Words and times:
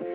Welcome 0.00 0.10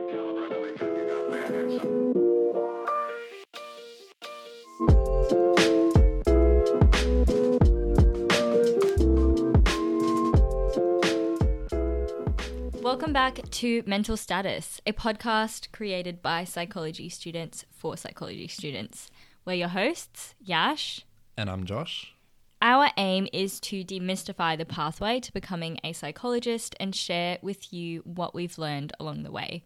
back 13.11 13.41
to 13.49 13.83
Mental 13.85 14.15
Status, 14.15 14.79
a 14.87 14.93
podcast 14.93 15.73
created 15.73 16.21
by 16.21 16.45
psychology 16.45 17.09
students 17.09 17.65
for 17.69 17.97
psychology 17.97 18.47
students. 18.47 19.11
We're 19.43 19.55
your 19.55 19.67
hosts, 19.67 20.33
Yash. 20.39 21.01
And 21.35 21.49
I'm 21.49 21.65
Josh. 21.65 22.13
Our 22.61 22.91
aim 22.95 23.27
is 23.33 23.59
to 23.59 23.83
demystify 23.83 24.57
the 24.57 24.63
pathway 24.63 25.19
to 25.19 25.33
becoming 25.33 25.79
a 25.83 25.91
psychologist 25.91 26.73
and 26.79 26.95
share 26.95 27.37
with 27.41 27.73
you 27.73 27.99
what 28.05 28.33
we've 28.33 28.57
learned 28.57 28.93
along 29.01 29.23
the 29.23 29.31
way. 29.31 29.65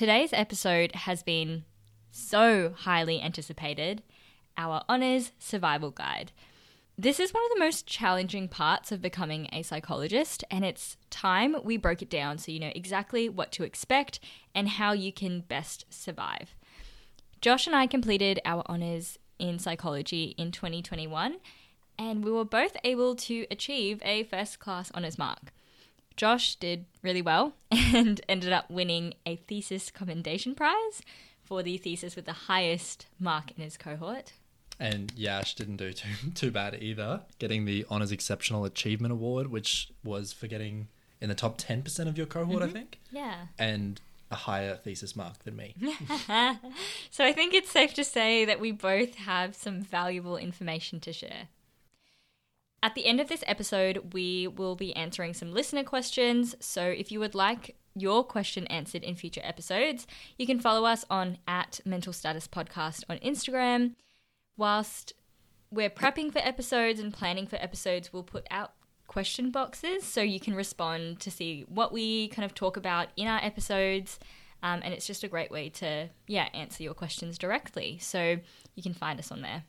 Today's 0.00 0.32
episode 0.32 0.94
has 0.94 1.22
been 1.22 1.64
so 2.10 2.72
highly 2.74 3.20
anticipated 3.20 4.02
our 4.56 4.82
Honours 4.88 5.32
Survival 5.38 5.90
Guide. 5.90 6.32
This 6.96 7.20
is 7.20 7.34
one 7.34 7.42
of 7.44 7.50
the 7.52 7.62
most 7.62 7.86
challenging 7.86 8.48
parts 8.48 8.92
of 8.92 9.02
becoming 9.02 9.46
a 9.52 9.60
psychologist, 9.60 10.42
and 10.50 10.64
it's 10.64 10.96
time 11.10 11.54
we 11.62 11.76
broke 11.76 12.00
it 12.00 12.08
down 12.08 12.38
so 12.38 12.50
you 12.50 12.58
know 12.58 12.72
exactly 12.74 13.28
what 13.28 13.52
to 13.52 13.62
expect 13.62 14.20
and 14.54 14.70
how 14.70 14.92
you 14.92 15.12
can 15.12 15.42
best 15.42 15.84
survive. 15.90 16.54
Josh 17.42 17.66
and 17.66 17.76
I 17.76 17.86
completed 17.86 18.40
our 18.46 18.62
honours 18.70 19.18
in 19.38 19.58
psychology 19.58 20.34
in 20.38 20.50
2021, 20.50 21.36
and 21.98 22.24
we 22.24 22.32
were 22.32 22.46
both 22.46 22.74
able 22.84 23.14
to 23.16 23.46
achieve 23.50 24.00
a 24.02 24.22
first 24.22 24.60
class 24.60 24.90
honours 24.92 25.18
mark. 25.18 25.52
Josh 26.20 26.56
did 26.56 26.84
really 27.00 27.22
well 27.22 27.54
and 27.70 28.20
ended 28.28 28.52
up 28.52 28.70
winning 28.70 29.14
a 29.24 29.36
thesis 29.36 29.90
commendation 29.90 30.54
prize 30.54 31.00
for 31.42 31.62
the 31.62 31.78
thesis 31.78 32.14
with 32.14 32.26
the 32.26 32.34
highest 32.34 33.06
mark 33.18 33.52
in 33.56 33.64
his 33.64 33.78
cohort. 33.78 34.34
And 34.78 35.10
Yash 35.16 35.54
didn't 35.54 35.76
do 35.76 35.90
too 35.94 36.08
too 36.34 36.50
bad 36.50 36.76
either, 36.82 37.22
getting 37.38 37.64
the 37.64 37.86
Honours 37.90 38.12
Exceptional 38.12 38.66
Achievement 38.66 39.12
Award, 39.12 39.46
which 39.46 39.92
was 40.04 40.30
for 40.30 40.46
getting 40.46 40.88
in 41.22 41.30
the 41.30 41.34
top 41.34 41.56
10% 41.56 42.06
of 42.06 42.18
your 42.18 42.26
cohort, 42.26 42.60
I 42.60 42.66
mm-hmm. 42.66 42.74
think, 42.74 42.98
Yeah. 43.10 43.46
and 43.58 43.98
a 44.30 44.34
higher 44.34 44.76
thesis 44.76 45.16
mark 45.16 45.42
than 45.44 45.56
me. 45.56 45.74
so 47.10 47.24
I 47.24 47.32
think 47.32 47.54
it's 47.54 47.70
safe 47.70 47.94
to 47.94 48.04
say 48.04 48.44
that 48.44 48.60
we 48.60 48.72
both 48.72 49.14
have 49.14 49.56
some 49.56 49.80
valuable 49.80 50.36
information 50.36 51.00
to 51.00 51.14
share. 51.14 51.48
At 52.82 52.94
the 52.94 53.04
end 53.04 53.20
of 53.20 53.28
this 53.28 53.44
episode, 53.46 54.14
we 54.14 54.46
will 54.46 54.74
be 54.74 54.96
answering 54.96 55.34
some 55.34 55.52
listener 55.52 55.84
questions. 55.84 56.54
So 56.60 56.82
if 56.82 57.12
you 57.12 57.20
would 57.20 57.34
like 57.34 57.76
your 57.94 58.24
question 58.24 58.66
answered 58.68 59.02
in 59.02 59.16
future 59.16 59.42
episodes, 59.44 60.06
you 60.38 60.46
can 60.46 60.60
follow 60.60 60.86
us 60.86 61.04
on 61.10 61.38
at 61.46 61.80
Mental 61.84 62.12
Status 62.12 62.48
Podcast 62.48 63.04
on 63.08 63.18
Instagram. 63.18 63.96
Whilst 64.56 65.12
we're 65.70 65.90
prepping 65.90 66.32
for 66.32 66.38
episodes 66.38 67.00
and 67.00 67.12
planning 67.12 67.46
for 67.46 67.56
episodes, 67.56 68.12
we'll 68.12 68.22
put 68.22 68.46
out 68.50 68.72
question 69.06 69.50
boxes 69.50 70.04
so 70.04 70.22
you 70.22 70.40
can 70.40 70.54
respond 70.54 71.20
to 71.20 71.30
see 71.30 71.64
what 71.68 71.92
we 71.92 72.28
kind 72.28 72.46
of 72.46 72.54
talk 72.54 72.76
about 72.76 73.08
in 73.16 73.26
our 73.26 73.40
episodes. 73.44 74.18
Um, 74.62 74.80
and 74.82 74.94
it's 74.94 75.06
just 75.06 75.24
a 75.24 75.28
great 75.28 75.50
way 75.50 75.68
to, 75.70 76.08
yeah, 76.26 76.48
answer 76.54 76.82
your 76.82 76.94
questions 76.94 77.36
directly. 77.36 77.98
So 77.98 78.38
you 78.74 78.82
can 78.82 78.94
find 78.94 79.18
us 79.18 79.32
on 79.32 79.42
there. 79.42 79.64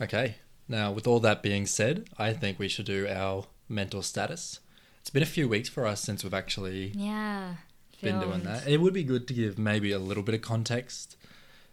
Okay, 0.00 0.34
now 0.72 0.90
with 0.90 1.06
all 1.06 1.20
that 1.20 1.42
being 1.42 1.66
said, 1.66 2.08
I 2.18 2.32
think 2.32 2.58
we 2.58 2.66
should 2.68 2.86
do 2.86 3.06
our 3.08 3.46
mental 3.68 4.02
status. 4.02 4.58
It's 5.00 5.10
been 5.10 5.22
a 5.22 5.26
few 5.26 5.48
weeks 5.48 5.68
for 5.68 5.86
us 5.86 6.00
since 6.00 6.24
we've 6.24 6.34
actually 6.34 6.92
Yeah. 6.96 7.56
been 8.00 8.18
doing 8.20 8.42
that. 8.42 8.66
It 8.66 8.80
would 8.80 8.92
be 8.94 9.04
good 9.04 9.28
to 9.28 9.34
give 9.34 9.58
maybe 9.58 9.92
a 9.92 9.98
little 9.98 10.22
bit 10.24 10.34
of 10.34 10.42
context 10.42 11.16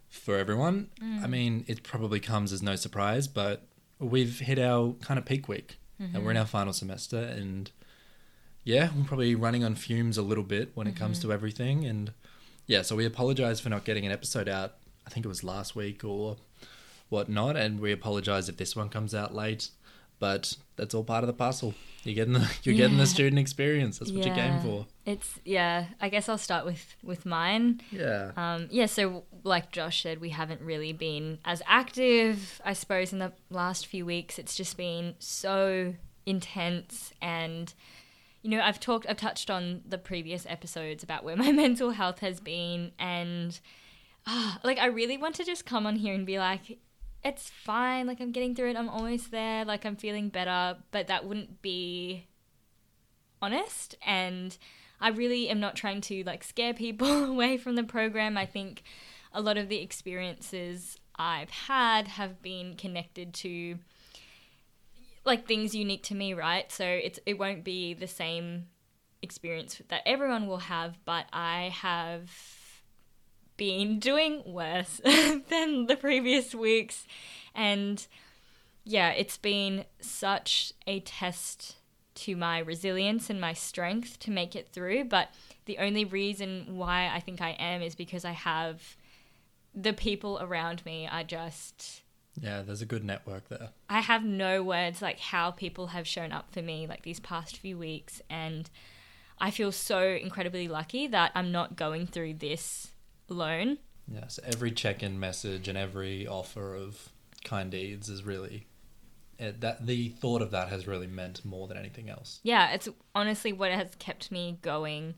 for 0.10 0.38
everyone. 0.38 0.90
I 1.02 1.04
Mm. 1.26 1.30
mean, 1.30 1.66
it 1.68 1.82
probably 1.84 2.20
comes 2.20 2.52
as 2.54 2.62
no 2.62 2.76
surprise, 2.76 3.28
but 3.28 3.66
we've 4.00 4.40
hit 4.40 4.60
our 4.60 4.94
kind 5.02 5.18
of 5.18 5.26
peak 5.26 5.48
week 5.48 5.78
and 6.00 6.10
Mm-hmm. 6.14 6.24
we're 6.24 6.32
in 6.32 6.38
our 6.38 6.46
final 6.46 6.74
semester 6.74 7.18
and 7.20 7.72
yeah, 8.64 8.90
we're 8.96 9.04
probably 9.06 9.36
running 9.36 9.64
on 9.64 9.76
fumes 9.76 10.18
a 10.18 10.22
little 10.22 10.44
bit 10.44 10.72
when 10.76 10.88
it 10.88 10.92
Mm-hmm. 10.96 11.00
comes 11.04 11.20
to 11.20 11.34
everything 11.34 11.86
and 11.86 12.12
yeah, 12.68 12.82
so 12.84 12.96
we 12.96 13.06
apologize 13.06 13.60
for 13.60 13.70
not 13.70 13.84
getting 13.84 14.06
an 14.06 14.12
episode 14.12 14.48
out. 14.48 14.76
I 15.06 15.10
think 15.10 15.26
it 15.26 15.30
was 15.30 15.44
last 15.44 15.76
week 15.76 16.04
or 16.04 16.38
whatnot, 17.10 17.56
and 17.58 17.80
we 17.80 17.92
apologize 17.92 18.50
if 18.50 18.58
this 18.58 18.76
one 18.76 18.90
comes 18.90 19.14
out 19.14 19.34
late. 19.34 19.70
But 20.20 20.56
that's 20.76 20.94
all 20.94 21.04
part 21.06 21.24
of 21.24 21.28
the 21.28 21.34
puzzle. 21.34 21.74
You're 22.04 22.16
getting 22.16 22.34
the 22.34 22.50
you're 22.64 22.76
getting 22.76 22.98
the 22.98 23.06
student 23.06 23.40
experience. 23.40 24.00
That's 24.00 24.12
what 24.12 24.26
Yeah. 24.26 24.36
game 24.36 24.60
for. 24.62 24.86
It's 25.06 25.40
yeah. 25.46 25.86
I 26.02 26.10
guess 26.10 26.28
I'll 26.28 26.38
start 26.38 26.66
with 26.66 26.96
with 27.04 27.26
mine. 27.26 27.82
Yeah. 27.92 28.32
Um, 28.36 28.68
yeah. 28.70 28.86
So 28.86 29.24
like 29.44 29.72
Josh 29.72 30.04
said, 30.04 30.20
we 30.20 30.30
haven't 30.30 30.62
really 30.62 30.92
been 30.94 31.40
as 31.46 31.62
active. 31.66 32.62
I 32.66 32.74
suppose 32.74 33.14
in 33.14 33.20
the 33.20 33.32
last 33.50 33.88
few 33.88 34.06
weeks, 34.06 34.38
it's 34.38 34.56
just 34.56 34.76
been 34.78 35.16
so 35.20 35.96
intense 36.26 37.14
and. 37.22 37.74
You 38.42 38.52
know, 38.52 38.62
I've 38.62 38.80
talked, 38.80 39.06
I've 39.10 39.18
touched 39.18 39.50
on 39.50 39.82
the 39.86 39.98
previous 39.98 40.46
episodes 40.48 41.04
about 41.04 41.26
where 41.26 41.36
my 41.46 41.52
mental 41.52 41.90
health 41.92 42.20
has 42.20 42.40
been, 42.40 42.94
and 42.98 43.60
ah, 44.26 44.58
like 44.64 44.78
I 44.78 44.86
really 44.86 45.18
want 45.18 45.36
to 45.36 45.44
just 45.44 45.66
come 45.66 45.86
on 45.86 45.98
here 45.98 46.14
and 46.14 46.26
be 46.26 46.40
like, 46.40 46.80
it's 47.24 47.50
fine, 47.50 48.08
like 48.08 48.22
I'm 48.22 48.32
getting 48.32 48.56
through 48.56 48.72
it, 48.72 48.78
I'm 48.78 48.90
almost 48.90 49.32
there, 49.32 49.66
like 49.66 49.86
I'm 49.86 49.96
feeling 49.96 50.30
better, 50.30 50.78
but 50.92 51.08
that 51.08 51.26
wouldn't 51.26 51.62
be 51.62 52.28
honest 53.42 53.96
and 54.06 54.58
I 55.02 55.10
really 55.10 55.50
am 55.50 55.60
not 55.60 55.76
trying 55.76 56.02
to 56.02 56.24
like 56.26 56.44
scare 56.44 56.74
people 56.74 57.24
away 57.32 57.58
from 57.58 57.76
the 57.76 57.84
program. 57.84 58.38
I 58.38 58.46
think 58.46 58.84
a 59.34 59.42
lot 59.42 59.58
of 59.58 59.70
the 59.70 59.82
experiences 59.82 60.98
I've 61.16 61.50
had 61.50 62.08
have 62.08 62.42
been 62.42 62.76
connected 62.76 63.34
to 63.36 63.80
like 65.26 65.48
things 65.48 65.76
unique 65.76 66.04
to 66.04 66.16
me, 66.16 66.34
right? 66.34 66.72
So 66.72 66.86
it's 66.86 67.20
it 67.26 67.38
won't 67.38 67.64
be 67.64 67.94
the 67.94 68.08
same 68.08 68.68
experience 69.22 69.82
that 69.90 70.02
everyone 70.06 70.48
will 70.48 70.58
have, 70.58 70.98
but 71.06 71.26
I 71.32 71.72
have 71.74 72.32
been 73.60 74.00
doing 74.00 74.42
worse 74.46 75.00
than 75.50 75.86
the 75.86 75.98
previous 76.00 76.56
weeks 76.56 77.06
and 77.54 78.08
yeah, 78.86 79.12
it's 79.12 79.38
been 79.38 79.86
such 80.02 80.74
a 80.88 81.02
test 81.02 81.76
to 82.16 82.36
my 82.36 82.58
resilience 82.60 83.30
and 83.30 83.40
my 83.40 83.54
strength 83.54 84.18
to 84.20 84.32
make 84.32 84.56
it 84.56 84.70
through. 84.74 85.06
But 85.06 85.30
the 85.66 85.78
only 85.78 86.06
reason 86.06 86.78
why 86.78 87.12
I 87.14 87.20
think 87.20 87.40
I 87.42 87.52
am 87.52 87.82
is 87.82 87.94
because 87.94 88.26
I 88.26 88.32
have 88.32 88.98
the 89.76 89.94
people 89.94 90.40
around 90.42 90.84
me 90.86 91.08
are 91.08 91.24
just. 91.24 92.02
Yeah, 92.42 92.62
there's 92.62 92.82
a 92.82 92.86
good 92.86 93.04
network 93.04 93.50
there. 93.50 93.70
I 93.90 94.00
have 94.00 94.24
no 94.24 94.64
words 94.64 95.02
like 95.02 95.20
how 95.20 95.52
people 95.52 95.88
have 95.88 96.08
shown 96.08 96.32
up 96.32 96.52
for 96.52 96.62
me 96.62 96.88
like 96.88 97.04
these 97.04 97.20
past 97.20 97.58
few 97.58 97.78
weeks. 97.78 98.22
And 98.30 98.70
I 99.40 99.52
feel 99.52 99.72
so 99.72 100.02
incredibly 100.02 100.68
lucky 100.68 101.08
that 101.08 101.32
I'm 101.36 101.52
not 101.52 101.76
going 101.76 102.08
through 102.08 102.36
this 102.36 102.92
alone. 103.30 103.78
Yeah, 104.08 104.28
so 104.28 104.42
every 104.46 104.72
check-in 104.72 105.20
message 105.20 105.68
and 105.68 105.78
every 105.78 106.28
offer 106.28 106.76
of 106.76 107.10
kind 107.44 107.72
deeds 107.72 108.10
is 108.10 108.24
really 108.24 108.68
it, 109.38 109.62
that 109.62 109.86
the 109.86 110.10
thought 110.10 110.42
of 110.42 110.52
that 110.52 110.70
has 110.70 110.88
really 110.88 111.08
meant 111.08 111.46
more 111.46 111.68
than 111.68 111.78
anything 111.78 112.10
else. 112.10 112.40
yeah, 112.44 112.72
it's 112.72 112.90
honestly 113.16 113.54
what 113.54 113.72
has 113.72 113.96
kept 113.96 114.32
me 114.32 114.58
going. 114.62 115.16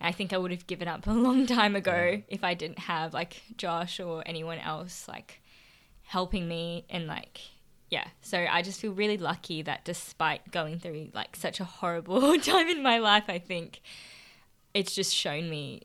I 0.00 0.12
think 0.12 0.32
I 0.32 0.38
would 0.38 0.50
have 0.50 0.66
given 0.66 0.88
up 0.88 1.06
a 1.06 1.12
long 1.12 1.46
time 1.46 1.74
ago 1.76 2.22
if 2.28 2.44
I 2.44 2.54
didn't 2.54 2.80
have 2.80 3.14
like 3.14 3.42
Josh 3.56 4.00
or 4.00 4.22
anyone 4.26 4.58
else 4.58 5.08
like 5.08 5.40
helping 6.02 6.46
me 6.46 6.84
and 6.90 7.06
like 7.06 7.40
yeah. 7.90 8.08
So 8.22 8.44
I 8.50 8.62
just 8.62 8.80
feel 8.80 8.92
really 8.92 9.18
lucky 9.18 9.62
that 9.62 9.84
despite 9.84 10.50
going 10.50 10.78
through 10.80 11.10
like 11.14 11.36
such 11.36 11.60
a 11.60 11.64
horrible 11.64 12.38
time 12.40 12.68
in 12.68 12.82
my 12.82 12.98
life, 12.98 13.24
I 13.28 13.38
think 13.38 13.80
it's 14.74 14.94
just 14.94 15.14
shown 15.14 15.48
me 15.48 15.82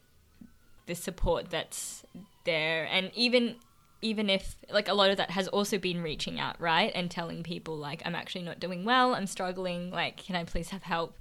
the 0.90 0.96
support 0.96 1.50
that's 1.50 2.04
there. 2.44 2.86
And 2.92 3.12
even 3.16 3.56
even 4.02 4.30
if 4.30 4.56
like 4.70 4.88
a 4.88 4.94
lot 4.94 5.10
of 5.10 5.18
that 5.18 5.30
has 5.32 5.48
also 5.50 5.78
been 5.78 6.02
reaching 6.02 6.40
out 6.40 6.56
right 6.62 6.90
and 6.96 7.12
telling 7.12 7.44
people 7.44 7.76
like 7.76 8.02
i'm 8.06 8.16
actually 8.16 8.44
not 8.44 8.60
doing 8.60 8.84
well. 8.84 9.14
I'm 9.14 9.28
struggling. 9.28 9.92
Like 9.92 10.18
can 10.18 10.36
i 10.36 10.44
please 10.44 10.70
have 10.70 10.84
help? 10.84 11.18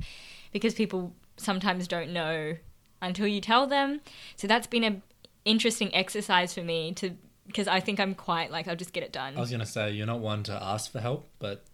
Because 0.53 0.75
people 0.75 1.15
sometimes 1.37 1.87
don't 1.87 2.13
know 2.13 2.57
until 3.01 3.29
you 3.29 3.41
tell 3.41 3.67
them. 3.67 4.01
So 4.37 4.49
that's 4.49 4.67
been 4.67 4.85
a 4.85 5.03
interesting 5.45 5.95
exercise 5.95 6.53
for 6.53 6.63
me 6.63 6.93
to 6.93 7.17
because 7.47 7.67
i 7.69 7.81
think 7.81 7.99
i'm 7.99 8.15
quite 8.15 8.51
like 8.51 8.69
i'll 8.69 8.77
just 8.77 8.93
get 8.93 9.03
it 9.03 9.13
done. 9.13 9.37
I 9.37 9.41
was 9.41 9.51
going 9.51 9.61
to 9.61 9.67
say 9.67 9.93
you're 9.93 10.07
not 10.07 10.21
one 10.21 10.43
to 10.45 10.53
ask 10.53 10.91
for 10.93 11.01
help, 11.01 11.27
but 11.39 11.65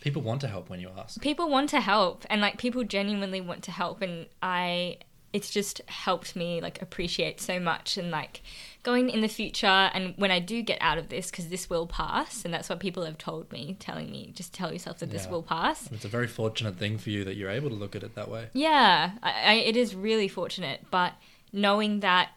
people 0.00 0.20
want 0.20 0.40
to 0.42 0.48
help 0.48 0.68
when 0.68 0.80
you 0.80 0.90
ask. 0.98 1.20
people 1.20 1.48
want 1.48 1.70
to 1.70 1.80
help 1.80 2.26
and 2.28 2.40
like 2.40 2.58
people 2.58 2.82
genuinely 2.84 3.40
want 3.40 3.62
to 3.64 3.70
help 3.70 4.02
and 4.02 4.26
i 4.42 4.98
it's 5.32 5.50
just 5.50 5.80
helped 5.88 6.36
me 6.36 6.60
like 6.60 6.80
appreciate 6.82 7.40
so 7.40 7.58
much 7.58 7.96
and 7.96 8.10
like 8.10 8.42
going 8.82 9.08
in 9.08 9.20
the 9.20 9.28
future 9.28 9.66
and 9.94 10.14
when 10.16 10.30
i 10.30 10.38
do 10.38 10.60
get 10.62 10.78
out 10.80 10.98
of 10.98 11.08
this 11.08 11.30
because 11.30 11.48
this 11.48 11.70
will 11.70 11.86
pass 11.86 12.44
and 12.44 12.52
that's 12.52 12.68
what 12.68 12.80
people 12.80 13.04
have 13.04 13.16
told 13.18 13.50
me 13.52 13.76
telling 13.78 14.10
me 14.10 14.32
just 14.34 14.52
tell 14.52 14.72
yourself 14.72 14.98
that 14.98 15.10
this 15.10 15.28
will 15.28 15.42
pass 15.42 15.90
It's 15.92 16.04
a 16.04 16.08
very 16.08 16.26
fortunate 16.26 16.76
thing 16.76 16.98
for 16.98 17.10
you 17.10 17.24
that 17.24 17.36
you're 17.36 17.50
able 17.50 17.70
to 17.70 17.76
look 17.76 17.94
at 17.96 18.02
it 18.02 18.14
that 18.14 18.28
way. 18.28 18.48
yeah 18.52 19.12
I, 19.22 19.30
I, 19.30 19.52
it 19.54 19.76
is 19.76 19.94
really 19.94 20.28
fortunate 20.28 20.84
but 20.90 21.12
knowing 21.52 22.00
that 22.00 22.30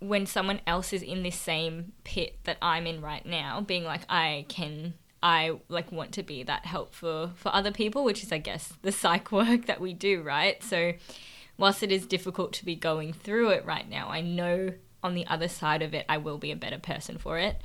when 0.00 0.26
someone 0.26 0.60
else 0.66 0.92
is 0.92 1.02
in 1.02 1.22
this 1.24 1.34
same 1.36 1.92
pit 2.04 2.38
that 2.44 2.56
I'm 2.62 2.86
in 2.86 3.00
right 3.00 3.26
now, 3.26 3.60
being 3.62 3.82
like, 3.82 4.02
I 4.08 4.44
can, 4.48 4.94
I 5.20 5.58
like 5.68 5.90
want 5.90 6.12
to 6.12 6.22
be 6.22 6.44
that 6.44 6.66
help 6.66 6.94
for, 6.94 7.32
for 7.34 7.52
other 7.52 7.72
people, 7.72 8.04
which 8.04 8.22
is, 8.22 8.30
I 8.30 8.38
guess, 8.38 8.72
the 8.82 8.92
psych 9.02 9.32
work 9.32 9.66
that 9.66 9.80
we 9.80 9.94
do, 9.94 10.22
right? 10.22 10.62
So, 10.62 10.92
whilst 11.58 11.82
it 11.82 11.92
is 11.92 12.06
difficult 12.06 12.52
to 12.54 12.64
be 12.64 12.74
going 12.74 13.12
through 13.12 13.50
it 13.50 13.66
right 13.66 13.88
now, 13.88 14.08
I 14.08 14.20
know 14.20 14.72
on 15.02 15.14
the 15.14 15.26
other 15.26 15.48
side 15.48 15.82
of 15.82 15.92
it, 15.94 16.06
I 16.08 16.16
will 16.16 16.38
be 16.38 16.50
a 16.50 16.56
better 16.56 16.78
person 16.78 17.18
for 17.18 17.38
it. 17.38 17.60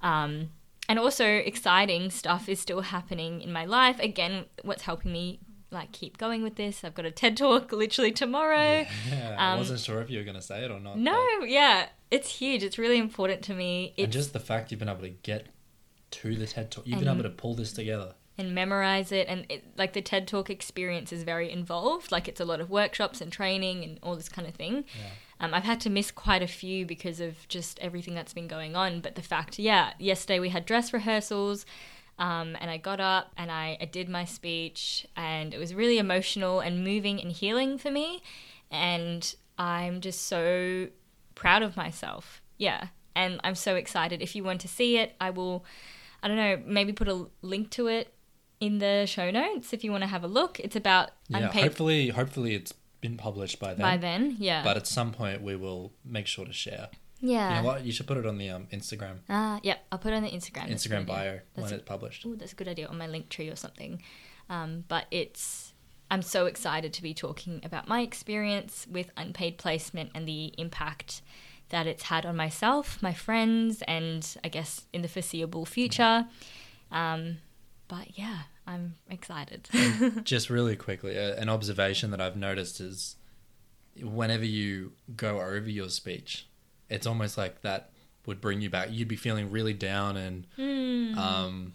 Um, 0.00 0.50
and 0.88 0.98
also, 0.98 1.26
exciting 1.26 2.10
stuff 2.10 2.48
is 2.48 2.60
still 2.60 2.80
happening 2.80 3.42
in 3.42 3.52
my 3.52 3.64
life. 3.66 3.98
Again, 3.98 4.46
what's 4.62 4.82
helping 4.82 5.12
me 5.12 5.40
like 5.70 5.92
keep 5.92 6.16
going 6.16 6.42
with 6.42 6.56
this. 6.56 6.82
I've 6.82 6.94
got 6.94 7.04
a 7.04 7.10
TED 7.10 7.36
talk 7.36 7.72
literally 7.72 8.12
tomorrow. 8.12 8.86
Yeah, 9.10 9.36
I 9.38 9.56
wasn't 9.56 9.80
sure 9.80 10.00
if 10.00 10.10
you 10.10 10.18
were 10.18 10.24
going 10.24 10.36
to 10.36 10.42
say 10.42 10.64
it 10.64 10.70
or 10.70 10.80
not. 10.80 10.94
Um, 10.94 11.04
No, 11.04 11.22
yeah, 11.44 11.88
it's 12.10 12.30
huge. 12.30 12.62
It's 12.62 12.78
really 12.78 12.98
important 12.98 13.42
to 13.42 13.54
me. 13.54 13.92
It's, 13.96 14.04
and 14.04 14.12
just 14.12 14.32
the 14.32 14.40
fact 14.40 14.70
you've 14.70 14.80
been 14.80 14.88
able 14.88 15.02
to 15.02 15.10
get 15.10 15.48
to 16.10 16.34
the 16.34 16.46
TED 16.46 16.70
talk, 16.70 16.86
you've 16.86 17.00
been 17.00 17.08
able 17.08 17.22
to 17.22 17.28
pull 17.30 17.54
this 17.54 17.72
together. 17.72 18.14
And 18.38 18.54
memorize 18.54 19.10
it 19.10 19.26
and 19.28 19.44
it, 19.48 19.64
like 19.76 19.92
the 19.92 20.00
TED 20.00 20.28
Talk 20.28 20.48
experience 20.48 21.12
is 21.12 21.24
very 21.24 21.50
involved. 21.50 22.12
Like 22.12 22.28
it's 22.28 22.40
a 22.40 22.44
lot 22.44 22.60
of 22.60 22.70
workshops 22.70 23.20
and 23.20 23.32
training 23.32 23.82
and 23.82 23.98
all 24.00 24.14
this 24.14 24.28
kind 24.28 24.46
of 24.46 24.54
thing. 24.54 24.84
Yeah. 24.96 25.10
um, 25.40 25.52
I've 25.52 25.64
had 25.64 25.80
to 25.80 25.90
miss 25.90 26.12
quite 26.12 26.42
a 26.42 26.46
few 26.46 26.86
because 26.86 27.20
of 27.20 27.46
just 27.48 27.80
everything 27.80 28.14
that's 28.14 28.32
been 28.32 28.46
going 28.46 28.76
on 28.76 29.00
but 29.00 29.16
the 29.16 29.22
fact 29.22 29.58
yeah 29.58 29.92
yesterday 29.98 30.38
we 30.38 30.50
had 30.50 30.64
dress 30.64 30.92
rehearsals 30.92 31.66
um, 32.20 32.56
and 32.60 32.70
I 32.70 32.78
got 32.78 33.00
up 33.00 33.32
and 33.36 33.50
I, 33.50 33.76
I 33.80 33.84
did 33.84 34.08
my 34.08 34.24
speech 34.24 35.06
and 35.16 35.52
it 35.54 35.58
was 35.58 35.74
really 35.74 35.98
emotional 35.98 36.60
and 36.60 36.82
moving 36.84 37.20
and 37.20 37.30
healing 37.30 37.76
for 37.78 37.90
me 37.90 38.22
and 38.70 39.34
I'm 39.56 40.00
just 40.00 40.26
so 40.26 40.88
proud 41.34 41.62
of 41.62 41.76
myself. 41.76 42.40
Yeah 42.56 42.88
and 43.16 43.40
I'm 43.42 43.56
so 43.56 43.74
excited. 43.74 44.22
If 44.22 44.36
you 44.36 44.44
want 44.44 44.60
to 44.60 44.68
see 44.68 44.96
it 44.96 45.16
I 45.20 45.30
will 45.30 45.64
I 46.22 46.28
don't 46.28 46.36
know 46.36 46.60
maybe 46.64 46.92
put 46.92 47.08
a 47.08 47.26
link 47.42 47.70
to 47.70 47.88
it 47.88 48.12
in 48.60 48.78
the 48.78 49.06
show 49.06 49.30
notes 49.30 49.72
if 49.72 49.84
you 49.84 49.90
want 49.90 50.02
to 50.02 50.08
have 50.08 50.24
a 50.24 50.28
look. 50.28 50.58
It's 50.60 50.76
about 50.76 51.10
Yeah, 51.28 51.38
unpaid 51.38 51.62
hopefully, 51.64 52.08
hopefully 52.08 52.54
it's 52.54 52.72
been 53.00 53.16
published 53.16 53.60
by 53.60 53.68
then. 53.74 53.80
by 53.80 53.96
then. 53.96 54.36
Yeah. 54.38 54.62
But 54.64 54.76
at 54.76 54.86
some 54.86 55.12
point, 55.12 55.42
we 55.42 55.54
will 55.56 55.92
make 56.04 56.26
sure 56.26 56.44
to 56.44 56.52
share. 56.52 56.88
yeah. 57.20 57.56
You 57.56 57.62
know 57.62 57.66
what? 57.68 57.84
You 57.84 57.92
should 57.92 58.06
put 58.06 58.16
it 58.16 58.26
on 58.26 58.38
the 58.38 58.50
um, 58.50 58.66
Instagram, 58.72 59.18
Ah, 59.28 59.60
yeah. 59.62 59.76
I'll 59.92 59.98
put 59.98 60.12
it 60.12 60.16
on 60.16 60.22
the 60.24 60.30
Instagram. 60.30 60.68
Instagram 60.70 61.06
bio 61.06 61.32
That's 61.34 61.42
when 61.54 61.72
a- 61.72 61.76
it's 61.76 61.84
published. 61.84 62.24
Oh, 62.26 62.34
that's 62.34 62.52
a 62.52 62.56
good 62.56 62.68
idea 62.68 62.86
on 62.88 62.98
my 62.98 63.06
Linktree 63.06 63.52
or 63.52 63.56
something. 63.56 64.02
Um, 64.50 64.84
but 64.88 65.06
it's 65.10 65.72
I'm 66.10 66.22
so 66.22 66.46
excited 66.46 66.92
to 66.94 67.02
be 67.02 67.12
talking 67.14 67.60
about 67.64 67.86
my 67.86 68.00
experience 68.00 68.86
with 68.90 69.10
unpaid 69.16 69.58
placement 69.58 70.10
and 70.14 70.26
the 70.26 70.54
impact 70.56 71.20
that 71.68 71.86
it's 71.86 72.04
had 72.04 72.24
on 72.24 72.34
myself, 72.34 73.02
my 73.02 73.12
friends, 73.12 73.82
and 73.86 74.26
I 74.42 74.48
guess 74.48 74.86
in 74.92 75.02
the 75.02 75.08
foreseeable 75.08 75.66
future. 75.66 76.26
Um, 76.90 77.38
but 77.88 78.18
yeah, 78.18 78.42
I'm 78.66 78.94
excited. 79.10 79.68
Just 80.24 80.50
really 80.50 80.76
quickly, 80.76 81.18
uh, 81.18 81.34
an 81.34 81.48
observation 81.48 82.10
that 82.12 82.20
I've 82.20 82.36
noticed 82.36 82.80
is 82.80 83.16
whenever 84.00 84.44
you 84.44 84.92
go 85.16 85.40
over 85.40 85.68
your 85.68 85.88
speech, 85.88 86.46
it's 86.88 87.06
almost 87.06 87.36
like 87.36 87.62
that 87.62 87.90
would 88.26 88.40
bring 88.40 88.60
you 88.60 88.70
back. 88.70 88.88
You'd 88.92 89.08
be 89.08 89.16
feeling 89.16 89.50
really 89.50 89.72
down 89.74 90.16
and, 90.16 90.46
Hmm. 90.56 91.18
um, 91.18 91.72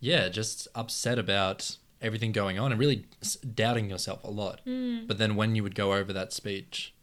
yeah, 0.00 0.28
just 0.28 0.68
upset 0.74 1.18
about 1.18 1.76
everything 2.00 2.30
going 2.32 2.58
on 2.58 2.70
and 2.70 2.78
really 2.80 3.06
s- 3.20 3.34
doubting 3.36 3.90
yourself 3.90 4.22
a 4.22 4.30
lot. 4.30 4.60
Hmm. 4.64 5.06
But 5.06 5.18
then 5.18 5.34
when 5.34 5.56
you 5.56 5.62
would 5.64 5.74
go 5.74 5.94
over 5.94 6.12
that 6.12 6.32
speech, 6.32 6.94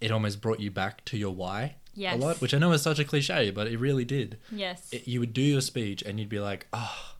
it 0.00 0.10
almost 0.10 0.42
brought 0.42 0.60
you 0.60 0.70
back 0.70 1.04
to 1.06 1.16
your 1.16 1.34
why 1.34 1.76
yes. 1.96 2.14
a 2.14 2.18
lot, 2.18 2.40
which 2.40 2.54
I 2.54 2.58
know 2.58 2.72
is 2.72 2.82
such 2.82 2.98
a 2.98 3.04
cliche, 3.04 3.50
but 3.50 3.66
it 3.66 3.78
really 3.78 4.04
did. 4.04 4.38
yes. 4.52 4.88
It, 4.92 5.08
you 5.08 5.20
would 5.20 5.32
do 5.32 5.42
your 5.42 5.60
speech 5.60 6.02
and 6.02 6.20
you'd 6.20 6.28
be 6.28 6.40
like, 6.40 6.66
oh, 6.72 7.14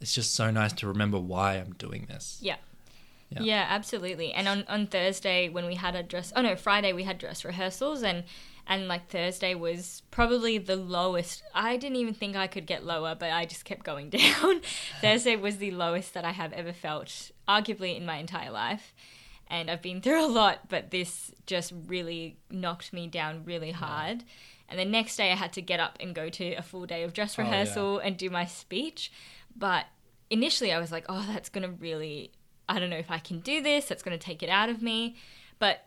it's 0.00 0.14
just 0.14 0.34
so 0.34 0.50
nice 0.50 0.72
to 0.74 0.86
remember 0.86 1.18
why 1.18 1.54
I'm 1.54 1.72
doing 1.74 2.06
this. 2.08 2.38
Yeah. 2.40 2.56
Yeah. 3.30 3.42
yeah. 3.42 3.66
absolutely. 3.68 4.32
And 4.32 4.48
on, 4.48 4.64
on 4.68 4.86
Thursday 4.86 5.48
when 5.48 5.66
we 5.66 5.74
had 5.74 5.94
a 5.94 6.02
dress 6.02 6.32
oh 6.36 6.42
no, 6.42 6.56
Friday 6.56 6.92
we 6.92 7.02
had 7.02 7.18
dress 7.18 7.44
rehearsals 7.44 8.02
and 8.02 8.24
and 8.66 8.88
like 8.88 9.08
Thursday 9.08 9.54
was 9.54 10.02
probably 10.10 10.58
the 10.58 10.76
lowest. 10.76 11.42
I 11.54 11.76
didn't 11.76 11.96
even 11.96 12.14
think 12.14 12.36
I 12.36 12.46
could 12.46 12.66
get 12.66 12.84
lower, 12.84 13.14
but 13.14 13.30
I 13.30 13.46
just 13.46 13.64
kept 13.64 13.84
going 13.84 14.10
down. 14.10 14.60
Thursday 15.00 15.36
was 15.36 15.58
the 15.58 15.70
lowest 15.70 16.14
that 16.14 16.24
I 16.24 16.32
have 16.32 16.52
ever 16.52 16.72
felt, 16.72 17.30
arguably 17.48 17.96
in 17.96 18.04
my 18.04 18.16
entire 18.16 18.50
life. 18.50 18.92
And 19.48 19.70
I've 19.70 19.82
been 19.82 20.00
through 20.00 20.24
a 20.24 20.26
lot, 20.26 20.68
but 20.68 20.90
this 20.90 21.30
just 21.46 21.72
really 21.86 22.36
knocked 22.50 22.92
me 22.92 23.06
down 23.06 23.44
really 23.44 23.70
hard. 23.70 24.24
And 24.68 24.78
the 24.78 24.84
next 24.84 25.16
day 25.16 25.30
I 25.30 25.36
had 25.36 25.52
to 25.52 25.62
get 25.62 25.78
up 25.78 25.98
and 26.00 26.14
go 26.14 26.28
to 26.28 26.54
a 26.54 26.62
full 26.62 26.86
day 26.86 27.04
of 27.04 27.12
dress 27.12 27.38
Oh, 27.38 27.42
yeah. 27.42 27.48
rehearsal 27.50 27.98
and 27.98 28.16
do 28.16 28.28
my 28.30 28.44
speech. 28.44 29.12
But 29.56 29.86
initially 30.30 30.72
I 30.72 30.80
was 30.80 30.90
like, 30.90 31.04
oh, 31.08 31.24
that's 31.32 31.48
going 31.48 31.62
to 31.62 31.70
really, 31.76 32.32
I 32.68 32.80
don't 32.80 32.90
know 32.90 32.96
if 32.96 33.10
I 33.10 33.18
can 33.18 33.38
do 33.40 33.62
this. 33.62 33.86
That's 33.86 34.02
going 34.02 34.18
to 34.18 34.24
take 34.24 34.42
it 34.42 34.48
out 34.48 34.68
of 34.68 34.82
me. 34.82 35.16
But 35.60 35.84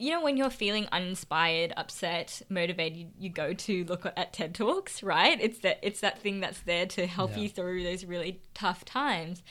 you 0.00 0.12
know, 0.12 0.22
when 0.22 0.36
you're 0.36 0.48
feeling 0.50 0.86
uninspired, 0.92 1.72
upset, 1.76 2.42
motivated, 2.48 2.96
you, 2.98 3.06
you 3.18 3.28
go 3.30 3.52
to 3.52 3.84
look 3.86 4.06
at 4.06 4.32
TED 4.32 4.54
Talks, 4.54 5.02
right? 5.02 5.36
It's 5.40 5.58
that 5.60 5.80
it's 5.82 6.00
that 6.02 6.20
thing 6.20 6.38
that's 6.38 6.60
there 6.60 6.86
to 6.86 7.06
help 7.08 7.32
Yeah. 7.32 7.38
you 7.38 7.48
through 7.48 7.82
those 7.82 8.04
really 8.04 8.40
tough 8.54 8.84
times. 8.84 9.42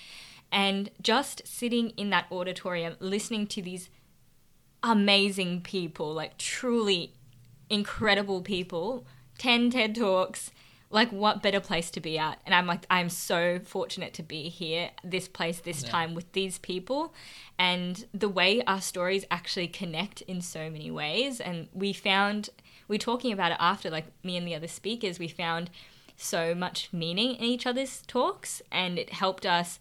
And 0.52 0.90
just 1.02 1.46
sitting 1.46 1.90
in 1.92 2.10
that 2.12 2.26
auditorium, 2.32 2.96
listening 3.00 3.48
to 3.48 3.62
these 3.62 3.90
amazing 4.84 5.62
people, 5.62 6.14
like 6.14 6.38
truly 6.38 7.14
incredible 7.70 8.42
people, 8.42 9.06
10 9.38 9.72
TED 9.72 9.96
Talks, 9.96 10.52
like 10.90 11.12
what 11.12 11.44
better 11.44 11.60
place 11.60 11.92
to 11.92 12.00
be 12.00 12.18
at? 12.18 12.40
And 12.46 12.56
I'm 12.56 12.66
like, 12.66 12.86
I'm 12.90 13.10
so 13.10 13.60
fortunate 13.60 14.14
to 14.14 14.24
be 14.24 14.48
here, 14.48 14.92
this 15.04 15.28
place, 15.28 15.60
this 15.60 15.84
Yeah. 15.84 15.90
time 15.90 16.14
with 16.14 16.32
these 16.32 16.60
people. 16.60 17.14
And 17.60 18.06
the 18.14 18.30
way 18.30 18.62
our 18.64 18.80
stories 18.80 19.26
actually 19.30 19.68
connect 19.68 20.22
in 20.22 20.42
so 20.42 20.70
many 20.70 20.90
ways. 20.90 21.42
And 21.42 21.68
we 21.74 21.92
found, 21.92 22.50
we 22.88 22.96
are 22.96 23.00
talking 23.00 23.34
about 23.34 23.52
it 23.52 23.58
after, 23.60 23.90
like 23.90 24.06
me 24.24 24.38
and 24.38 24.48
the 24.48 24.56
other 24.56 24.68
speakers, 24.68 25.20
we 25.20 25.28
found 25.28 25.70
so 26.16 26.56
much 26.56 26.90
meaning 26.94 27.36
in 27.36 27.44
each 27.44 27.68
other's 27.68 28.02
talks. 28.08 28.62
And 28.72 28.98
it 28.98 29.10
helped 29.12 29.46
us, 29.46 29.80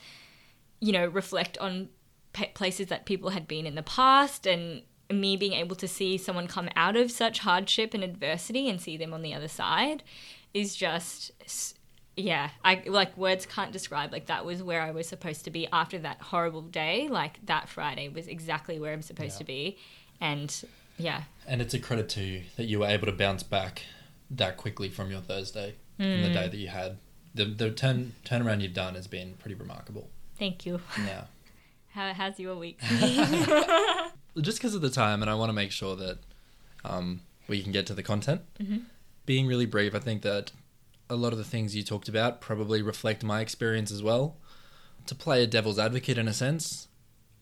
you 0.80 0.92
know, 0.92 1.06
reflect 1.06 1.56
on 1.58 1.88
pa- 2.32 2.46
places 2.54 2.86
that 2.88 3.06
people 3.06 3.30
had 3.30 3.46
been 3.48 3.66
in 3.66 3.74
the 3.74 3.82
past 3.82 4.46
and 4.46 4.82
me 5.10 5.36
being 5.36 5.52
able 5.52 5.76
to 5.76 5.86
see 5.88 6.18
someone 6.18 6.46
come 6.48 6.68
out 6.76 6.96
of 6.96 7.10
such 7.10 7.38
hardship 7.40 7.94
and 7.94 8.02
adversity 8.02 8.68
and 8.68 8.80
see 8.80 8.96
them 8.96 9.14
on 9.14 9.22
the 9.22 9.32
other 9.32 9.46
side 9.48 10.02
is 10.52 10.74
just 10.74 11.30
yeah 12.16 12.48
i 12.64 12.82
like 12.86 13.16
words 13.16 13.46
can't 13.46 13.70
describe 13.72 14.10
like 14.10 14.26
that 14.26 14.44
was 14.44 14.62
where 14.62 14.80
i 14.82 14.90
was 14.90 15.06
supposed 15.06 15.44
to 15.44 15.50
be 15.50 15.68
after 15.70 15.98
that 15.98 16.18
horrible 16.20 16.62
day 16.62 17.06
like 17.08 17.38
that 17.46 17.68
friday 17.68 18.08
was 18.08 18.26
exactly 18.26 18.80
where 18.80 18.92
i'm 18.92 19.02
supposed 19.02 19.34
Yeah. 19.34 19.38
to 19.38 19.44
be 19.44 19.78
and 20.20 20.64
yeah 20.98 21.22
And 21.46 21.60
it's 21.62 21.74
a 21.74 21.78
credit 21.78 22.08
to 22.10 22.22
you 22.22 22.42
that 22.56 22.64
you 22.64 22.80
were 22.80 22.86
able 22.86 23.06
to 23.06 23.12
bounce 23.12 23.42
back 23.44 23.82
that 24.30 24.56
quickly 24.56 24.88
from 24.88 25.10
your 25.12 25.20
Thursday, 25.20 25.74
from 25.98 26.22
the 26.22 26.28
Mm. 26.30 26.34
day 26.34 26.48
that 26.48 26.56
you 26.56 26.68
had. 26.68 26.96
The, 27.34 27.44
the 27.44 27.70
turn 27.70 28.14
turnaround 28.24 28.60
you've 28.62 28.72
done 28.74 28.94
has 28.96 29.06
been 29.06 29.34
pretty 29.34 29.54
remarkable. 29.54 30.08
Thank 30.38 30.66
you 30.66 30.80
Yeah. 31.04 31.24
how 31.90 32.12
has 32.12 32.38
your 32.38 32.56
week 32.56 32.78
just 34.40 34.58
because 34.58 34.74
of 34.74 34.82
the 34.82 34.90
time, 34.90 35.22
and 35.22 35.30
I 35.30 35.34
want 35.34 35.48
to 35.48 35.54
make 35.54 35.72
sure 35.72 35.96
that 35.96 36.18
um, 36.84 37.20
we 37.48 37.62
can 37.62 37.72
get 37.72 37.86
to 37.86 37.94
the 37.94 38.02
content. 38.02 38.42
Mhm. 38.60 38.82
Being 39.24 39.46
really 39.46 39.66
brief, 39.66 39.94
I 39.94 39.98
think 39.98 40.22
that 40.22 40.52
a 41.08 41.16
lot 41.16 41.32
of 41.32 41.38
the 41.38 41.44
things 41.44 41.74
you 41.74 41.82
talked 41.82 42.08
about 42.08 42.40
probably 42.40 42.82
reflect 42.82 43.24
my 43.24 43.40
experience 43.40 43.90
as 43.90 44.02
well. 44.02 44.36
To 45.06 45.14
play 45.14 45.42
a 45.42 45.46
devil's 45.46 45.78
advocate 45.78 46.18
in 46.18 46.28
a 46.28 46.32
sense, 46.32 46.88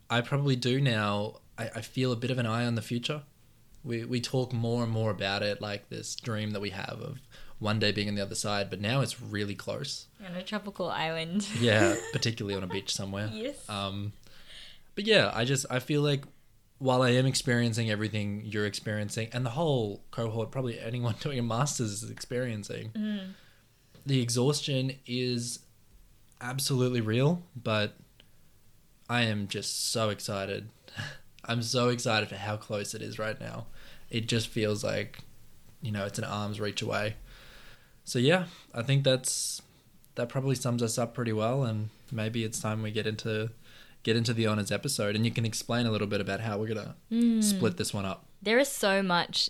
I 0.08 0.20
probably 0.20 0.56
do 0.56 0.80
now. 0.80 1.40
I, 1.58 1.70
I 1.76 1.80
feel 1.80 2.12
a 2.12 2.16
bit 2.16 2.30
of 2.30 2.38
an 2.38 2.46
eye 2.46 2.64
on 2.66 2.74
the 2.74 2.82
future. 2.82 3.22
We 3.82 4.04
we 4.04 4.20
talk 4.20 4.52
more 4.52 4.82
and 4.82 4.92
more 4.92 5.10
about 5.10 5.42
it, 5.42 5.60
like 5.60 5.88
this 5.88 6.14
dream 6.14 6.50
that 6.52 6.60
we 6.60 6.70
have 6.70 7.00
of 7.00 7.18
one 7.64 7.78
day 7.80 7.90
being 7.92 8.09
on 8.09 8.14
the 8.14 8.23
other 8.23 8.35
side, 8.35 8.71
but 8.71 8.80
now 8.80 9.00
it's 9.00 9.21
really 9.21 9.54
close. 9.54 10.06
on 10.25 10.35
a 10.37 10.42
tropical 10.42 10.88
island 10.90 11.47
Yeah, 11.59 11.97
particularly 12.12 12.56
on 12.56 12.62
a 12.62 12.66
beach 12.68 12.94
somewhere. 12.94 13.28
yes 13.33 13.68
Um, 13.68 14.12
but 14.94 15.04
yeah, 15.06 15.30
I 15.35 15.44
just 15.44 15.66
I 15.71 15.78
feel 15.80 16.02
like 16.02 16.23
while 16.78 17.02
I 17.02 17.11
am 17.11 17.26
experiencing 17.26 17.90
everything 17.90 18.42
you're 18.44 18.66
experiencing, 18.66 19.28
and 19.33 19.44
the 19.47 19.50
whole 19.50 20.02
cohort, 20.11 20.50
probably 20.50 20.78
anyone 20.78 21.14
doing 21.21 21.38
a 21.38 21.42
master's 21.42 22.02
is 22.02 22.11
experiencing, 22.11 22.90
Mm. 22.94 23.33
the 24.06 24.21
exhaustion 24.21 24.92
is 25.06 25.61
absolutely 26.40 27.00
real. 27.00 27.42
But 27.56 27.94
I 29.09 29.23
am 29.23 29.49
just 29.49 29.90
so 29.92 30.11
excited. 30.11 30.68
I'm 31.44 31.62
so 31.62 31.88
excited 31.88 32.28
for 32.28 32.37
how 32.37 32.56
close 32.56 32.94
it 32.94 33.02
is 33.02 33.18
right 33.18 33.38
now. 33.40 33.66
It 34.11 34.28
just 34.28 34.49
feels 34.49 34.83
like, 34.85 35.18
you 35.83 35.92
know, 35.92 36.04
it's 36.06 36.18
an 36.18 36.25
arm's 36.25 36.61
reach 36.61 36.83
away. 36.83 37.16
So 38.04 38.18
yeah, 38.18 38.44
I 38.75 38.82
think 38.82 39.04
that's 39.04 39.62
that 40.14 40.28
probably 40.28 40.54
sums 40.54 40.82
us 40.82 40.99
up 40.99 41.14
pretty 41.14 41.32
well, 41.32 41.64
and 41.64 41.88
maybe 42.12 42.44
it's 42.44 42.61
time 42.61 42.82
we 42.82 42.90
get 42.90 43.06
into 43.06 43.50
get 44.02 44.16
into 44.16 44.34
the 44.34 44.46
honors 44.46 44.70
episode, 44.70 45.16
and 45.16 45.25
you 45.25 45.30
can 45.32 45.44
explain 45.46 45.87
a 45.87 45.90
little 45.90 46.06
bit 46.06 46.20
about 46.20 46.40
how 46.40 46.58
we're 46.58 46.68
gonna 46.68 46.94
Mm. 47.11 47.42
split 47.42 47.76
this 47.76 47.92
one 47.94 48.04
up. 48.04 48.26
there 48.42 48.58
is 48.58 48.68
so 48.68 49.02
much 49.02 49.49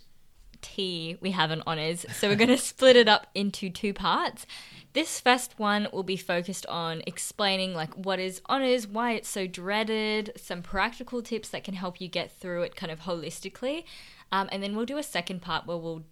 tea 0.62 1.18
we 1.20 1.32
have 1.32 1.50
in 1.50 1.62
honors, 1.66 2.06
so 2.14 2.28
we're 2.28 2.36
going 2.36 2.48
to 2.56 2.56
split 2.58 2.96
it 2.96 3.08
up 3.08 3.26
into 3.34 3.68
two 3.68 3.92
parts. 3.92 4.46
This 4.94 5.20
first 5.20 5.58
one 5.58 5.88
will 5.92 6.04
be 6.04 6.16
focused 6.16 6.64
on 6.66 7.02
explaining 7.06 7.74
like 7.74 7.92
what 7.94 8.18
is 8.20 8.40
honors, 8.46 8.86
why 8.86 9.12
it's 9.12 9.28
so 9.28 9.46
dreaded, 9.48 10.32
some 10.36 10.62
practical 10.62 11.20
tips 11.20 11.48
that 11.48 11.64
can 11.64 11.74
help 11.74 12.00
you 12.00 12.06
get 12.08 12.30
through 12.32 12.62
it 12.62 12.76
kind 12.76 12.92
of 12.92 13.00
holistically. 13.00 13.84
Um, 14.32 14.48
and 14.52 14.62
then 14.62 14.74
we'll 14.76 14.86
do 14.86 14.96
a 14.96 15.02
second 15.02 15.42
part 15.42 15.66
where 15.66 15.76
we'll 15.76 16.04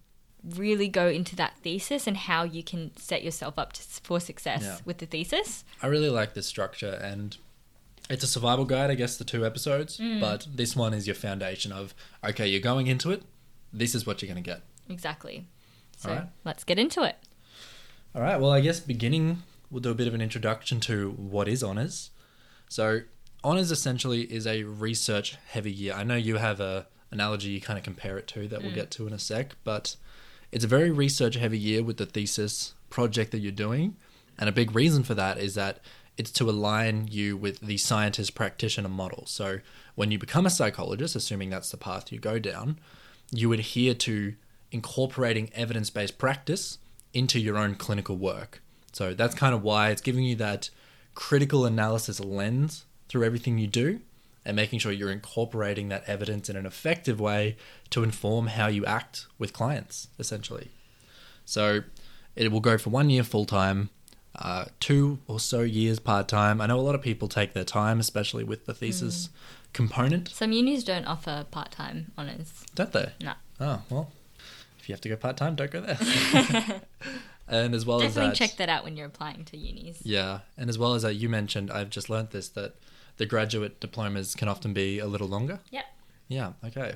really 0.43 0.87
go 0.87 1.07
into 1.07 1.35
that 1.37 1.57
thesis 1.57 2.05
and 2.07 2.17
how 2.17 2.43
you 2.43 2.63
can 2.63 2.95
set 2.97 3.23
yourself 3.23 3.57
up 3.57 3.73
to, 3.73 3.81
for 3.81 4.19
success 4.19 4.61
Yeah. 4.63 4.77
with 4.85 4.97
the 4.97 5.05
thesis. 5.05 5.63
I 5.81 5.87
really 5.87 6.09
like 6.09 6.33
this 6.33 6.45
structure 6.45 6.99
and 7.01 7.37
it's 8.09 8.23
a 8.23 8.27
survival 8.27 8.65
guide, 8.65 8.91
I 8.91 8.95
guess, 8.95 9.15
the 9.15 9.23
two 9.23 9.45
episodes, 9.45 9.97
mm. 9.97 10.19
but 10.19 10.47
this 10.53 10.75
one 10.75 10.93
is 10.93 11.07
your 11.07 11.15
foundation 11.15 11.71
of 11.71 11.93
okay, 12.23 12.47
you're 12.47 12.59
going 12.59 12.87
into 12.87 13.11
it, 13.11 13.23
this 13.71 13.95
is 13.95 14.05
what 14.05 14.21
you're 14.21 14.31
going 14.31 14.43
to 14.43 14.49
get. 14.49 14.61
Exactly. 14.89 15.47
So 15.97 16.09
Alright. 16.09 16.27
let's 16.43 16.63
get 16.63 16.77
into 16.77 17.03
it. 17.03 17.15
All 18.15 18.21
right, 18.21 18.39
well, 18.39 18.51
I 18.51 18.59
guess 18.59 18.79
beginning, 18.79 19.43
we'll 19.71 19.81
do 19.81 19.89
a 19.89 19.95
bit 19.95 20.07
of 20.07 20.13
an 20.13 20.21
introduction 20.21 20.79
to 20.81 21.11
what 21.11 21.47
is 21.47 21.63
honours. 21.63 22.11
So, 22.69 23.01
honours 23.43 23.71
essentially 23.71 24.21
is 24.31 24.45
a 24.45 24.63
research 24.63 25.37
heavy 25.47 25.71
year. 25.71 25.93
I 25.93 26.03
know 26.03 26.15
you 26.15 26.37
have 26.37 26.59
a 26.59 26.87
analogy 27.11 27.49
you 27.49 27.61
kind 27.61 27.77
of 27.77 27.83
compare 27.85 28.17
it 28.17 28.27
to 28.27 28.47
that 28.47 28.61
we'll 28.61 28.71
mm. 28.71 28.75
get 28.75 28.91
to 28.91 29.07
in 29.07 29.13
a 29.13 29.19
sec, 29.19 29.55
but 29.63 29.95
it's 30.53 30.63
a 30.63 30.67
very 30.67 30.91
research 30.91 31.35
heavy 31.35 31.57
year 31.57 31.83
with 31.83 31.97
the 31.97 32.05
thesis 32.05 32.75
project 32.91 33.31
that 33.31 33.39
you're 33.39 33.51
doing. 33.51 33.95
And 34.37 34.47
a 34.47 34.51
big 34.51 34.75
reason 34.75 35.03
for 35.03 35.15
that 35.15 35.39
is 35.39 35.55
that 35.55 35.79
it's 36.15 36.31
to 36.33 36.47
align 36.47 37.07
you 37.09 37.35
with 37.35 37.59
the 37.59 37.77
scientist 37.77 38.35
practitioner 38.35 38.87
model. 38.87 39.25
So, 39.25 39.59
when 39.95 40.11
you 40.11 40.19
become 40.19 40.45
a 40.45 40.51
psychologist, 40.51 41.15
assuming 41.15 41.49
that's 41.49 41.71
the 41.71 41.77
path 41.77 42.11
you 42.11 42.19
go 42.19 42.37
down, 42.37 42.79
you 43.31 43.51
adhere 43.51 43.95
to 43.95 44.35
incorporating 44.71 45.49
evidence 45.53 45.89
based 45.89 46.19
practice 46.19 46.77
into 47.13 47.39
your 47.39 47.57
own 47.57 47.73
clinical 47.75 48.15
work. 48.15 48.61
So 48.91 49.15
that's 49.15 49.33
kind 49.33 49.55
of 49.55 49.63
why 49.63 49.89
it's 49.89 50.01
giving 50.01 50.23
you 50.23 50.35
that 50.35 50.69
critical 51.15 51.65
analysis 51.65 52.19
lens 52.19 52.85
through 53.09 53.23
everything 53.23 53.57
you 53.57 53.67
do 53.67 54.01
and 54.45 54.55
making 54.55 54.79
sure 54.79 54.91
you're 54.91 55.11
incorporating 55.11 55.89
that 55.89 56.03
evidence 56.07 56.49
in 56.49 56.55
an 56.55 56.65
effective 56.65 57.19
way 57.19 57.55
to 57.89 58.03
inform 58.03 58.47
how 58.47 58.67
you 58.67 58.85
act 58.85 59.27
with 59.39 59.53
clients, 59.53 60.07
essentially. 60.19 60.69
So 61.45 61.81
it 62.35 62.51
will 62.51 62.59
go 62.59 62.77
for 62.77 62.89
one 62.89 63.09
year 63.09 63.23
full 63.23 63.45
time, 63.45 63.89
uh, 64.35 64.65
two 64.79 65.19
or 65.27 65.39
so 65.39 65.61
years 65.61 65.99
part 65.99 66.27
time. 66.27 66.59
I 66.59 66.65
know 66.65 66.79
a 66.79 66.81
lot 66.81 66.95
of 66.95 67.01
people 67.01 67.27
take 67.27 67.53
their 67.53 67.63
time, 67.63 67.99
especially 67.99 68.43
with 68.43 68.65
the 68.65 68.73
thesis 68.73 69.29
component, 69.73 70.29
Some 70.29 70.51
unis 70.51 70.83
don't 70.83 71.05
offer 71.05 71.45
part 71.49 71.71
time 71.71 72.11
honors. 72.17 72.63
don't 72.75 72.91
they? 72.91 73.11
No. 73.21 73.33
Oh, 73.59 73.81
well, 73.89 74.11
if 74.79 74.87
you 74.89 74.93
have 74.93 75.01
to 75.01 75.09
go 75.09 75.15
part 75.15 75.37
time, 75.37 75.55
don't 75.55 75.71
go 75.71 75.81
there. 75.81 75.97
and 77.47 77.73
as 77.75 77.85
well 77.85 77.99
Definitely 77.99 78.31
as 78.31 78.39
that, 78.39 78.47
check 78.47 78.57
that 78.57 78.69
out 78.69 78.83
when 78.83 78.95
you're 78.97 79.07
applying 79.07 79.45
to 79.45 79.57
unis. 79.57 79.99
yeah, 80.03 80.39
and 80.57 80.69
as 80.69 80.77
well 80.77 80.93
as 80.95 81.01
that, 81.03 81.15
you 81.15 81.29
mentioned, 81.29 81.71
I've 81.71 81.89
just 81.89 82.09
learnt 82.09 82.31
this 82.31 82.49
that 82.49 82.75
the 83.17 83.25
graduate 83.25 83.79
diplomas 83.79 84.35
can 84.35 84.47
often 84.47 84.73
be 84.73 84.99
a 84.99 85.05
little 85.05 85.27
longer. 85.27 85.59
Yep. 85.71 85.85
Yeah, 86.27 86.53
okay. 86.63 86.95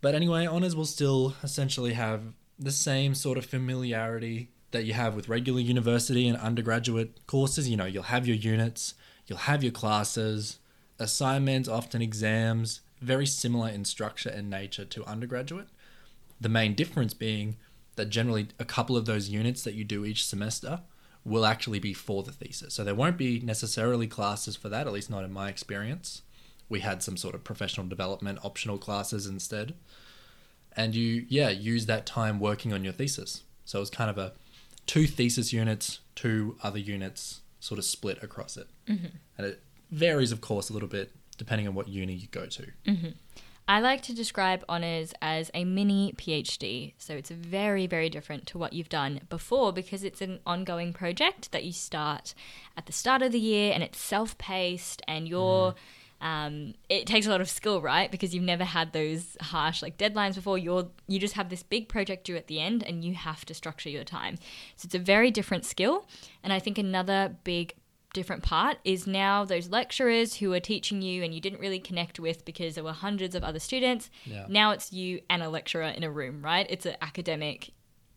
But 0.00 0.14
anyway, 0.14 0.46
honours 0.46 0.76
will 0.76 0.86
still 0.86 1.34
essentially 1.42 1.94
have 1.94 2.22
the 2.58 2.72
same 2.72 3.14
sort 3.14 3.38
of 3.38 3.46
familiarity 3.46 4.50
that 4.70 4.84
you 4.84 4.92
have 4.94 5.14
with 5.14 5.28
regular 5.28 5.60
university 5.60 6.28
and 6.28 6.36
undergraduate 6.38 7.26
courses. 7.26 7.68
You 7.68 7.76
know, 7.76 7.86
you'll 7.86 8.04
have 8.04 8.26
your 8.26 8.36
units, 8.36 8.94
you'll 9.26 9.38
have 9.38 9.62
your 9.62 9.72
classes, 9.72 10.58
assignments, 10.98 11.68
often 11.68 12.02
exams, 12.02 12.80
very 13.00 13.26
similar 13.26 13.68
in 13.68 13.84
structure 13.84 14.30
and 14.30 14.50
nature 14.50 14.84
to 14.84 15.04
undergraduate. 15.04 15.68
The 16.40 16.48
main 16.48 16.74
difference 16.74 17.14
being 17.14 17.56
that 17.96 18.06
generally 18.06 18.48
a 18.58 18.64
couple 18.64 18.96
of 18.96 19.06
those 19.06 19.28
units 19.28 19.62
that 19.62 19.74
you 19.74 19.84
do 19.84 20.04
each 20.04 20.26
semester 20.26 20.80
will 21.26 21.44
actually 21.44 21.80
be 21.80 21.92
for 21.92 22.22
the 22.22 22.30
thesis. 22.30 22.72
So 22.74 22.84
there 22.84 22.94
won't 22.94 23.18
be 23.18 23.40
necessarily 23.40 24.06
classes 24.06 24.54
for 24.54 24.68
that, 24.68 24.86
at 24.86 24.92
least 24.92 25.10
not 25.10 25.24
in 25.24 25.32
my 25.32 25.48
experience. 25.48 26.22
We 26.68 26.80
had 26.80 27.02
some 27.02 27.16
sort 27.16 27.34
of 27.34 27.42
professional 27.42 27.86
development 27.88 28.38
optional 28.44 28.78
classes 28.78 29.26
instead. 29.26 29.74
And 30.76 30.94
you, 30.94 31.26
yeah, 31.28 31.48
use 31.48 31.86
that 31.86 32.06
time 32.06 32.38
working 32.38 32.72
on 32.72 32.84
your 32.84 32.92
thesis. 32.92 33.42
So 33.64 33.80
it's 33.80 33.90
kind 33.90 34.08
of 34.08 34.18
a 34.18 34.34
two 34.86 35.08
thesis 35.08 35.52
units, 35.52 35.98
two 36.14 36.56
other 36.62 36.78
units 36.78 37.40
sort 37.58 37.78
of 37.78 37.84
split 37.84 38.22
across 38.22 38.56
it. 38.56 38.68
Mm-hmm. 38.86 39.06
And 39.36 39.46
it 39.48 39.62
varies, 39.90 40.30
of 40.30 40.40
course, 40.40 40.70
a 40.70 40.72
little 40.72 40.88
bit 40.88 41.10
depending 41.38 41.66
on 41.66 41.74
what 41.74 41.88
uni 41.88 42.14
you 42.14 42.28
go 42.28 42.46
to. 42.46 42.66
I 43.68 43.80
like 43.80 44.02
to 44.02 44.14
describe 44.14 44.64
honours 44.68 45.12
as 45.20 45.50
a 45.52 45.64
mini 45.64 46.12
PhD. 46.16 46.92
So 46.98 47.14
it's 47.14 47.30
very, 47.30 47.88
very 47.88 48.08
different 48.08 48.46
to 48.48 48.58
what 48.58 48.72
you've 48.72 48.88
done 48.88 49.22
before 49.28 49.72
because 49.72 50.04
it's 50.04 50.20
an 50.22 50.38
ongoing 50.46 50.92
project 50.92 51.50
that 51.50 51.64
you 51.64 51.72
start 51.72 52.32
at 52.76 52.86
the 52.86 52.92
start 52.92 53.22
of 53.22 53.32
the 53.32 53.40
year 53.40 53.72
and 53.72 53.82
it's 53.82 53.98
self 53.98 54.38
paced 54.38 55.02
and 55.08 55.28
you're. 55.28 55.74
Um, 56.18 56.72
it 56.88 57.06
takes 57.06 57.26
a 57.26 57.30
lot 57.30 57.42
of 57.42 57.50
skill, 57.50 57.82
right? 57.82 58.10
Because 58.10 58.34
you've 58.34 58.42
never 58.42 58.64
had 58.64 58.94
those 58.94 59.36
harsh 59.38 59.82
like 59.82 59.98
deadlines 59.98 60.36
before. 60.36 60.56
You're 60.56 60.88
you 61.06 61.18
just 61.18 61.34
have 61.34 61.50
this 61.50 61.62
big 61.62 61.90
project 61.90 62.24
due 62.24 62.36
at 62.36 62.46
the 62.46 62.58
end, 62.58 62.82
and 62.82 63.04
you 63.04 63.12
have 63.12 63.44
to 63.44 63.52
structure 63.52 63.90
your 63.90 64.02
time. 64.02 64.36
So 64.76 64.86
it's 64.86 64.94
a 64.94 64.98
very 64.98 65.30
different 65.30 65.66
skill. 65.66 66.06
And 66.42 66.54
I 66.54 66.58
think 66.58 66.78
another 66.78 67.36
big 67.44 67.74
different 68.16 68.42
part 68.42 68.78
is 68.84 69.06
now 69.06 69.44
those 69.44 69.68
lecturers 69.68 70.36
who 70.36 70.52
are 70.52 70.60
teaching 70.60 71.02
you 71.02 71.22
and 71.22 71.34
you 71.34 71.40
didn't 71.40 71.60
really 71.60 71.78
connect 71.78 72.18
with 72.18 72.44
because 72.44 72.74
there 72.74 72.82
were 72.84 72.92
hundreds 72.92 73.34
of 73.34 73.44
other 73.44 73.58
students. 73.60 74.10
Yeah. 74.24 74.46
Now 74.48 74.70
it's 74.72 74.92
you 74.92 75.20
and 75.28 75.42
a 75.42 75.48
lecturer 75.48 75.84
in 75.98 76.02
a 76.02 76.10
room, 76.10 76.42
right? 76.42 76.66
It's 76.70 76.86
an 76.86 76.96
academic 77.02 77.70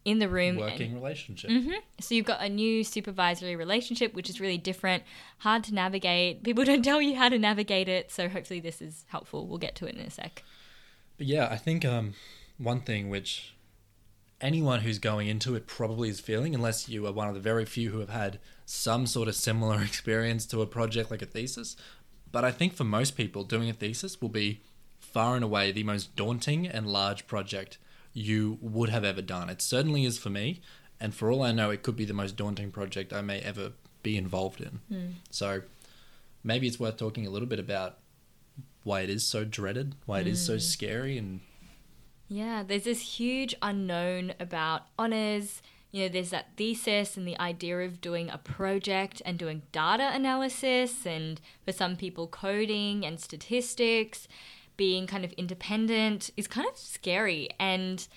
in 0.05 0.19
the 0.19 0.29
room. 0.29 0.51
and- 0.57 0.59
Working 0.71 0.93
relationship. 0.95 1.51
so 1.99 2.15
you've 2.15 2.25
got 2.25 2.41
a 2.41 2.47
new 2.49 2.83
supervisory 2.83 3.55
relationship, 3.57 4.13
which 4.13 4.29
is 4.29 4.39
really 4.39 4.57
different, 4.57 5.03
hard 5.39 5.63
to 5.65 5.73
navigate. 5.73 6.43
People 6.43 6.63
don't 6.71 6.83
tell 6.83 7.01
you 7.01 7.15
how 7.15 7.27
to 7.29 7.37
navigate 7.37 7.89
it. 7.89 8.09
So 8.11 8.29
hopefully 8.29 8.61
this 8.61 8.81
is 8.81 9.05
helpful. 9.09 9.45
We'll 9.47 9.57
get 9.57 9.75
to 9.75 9.85
it 9.85 9.95
in 9.95 10.01
a 10.01 10.09
sec. 10.09 10.43
But 11.17 11.27
yeah, 11.27 11.49
I 11.51 11.57
think 11.57 11.83
um, 11.83 12.13
one 12.57 12.79
thing 12.81 13.09
which 13.09 13.53
anyone 14.41 14.81
who's 14.81 14.99
going 14.99 15.27
into 15.27 15.55
it 15.55 15.67
probably 15.67 16.09
is 16.09 16.19
feeling, 16.19 16.55
unless 16.55 16.89
you 16.89 17.05
are 17.05 17.11
one 17.11 17.27
of 17.27 17.33
the 17.33 17.39
very 17.39 17.65
few 17.65 17.91
who 17.91 17.99
have 17.99 18.09
had 18.09 18.39
some 18.65 19.05
sort 19.05 19.27
of 19.27 19.35
similar 19.35 19.81
experience 19.83 20.45
to 20.47 20.61
a 20.61 20.67
project 20.67 21.11
like 21.11 21.21
a 21.21 21.25
thesis. 21.25 21.75
But 22.31 22.45
I 22.45 22.51
think 22.51 22.73
for 22.73 22.83
most 22.83 23.17
people, 23.17 23.43
doing 23.43 23.69
a 23.69 23.73
thesis 23.73 24.21
will 24.21 24.29
be 24.29 24.61
far 24.99 25.35
and 25.35 25.43
away 25.43 25.71
the 25.71 25.83
most 25.83 26.15
daunting 26.15 26.67
and 26.67 26.87
large 26.87 27.25
project 27.25 27.77
you 28.13 28.57
would 28.61 28.89
have 28.89 29.03
ever 29.03 29.21
done. 29.21 29.49
It 29.49 29.61
certainly 29.61 30.05
is 30.05 30.17
for 30.17 30.29
me, 30.29 30.61
and 30.99 31.13
for 31.13 31.31
all 31.31 31.41
I 31.41 31.51
know, 31.51 31.69
it 31.71 31.83
could 31.83 31.95
be 31.95 32.05
the 32.05 32.13
most 32.13 32.35
daunting 32.35 32.71
project 32.71 33.13
I 33.13 33.21
may 33.21 33.39
ever 33.39 33.71
be 34.03 34.17
involved 34.17 34.61
in. 34.61 34.79
Hmm. 34.89 35.07
So 35.29 35.61
maybe 36.43 36.67
it's 36.67 36.79
worth 36.79 36.97
talking 36.97 37.25
a 37.25 37.29
little 37.29 37.47
bit 37.47 37.59
about 37.59 37.97
why 38.83 39.01
it 39.01 39.09
is 39.09 39.25
so 39.25 39.43
dreaded, 39.43 39.95
why 40.05 40.19
it 40.19 40.27
is 40.27 40.43
so 40.43 40.53
hmm. 40.53 40.59
scary, 40.59 41.17
and 41.17 41.41
Yeah, 42.31 42.61
there's 42.61 42.83
this 42.83 43.17
huge 43.17 43.55
unknown 43.59 44.33
about 44.39 44.83
honors. 44.99 45.63
You 45.91 46.03
know, 46.03 46.09
there's 46.09 46.29
that 46.29 46.55
thesis 46.55 47.17
and 47.17 47.27
the 47.27 47.39
idea 47.39 47.79
of 47.79 48.01
doing 48.01 48.29
a 48.29 48.37
project 48.37 49.19
and 49.25 49.39
doing 49.39 49.63
data 49.71 50.11
analysis, 50.13 51.07
and 51.07 51.41
for 51.65 51.71
some 51.71 51.95
people, 51.95 52.27
coding 52.27 53.03
and 53.03 53.19
statistics, 53.19 54.27
being 54.77 55.07
kind 55.07 55.25
of 55.25 55.31
independent 55.33 56.29
is 56.37 56.47
kind 56.47 56.67
of 56.69 56.77
scary. 56.77 57.49
And 57.59 58.07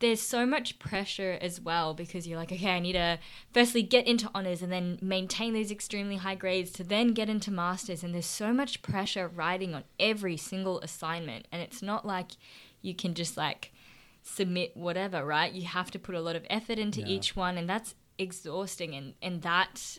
there's 0.00 0.20
so 0.20 0.44
much 0.44 0.80
pressure 0.80 1.38
as 1.40 1.60
well 1.60 1.94
because 1.94 2.26
you're 2.26 2.38
like, 2.38 2.50
okay, 2.50 2.74
I 2.74 2.80
need 2.80 2.94
to 2.94 3.20
firstly 3.52 3.82
get 3.82 4.08
into 4.08 4.28
honors 4.34 4.60
and 4.60 4.72
then 4.72 4.98
maintain 5.00 5.54
these 5.54 5.70
extremely 5.70 6.16
high 6.16 6.34
grades 6.34 6.72
to 6.72 6.84
then 6.84 7.14
get 7.14 7.30
into 7.30 7.52
masters. 7.52 8.02
And 8.02 8.12
there's 8.12 8.26
so 8.26 8.52
much 8.52 8.82
pressure 8.82 9.28
riding 9.28 9.74
on 9.74 9.84
every 10.00 10.36
single 10.36 10.80
assignment. 10.80 11.46
And 11.52 11.62
it's 11.62 11.80
not 11.80 12.04
like 12.04 12.32
you 12.84 12.94
can 12.94 13.14
just 13.14 13.36
like 13.36 13.72
submit 14.22 14.76
whatever, 14.76 15.24
right? 15.24 15.52
You 15.52 15.66
have 15.66 15.90
to 15.92 15.98
put 15.98 16.14
a 16.14 16.20
lot 16.20 16.36
of 16.36 16.44
effort 16.48 16.78
into 16.78 17.00
Yeah. 17.00 17.08
each 17.08 17.36
one. 17.36 17.58
And 17.58 17.68
that's 17.68 17.94
exhausting. 18.18 18.94
And, 18.94 19.14
and 19.20 19.42
that, 19.42 19.98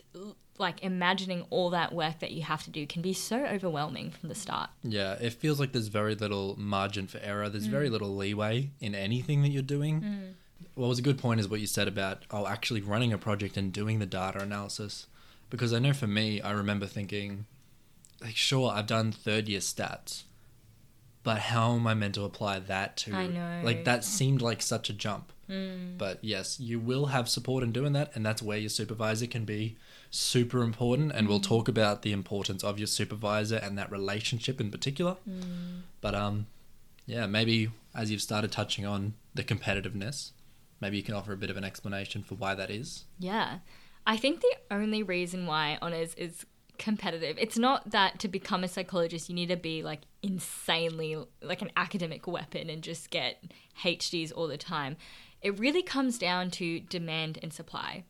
like, 0.58 0.82
imagining 0.82 1.46
all 1.50 1.70
that 1.70 1.92
work 1.92 2.18
that 2.20 2.32
you 2.32 2.42
have 2.42 2.64
to 2.64 2.70
do 2.70 2.86
can 2.86 3.02
be 3.02 3.12
so 3.12 3.44
overwhelming 3.44 4.10
from 4.10 4.28
the 4.28 4.34
start. 4.34 4.70
Yeah, 4.82 5.14
it 5.14 5.34
feels 5.34 5.60
like 5.60 5.72
there's 5.72 5.88
very 5.88 6.14
little 6.14 6.54
margin 6.58 7.06
for 7.06 7.18
error. 7.18 7.48
There's 7.48 7.66
very 7.66 7.88
mm. 7.88 7.92
little 7.92 8.14
leeway 8.14 8.70
in 8.80 8.94
anything 8.94 9.42
that 9.42 9.50
you're 9.50 9.62
doing. 9.62 10.00
Mm. 10.00 10.32
What 10.74 10.88
was 10.88 10.98
a 10.98 11.02
good 11.02 11.18
point 11.18 11.40
is 11.40 11.48
what 11.48 11.60
you 11.60 11.66
said 11.66 11.88
about 11.88 12.24
oh, 12.30 12.46
actually 12.46 12.80
running 12.80 13.12
a 13.12 13.18
project 13.18 13.56
and 13.56 13.72
doing 13.72 13.98
the 13.98 14.06
data 14.06 14.40
analysis. 14.40 15.06
Because 15.50 15.72
I 15.72 15.78
know 15.78 15.92
for 15.92 16.06
me, 16.06 16.40
I 16.40 16.50
remember 16.50 16.86
thinking, 16.86 17.46
like, 18.20 18.34
sure, 18.36 18.72
I've 18.72 18.86
done 18.86 19.12
third 19.12 19.48
year 19.48 19.60
stats, 19.60 20.24
but 21.26 21.38
how 21.38 21.74
am 21.74 21.88
I 21.88 21.94
meant 21.94 22.14
to 22.14 22.22
apply 22.22 22.60
that 22.60 22.96
to? 22.98 23.12
I 23.12 23.26
know. 23.26 23.60
Like 23.64 23.84
that 23.84 24.04
seemed 24.04 24.40
like 24.40 24.62
such 24.62 24.88
a 24.88 24.92
jump. 24.92 25.32
Hmm. 25.48 25.96
But 25.98 26.20
yes, 26.22 26.60
you 26.60 26.78
will 26.78 27.06
have 27.06 27.28
support 27.28 27.64
in 27.64 27.72
doing 27.72 27.94
that, 27.94 28.12
and 28.14 28.24
that's 28.24 28.42
where 28.42 28.56
your 28.56 28.68
supervisor 28.68 29.26
can 29.26 29.44
be 29.44 29.76
super 30.08 30.62
important. 30.62 31.10
And 31.10 31.26
we'll 31.26 31.38
hmm. 31.38 31.42
talk 31.42 31.66
about 31.66 32.02
the 32.02 32.12
importance 32.12 32.62
of 32.62 32.78
your 32.78 32.86
supervisor 32.86 33.56
and 33.56 33.76
that 33.76 33.90
relationship 33.90 34.60
in 34.60 34.70
particular. 34.70 35.16
Hmm. 35.28 35.80
But 36.00 36.14
um, 36.14 36.46
yeah, 37.06 37.26
maybe 37.26 37.70
as 37.92 38.12
you've 38.12 38.22
started 38.22 38.52
touching 38.52 38.86
on 38.86 39.14
the 39.34 39.42
competitiveness, 39.42 40.30
maybe 40.80 40.96
you 40.96 41.02
can 41.02 41.14
offer 41.14 41.32
a 41.32 41.36
bit 41.36 41.50
of 41.50 41.56
an 41.56 41.64
explanation 41.64 42.22
for 42.22 42.36
why 42.36 42.54
that 42.54 42.70
is. 42.70 43.02
Yeah. 43.18 43.58
I 44.06 44.16
think 44.16 44.42
the 44.42 44.56
only 44.70 45.02
reason 45.02 45.46
why 45.46 45.76
honors 45.82 46.14
is 46.14 46.46
competitive, 46.78 47.36
it's 47.38 47.58
not 47.58 47.90
that 47.90 48.18
to 48.20 48.28
become 48.28 48.64
a 48.64 48.68
psychologist 48.68 49.28
you 49.28 49.34
need 49.34 49.48
to 49.48 49.56
be 49.56 49.82
like 49.82 50.02
insanely 50.22 51.16
like 51.42 51.62
an 51.62 51.70
academic 51.76 52.26
weapon 52.26 52.68
and 52.70 52.82
just 52.82 53.10
get 53.10 53.42
HDs 53.82 54.32
all 54.34 54.48
the 54.48 54.56
time. 54.56 54.96
It 55.42 55.58
really 55.58 55.82
comes 55.82 56.18
down 56.18 56.50
to 56.52 56.80
demand 56.80 57.38
and 57.42 57.52
supply. 57.52 58.04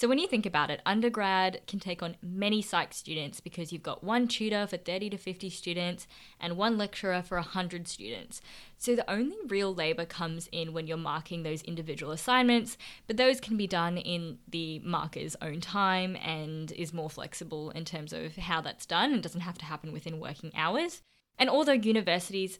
So 0.00 0.08
when 0.08 0.18
you 0.18 0.26
think 0.26 0.46
about 0.46 0.70
it, 0.70 0.80
undergrad 0.86 1.60
can 1.66 1.78
take 1.78 2.02
on 2.02 2.16
many 2.22 2.62
psych 2.62 2.94
students 2.94 3.38
because 3.38 3.70
you've 3.70 3.82
got 3.82 4.02
one 4.02 4.28
tutor 4.28 4.66
for 4.66 4.78
30 4.78 5.10
to 5.10 5.18
50 5.18 5.50
students 5.50 6.08
and 6.40 6.56
one 6.56 6.78
lecturer 6.78 7.20
for 7.20 7.36
100 7.36 7.86
students. 7.86 8.40
So 8.78 8.96
the 8.96 9.10
only 9.10 9.36
real 9.46 9.74
labor 9.74 10.06
comes 10.06 10.48
in 10.52 10.72
when 10.72 10.86
you're 10.86 10.96
marking 10.96 11.42
those 11.42 11.60
individual 11.60 12.12
assignments, 12.12 12.78
but 13.06 13.18
those 13.18 13.42
can 13.42 13.58
be 13.58 13.66
done 13.66 13.98
in 13.98 14.38
the 14.48 14.78
marker's 14.78 15.36
own 15.42 15.60
time 15.60 16.16
and 16.16 16.72
is 16.72 16.94
more 16.94 17.10
flexible 17.10 17.68
in 17.68 17.84
terms 17.84 18.14
of 18.14 18.36
how 18.36 18.62
that's 18.62 18.86
done 18.86 19.12
and 19.12 19.22
doesn't 19.22 19.42
have 19.42 19.58
to 19.58 19.66
happen 19.66 19.92
within 19.92 20.18
working 20.18 20.50
hours. 20.54 21.02
And 21.36 21.50
although 21.50 21.72
universities 21.72 22.58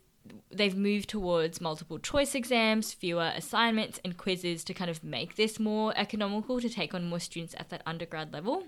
they've 0.50 0.76
moved 0.76 1.08
towards 1.08 1.60
multiple 1.60 1.98
choice 1.98 2.34
exams, 2.34 2.92
fewer 2.92 3.32
assignments 3.34 4.00
and 4.04 4.16
quizzes 4.16 4.64
to 4.64 4.74
kind 4.74 4.90
of 4.90 5.02
make 5.02 5.36
this 5.36 5.58
more 5.58 5.92
economical 5.96 6.60
to 6.60 6.68
take 6.68 6.94
on 6.94 7.08
more 7.08 7.20
students 7.20 7.54
at 7.58 7.68
that 7.70 7.82
undergrad 7.86 8.32
level. 8.32 8.64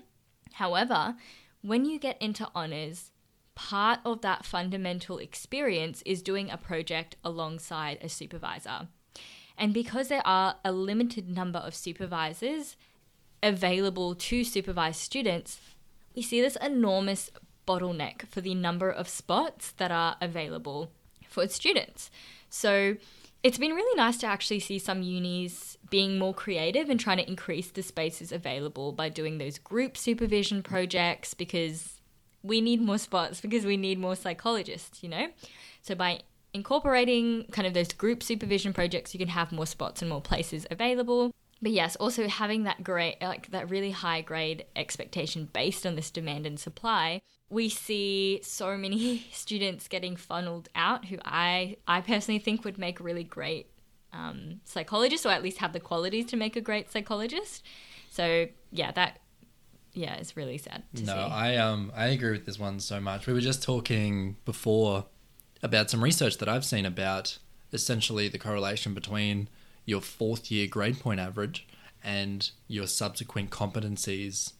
However, 0.53 1.15
when 1.61 1.85
you 1.85 1.99
get 1.99 2.21
into 2.21 2.49
honours, 2.55 3.11
part 3.55 3.99
of 4.03 4.21
that 4.21 4.45
fundamental 4.45 5.17
experience 5.17 6.01
is 6.05 6.21
doing 6.21 6.49
a 6.49 6.57
project 6.57 7.15
alongside 7.23 7.99
a 8.01 8.09
supervisor. 8.09 8.87
And 9.57 9.73
because 9.73 10.07
there 10.07 10.25
are 10.25 10.55
a 10.65 10.71
limited 10.71 11.29
number 11.29 11.59
of 11.59 11.75
supervisors 11.75 12.75
available 13.43 14.15
to 14.15 14.43
supervise 14.43 14.97
students, 14.97 15.59
we 16.15 16.21
see 16.21 16.41
this 16.41 16.55
enormous 16.57 17.29
bottleneck 17.67 18.27
for 18.27 18.41
the 18.41 18.55
number 18.55 18.89
of 18.89 19.07
spots 19.07 19.71
that 19.73 19.91
are 19.91 20.17
available 20.19 20.91
for 21.33 21.43
its 21.43 21.55
students. 21.55 22.09
So 22.49 22.95
it's 23.43 23.57
been 23.57 23.73
really 23.73 23.97
nice 23.97 24.17
to 24.17 24.27
actually 24.27 24.59
see 24.59 24.79
some 24.79 25.01
unis 25.01 25.77
being 25.89 26.17
more 26.17 26.33
creative 26.33 26.89
and 26.89 26.99
trying 26.99 27.17
to 27.17 27.27
increase 27.27 27.69
the 27.71 27.83
spaces 27.83 28.31
available 28.31 28.93
by 28.93 29.09
doing 29.09 29.37
those 29.37 29.57
group 29.57 29.97
supervision 29.97 30.63
projects 30.63 31.33
because 31.33 31.99
we 32.41 32.61
need 32.61 32.81
more 32.81 32.97
spots 32.97 33.41
because 33.41 33.65
we 33.65 33.75
need 33.75 33.99
more 33.99 34.15
psychologists, 34.15 35.03
you 35.03 35.09
know? 35.09 35.27
So 35.81 35.95
by 35.95 36.21
incorporating 36.53 37.45
kind 37.51 37.67
of 37.67 37.73
those 37.73 37.91
group 37.91 38.23
supervision 38.23 38.71
projects, 38.71 39.13
you 39.13 39.17
can 39.17 39.29
have 39.29 39.51
more 39.51 39.65
spots 39.65 40.01
and 40.01 40.09
more 40.09 40.21
places 40.21 40.65
available. 40.71 41.31
But 41.63 41.71
yes, 41.71 41.95
also 41.95 42.27
having 42.27 42.63
that 42.63 42.83
great, 42.83 43.21
like 43.21 43.49
that 43.51 43.71
really 43.71 43.91
high 43.91 44.21
grade 44.21 44.65
expectation 44.75 45.49
based 45.51 45.85
on 45.85 45.95
this 45.95 46.11
demand 46.11 46.45
and 46.45 46.59
supply 46.59 47.21
we 47.53 47.69
see 47.69 48.41
so 48.43 48.75
many 48.75 49.27
students 49.31 49.87
getting 49.87 50.15
funneled 50.15 50.69
out 50.75 51.05
who 51.05 51.17
I, 51.23 51.77
I 51.87 52.01
personally 52.01 52.39
think 52.39 52.65
would 52.65 52.77
make 52.77 52.99
really 52.99 53.23
great 53.23 53.67
um, 54.11 54.59
psychologists 54.65 55.25
or 55.25 55.29
at 55.29 55.43
least 55.43 55.59
have 55.59 55.71
the 55.71 55.79
qualities 55.79 56.25
to 56.27 56.37
make 56.37 56.55
a 56.55 56.61
great 56.61 56.91
psychologist. 56.91 57.63
So 58.09 58.47
yeah, 58.71 58.91
that 58.91 59.19
yeah, 59.93 60.15
it's 60.15 60.35
really 60.35 60.57
sad 60.57 60.83
to 60.95 61.03
no, 61.03 61.13
see. 61.13 61.19
I 61.19 61.57
um 61.57 61.91
I 61.95 62.07
agree 62.07 62.31
with 62.31 62.45
this 62.45 62.59
one 62.59 62.79
so 62.79 62.99
much. 62.99 63.25
We 63.25 63.33
were 63.33 63.41
just 63.41 63.63
talking 63.63 64.37
before 64.45 65.05
about 65.63 65.89
some 65.89 66.03
research 66.03 66.37
that 66.39 66.49
I've 66.49 66.65
seen 66.65 66.85
about 66.85 67.37
essentially 67.71 68.27
the 68.27 68.37
correlation 68.37 68.93
between 68.93 69.49
your 69.85 70.01
fourth 70.01 70.51
year 70.51 70.67
grade 70.67 70.99
point 70.99 71.19
average 71.19 71.67
and 72.03 72.51
your 72.67 72.87
subsequent 72.87 73.49
competencies 73.49 74.53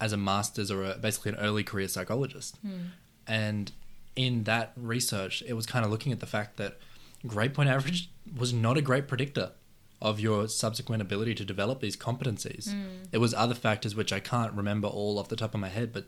as 0.00 0.12
a 0.12 0.16
master's 0.16 0.70
or 0.70 0.84
a, 0.84 0.94
basically 0.96 1.32
an 1.32 1.38
early 1.38 1.64
career 1.64 1.88
psychologist. 1.88 2.56
Hmm. 2.62 2.78
And 3.26 3.72
in 4.16 4.44
that 4.44 4.72
research, 4.76 5.42
it 5.46 5.52
was 5.52 5.66
kind 5.66 5.84
of 5.84 5.90
looking 5.90 6.12
at 6.12 6.20
the 6.20 6.26
fact 6.26 6.56
that 6.56 6.78
grade 7.26 7.54
point 7.54 7.68
average 7.68 8.10
was 8.36 8.52
not 8.52 8.78
a 8.78 8.82
great 8.82 9.08
predictor 9.08 9.52
of 10.00 10.20
your 10.20 10.46
subsequent 10.46 11.02
ability 11.02 11.34
to 11.34 11.44
develop 11.44 11.80
these 11.80 11.96
competencies. 11.96 12.70
Hmm. 12.70 13.04
It 13.12 13.18
was 13.18 13.34
other 13.34 13.54
factors 13.54 13.94
which 13.94 14.12
I 14.12 14.20
can't 14.20 14.52
remember 14.52 14.88
all 14.88 15.18
off 15.18 15.28
the 15.28 15.36
top 15.36 15.54
of 15.54 15.60
my 15.60 15.68
head, 15.68 15.92
but 15.92 16.06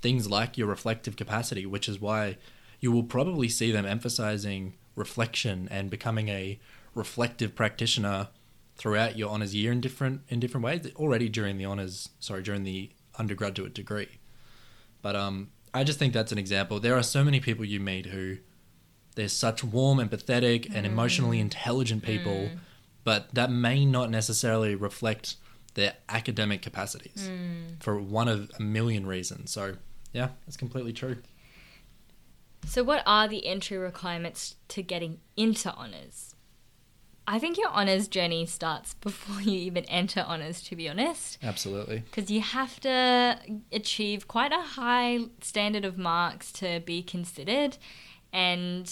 things 0.00 0.28
like 0.28 0.56
your 0.56 0.68
reflective 0.68 1.16
capacity, 1.16 1.66
which 1.66 1.88
is 1.88 2.00
why 2.00 2.38
you 2.80 2.92
will 2.92 3.02
probably 3.02 3.48
see 3.48 3.72
them 3.72 3.84
emphasizing 3.84 4.74
reflection 4.94 5.68
and 5.70 5.90
becoming 5.90 6.28
a 6.28 6.58
reflective 6.94 7.54
practitioner 7.54 8.28
throughout 8.76 9.18
your 9.18 9.30
honors 9.30 9.54
year 9.54 9.72
in 9.72 9.80
different 9.80 10.22
in 10.28 10.38
different 10.40 10.64
ways 10.64 10.88
already 10.96 11.28
during 11.28 11.58
the 11.58 11.64
honors 11.64 12.10
sorry 12.20 12.42
during 12.42 12.64
the 12.64 12.90
undergraduate 13.18 13.74
degree. 13.74 14.18
But 15.02 15.16
um, 15.16 15.50
I 15.74 15.84
just 15.84 15.98
think 15.98 16.12
that's 16.12 16.32
an 16.32 16.38
example. 16.38 16.80
There 16.80 16.96
are 16.96 17.02
so 17.02 17.24
many 17.24 17.40
people 17.40 17.64
you 17.64 17.80
meet 17.80 18.06
who 18.06 18.38
they're 19.14 19.28
such 19.28 19.64
warm, 19.64 19.98
empathetic, 19.98 20.66
and 20.66 20.86
mm. 20.86 20.90
emotionally 20.90 21.40
intelligent 21.40 22.04
people, 22.04 22.32
mm. 22.32 22.58
but 23.04 23.34
that 23.34 23.50
may 23.50 23.84
not 23.84 24.10
necessarily 24.10 24.74
reflect 24.74 25.36
their 25.74 25.94
academic 26.08 26.62
capacities 26.62 27.28
mm. 27.28 27.82
for 27.82 28.00
one 28.00 28.28
of 28.28 28.50
a 28.58 28.62
million 28.62 29.06
reasons. 29.06 29.50
So, 29.50 29.74
yeah, 30.12 30.28
that's 30.46 30.56
completely 30.56 30.92
true. 30.92 31.16
So, 32.66 32.82
what 32.84 33.02
are 33.06 33.28
the 33.28 33.46
entry 33.46 33.76
requirements 33.76 34.56
to 34.68 34.82
getting 34.82 35.18
into 35.36 35.72
honours? 35.74 36.34
I 37.30 37.38
think 37.38 37.58
your 37.58 37.68
honours 37.68 38.08
journey 38.08 38.46
starts 38.46 38.94
before 38.94 39.42
you 39.42 39.58
even 39.58 39.84
enter 39.84 40.20
honours, 40.20 40.62
to 40.62 40.74
be 40.74 40.88
honest. 40.88 41.36
Absolutely. 41.42 41.98
Because 41.98 42.30
you 42.30 42.40
have 42.40 42.80
to 42.80 43.38
achieve 43.70 44.26
quite 44.26 44.50
a 44.50 44.62
high 44.62 45.20
standard 45.42 45.84
of 45.84 45.98
marks 45.98 46.50
to 46.52 46.80
be 46.80 47.02
considered. 47.02 47.76
And 48.32 48.90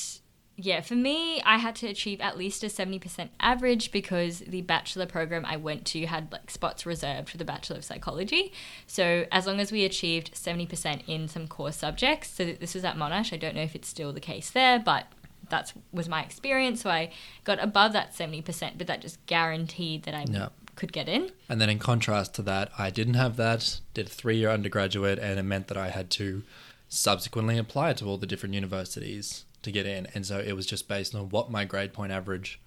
yeah, 0.58 0.82
for 0.82 0.94
me, 0.94 1.40
I 1.42 1.56
had 1.56 1.76
to 1.76 1.86
achieve 1.86 2.20
at 2.20 2.36
least 2.36 2.62
a 2.62 2.66
70% 2.66 3.28
average 3.40 3.90
because 3.90 4.40
the 4.40 4.62
bachelor 4.62 5.06
program 5.06 5.44
I 5.46 5.56
went 5.56 5.84
to 5.86 6.04
had 6.06 6.32
like 6.32 6.50
spots 6.50 6.86
reserved 6.86 7.28
for 7.30 7.36
the 7.36 7.44
Bachelor 7.44 7.76
of 7.76 7.84
Psychology. 7.84 8.52
So 8.86 9.26
as 9.30 9.46
long 9.46 9.60
as 9.60 9.70
we 9.70 9.84
achieved 9.84 10.34
70% 10.34 11.02
in 11.06 11.28
some 11.28 11.46
core 11.46 11.72
subjects, 11.72 12.30
so 12.30 12.44
this 12.44 12.74
was 12.74 12.84
at 12.84 12.96
Monash, 12.96 13.34
I 13.34 13.36
don't 13.36 13.54
know 13.54 13.62
if 13.62 13.74
it's 13.74 13.88
still 13.88 14.14
the 14.14 14.20
case 14.20 14.50
there, 14.50 14.78
but 14.78 15.06
that 15.50 15.72
was 15.92 16.08
my 16.08 16.22
experience. 16.22 16.80
So 16.82 16.90
I 16.90 17.10
got 17.44 17.62
above 17.62 17.92
that 17.92 18.14
70%, 18.14 18.78
but 18.78 18.86
that 18.86 19.00
just 19.00 19.24
guaranteed 19.26 20.04
that 20.04 20.14
I 20.14 20.24
Yeah. 20.28 20.48
could 20.74 20.92
get 20.92 21.08
in. 21.08 21.32
And 21.48 21.60
then 21.60 21.70
in 21.70 21.78
contrast 21.78 22.34
to 22.34 22.42
that, 22.42 22.70
I 22.78 22.90
didn't 22.90 23.14
have 23.14 23.36
that, 23.36 23.80
did 23.94 24.06
a 24.06 24.10
three 24.10 24.36
year 24.36 24.50
undergraduate, 24.50 25.18
and 25.18 25.38
it 25.38 25.42
meant 25.44 25.68
that 25.68 25.76
I 25.78 25.88
had 25.90 26.10
to 26.12 26.42
subsequently 26.88 27.58
apply 27.58 27.92
to 27.94 28.06
all 28.06 28.18
the 28.18 28.26
different 28.26 28.54
universities 28.54 29.44
to 29.62 29.72
get 29.72 29.86
in. 29.86 30.06
And 30.14 30.24
so 30.24 30.38
it 30.38 30.52
was 30.52 30.66
just 30.66 30.86
based 30.88 31.14
on 31.14 31.28
what 31.30 31.50
my 31.50 31.64
grade 31.64 31.92
point 31.92 32.12
average 32.12 32.60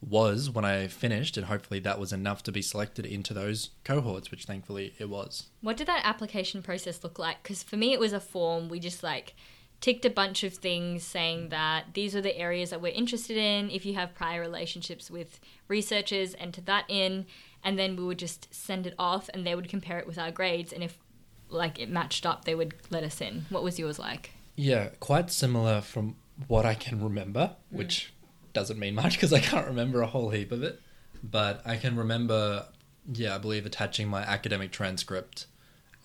was 0.00 0.50
when 0.50 0.64
I 0.64 0.86
finished, 0.86 1.36
and 1.36 1.46
hopefully 1.46 1.80
that 1.80 1.98
was 1.98 2.12
enough 2.12 2.42
to 2.44 2.52
be 2.52 2.62
selected 2.62 3.04
into 3.06 3.34
those 3.34 3.70
cohorts, 3.84 4.30
which 4.30 4.44
thankfully 4.44 4.94
it 4.98 5.08
was. 5.08 5.46
What 5.62 5.76
did 5.76 5.88
that 5.88 6.02
application 6.04 6.62
process 6.62 7.02
look 7.02 7.18
like? 7.18 7.42
Because 7.42 7.62
for 7.62 7.76
me, 7.76 7.92
it 7.92 8.00
was 8.00 8.12
a 8.12 8.20
form. 8.20 8.68
We 8.68 8.78
just 8.78 9.02
like 9.02 9.34
ticked 9.80 10.04
a 10.04 10.10
bunch 10.10 10.42
of 10.42 10.54
things 10.54 11.04
saying 11.04 11.50
that 11.50 11.94
these 11.94 12.16
are 12.16 12.20
the 12.20 12.36
areas 12.36 12.70
that 12.70 12.80
we're 12.80 12.92
interested 12.92 13.36
in. 13.36 13.70
If 13.70 13.84
you 13.84 13.94
have 13.94 14.14
prior 14.14 14.40
relationships 14.40 15.10
with 15.10 15.38
researchers, 15.68 16.34
enter 16.38 16.60
that 16.62 16.84
in. 16.88 17.26
And 17.62 17.78
then 17.78 17.96
we 17.96 18.04
would 18.04 18.18
just 18.18 18.52
send 18.54 18.86
it 18.86 18.94
off 18.98 19.28
and 19.34 19.46
they 19.46 19.54
would 19.54 19.68
compare 19.68 19.98
it 19.98 20.06
with 20.06 20.18
our 20.18 20.30
grades. 20.30 20.72
And 20.72 20.82
if 20.82 20.98
like 21.48 21.78
it 21.78 21.90
matched 21.90 22.26
up, 22.26 22.44
they 22.44 22.54
would 22.54 22.74
let 22.90 23.04
us 23.04 23.20
in. 23.20 23.46
What 23.50 23.62
was 23.62 23.78
yours 23.78 23.98
like? 23.98 24.32
Yeah, 24.56 24.88
quite 25.00 25.30
similar 25.30 25.80
from 25.80 26.16
what 26.48 26.64
I 26.64 26.74
can 26.74 27.02
remember, 27.02 27.56
mm. 27.72 27.76
which 27.76 28.12
doesn't 28.52 28.78
mean 28.78 28.94
much 28.94 29.14
because 29.14 29.32
I 29.32 29.40
can't 29.40 29.66
remember 29.66 30.00
a 30.00 30.06
whole 30.06 30.30
heap 30.30 30.52
of 30.52 30.62
it. 30.62 30.80
But 31.22 31.62
I 31.64 31.76
can 31.76 31.96
remember, 31.96 32.66
yeah, 33.12 33.34
I 33.34 33.38
believe 33.38 33.66
attaching 33.66 34.08
my 34.08 34.22
academic 34.22 34.70
transcript, 34.72 35.46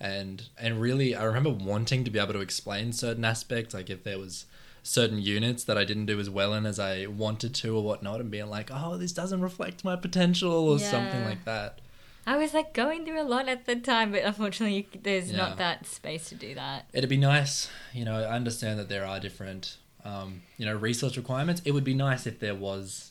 and 0.00 0.48
and 0.58 0.80
really, 0.80 1.14
I 1.14 1.24
remember 1.24 1.50
wanting 1.50 2.04
to 2.04 2.10
be 2.10 2.18
able 2.18 2.32
to 2.34 2.40
explain 2.40 2.92
certain 2.92 3.24
aspects, 3.24 3.74
like 3.74 3.90
if 3.90 4.02
there 4.04 4.18
was 4.18 4.46
certain 4.82 5.18
units 5.18 5.62
that 5.64 5.78
I 5.78 5.84
didn't 5.84 6.06
do 6.06 6.18
as 6.18 6.28
well 6.28 6.54
in 6.54 6.66
as 6.66 6.80
I 6.80 7.06
wanted 7.06 7.54
to 7.56 7.76
or 7.76 7.82
whatnot, 7.84 8.20
and 8.20 8.30
being 8.30 8.48
like, 8.50 8.70
oh, 8.72 8.96
this 8.96 9.12
doesn't 9.12 9.40
reflect 9.40 9.84
my 9.84 9.94
potential 9.96 10.52
or 10.68 10.78
something 10.78 11.22
like 11.22 11.44
that. 11.44 11.80
I 12.26 12.36
was 12.36 12.54
like 12.54 12.72
going 12.72 13.04
through 13.04 13.20
a 13.20 13.24
lot 13.24 13.48
at 13.48 13.66
the 13.66 13.76
time, 13.76 14.12
but 14.12 14.22
unfortunately, 14.22 14.88
there's 15.02 15.30
Yeah. 15.30 15.38
not 15.38 15.58
that 15.58 15.86
space 15.86 16.28
to 16.30 16.34
do 16.34 16.54
that. 16.54 16.86
It'd 16.92 17.10
be 17.10 17.16
nice, 17.16 17.68
you 17.92 18.04
know, 18.04 18.14
I 18.16 18.34
understand 18.34 18.78
that 18.78 18.88
there 18.88 19.04
are 19.06 19.18
different, 19.18 19.76
um, 20.04 20.42
you 20.56 20.66
know, 20.66 20.74
research 20.76 21.16
requirements. 21.16 21.62
It 21.64 21.72
would 21.72 21.84
be 21.84 21.94
nice 21.94 22.26
if 22.26 22.38
there 22.38 22.54
was 22.54 23.10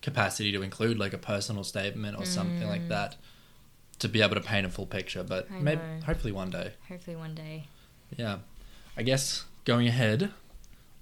capacity 0.00 0.50
to 0.52 0.62
include 0.62 0.98
like 0.98 1.12
a 1.12 1.18
personal 1.18 1.62
statement 1.64 2.18
or 2.18 2.26
something 2.26 2.66
like 2.66 2.88
that 2.88 3.16
to 4.02 4.08
be 4.08 4.20
able 4.20 4.34
to 4.34 4.40
paint 4.40 4.66
a 4.66 4.68
full 4.68 4.86
picture. 4.86 5.22
But 5.22 5.48
I 5.50 5.60
maybe, 5.60 5.80
know. 5.80 6.04
hopefully 6.06 6.32
one 6.32 6.50
day. 6.50 6.72
Hopefully, 6.88 7.16
one 7.16 7.34
day. 7.34 7.68
Yeah. 8.16 8.38
I 8.96 9.02
guess 9.02 9.44
going 9.64 9.86
ahead, 9.88 10.32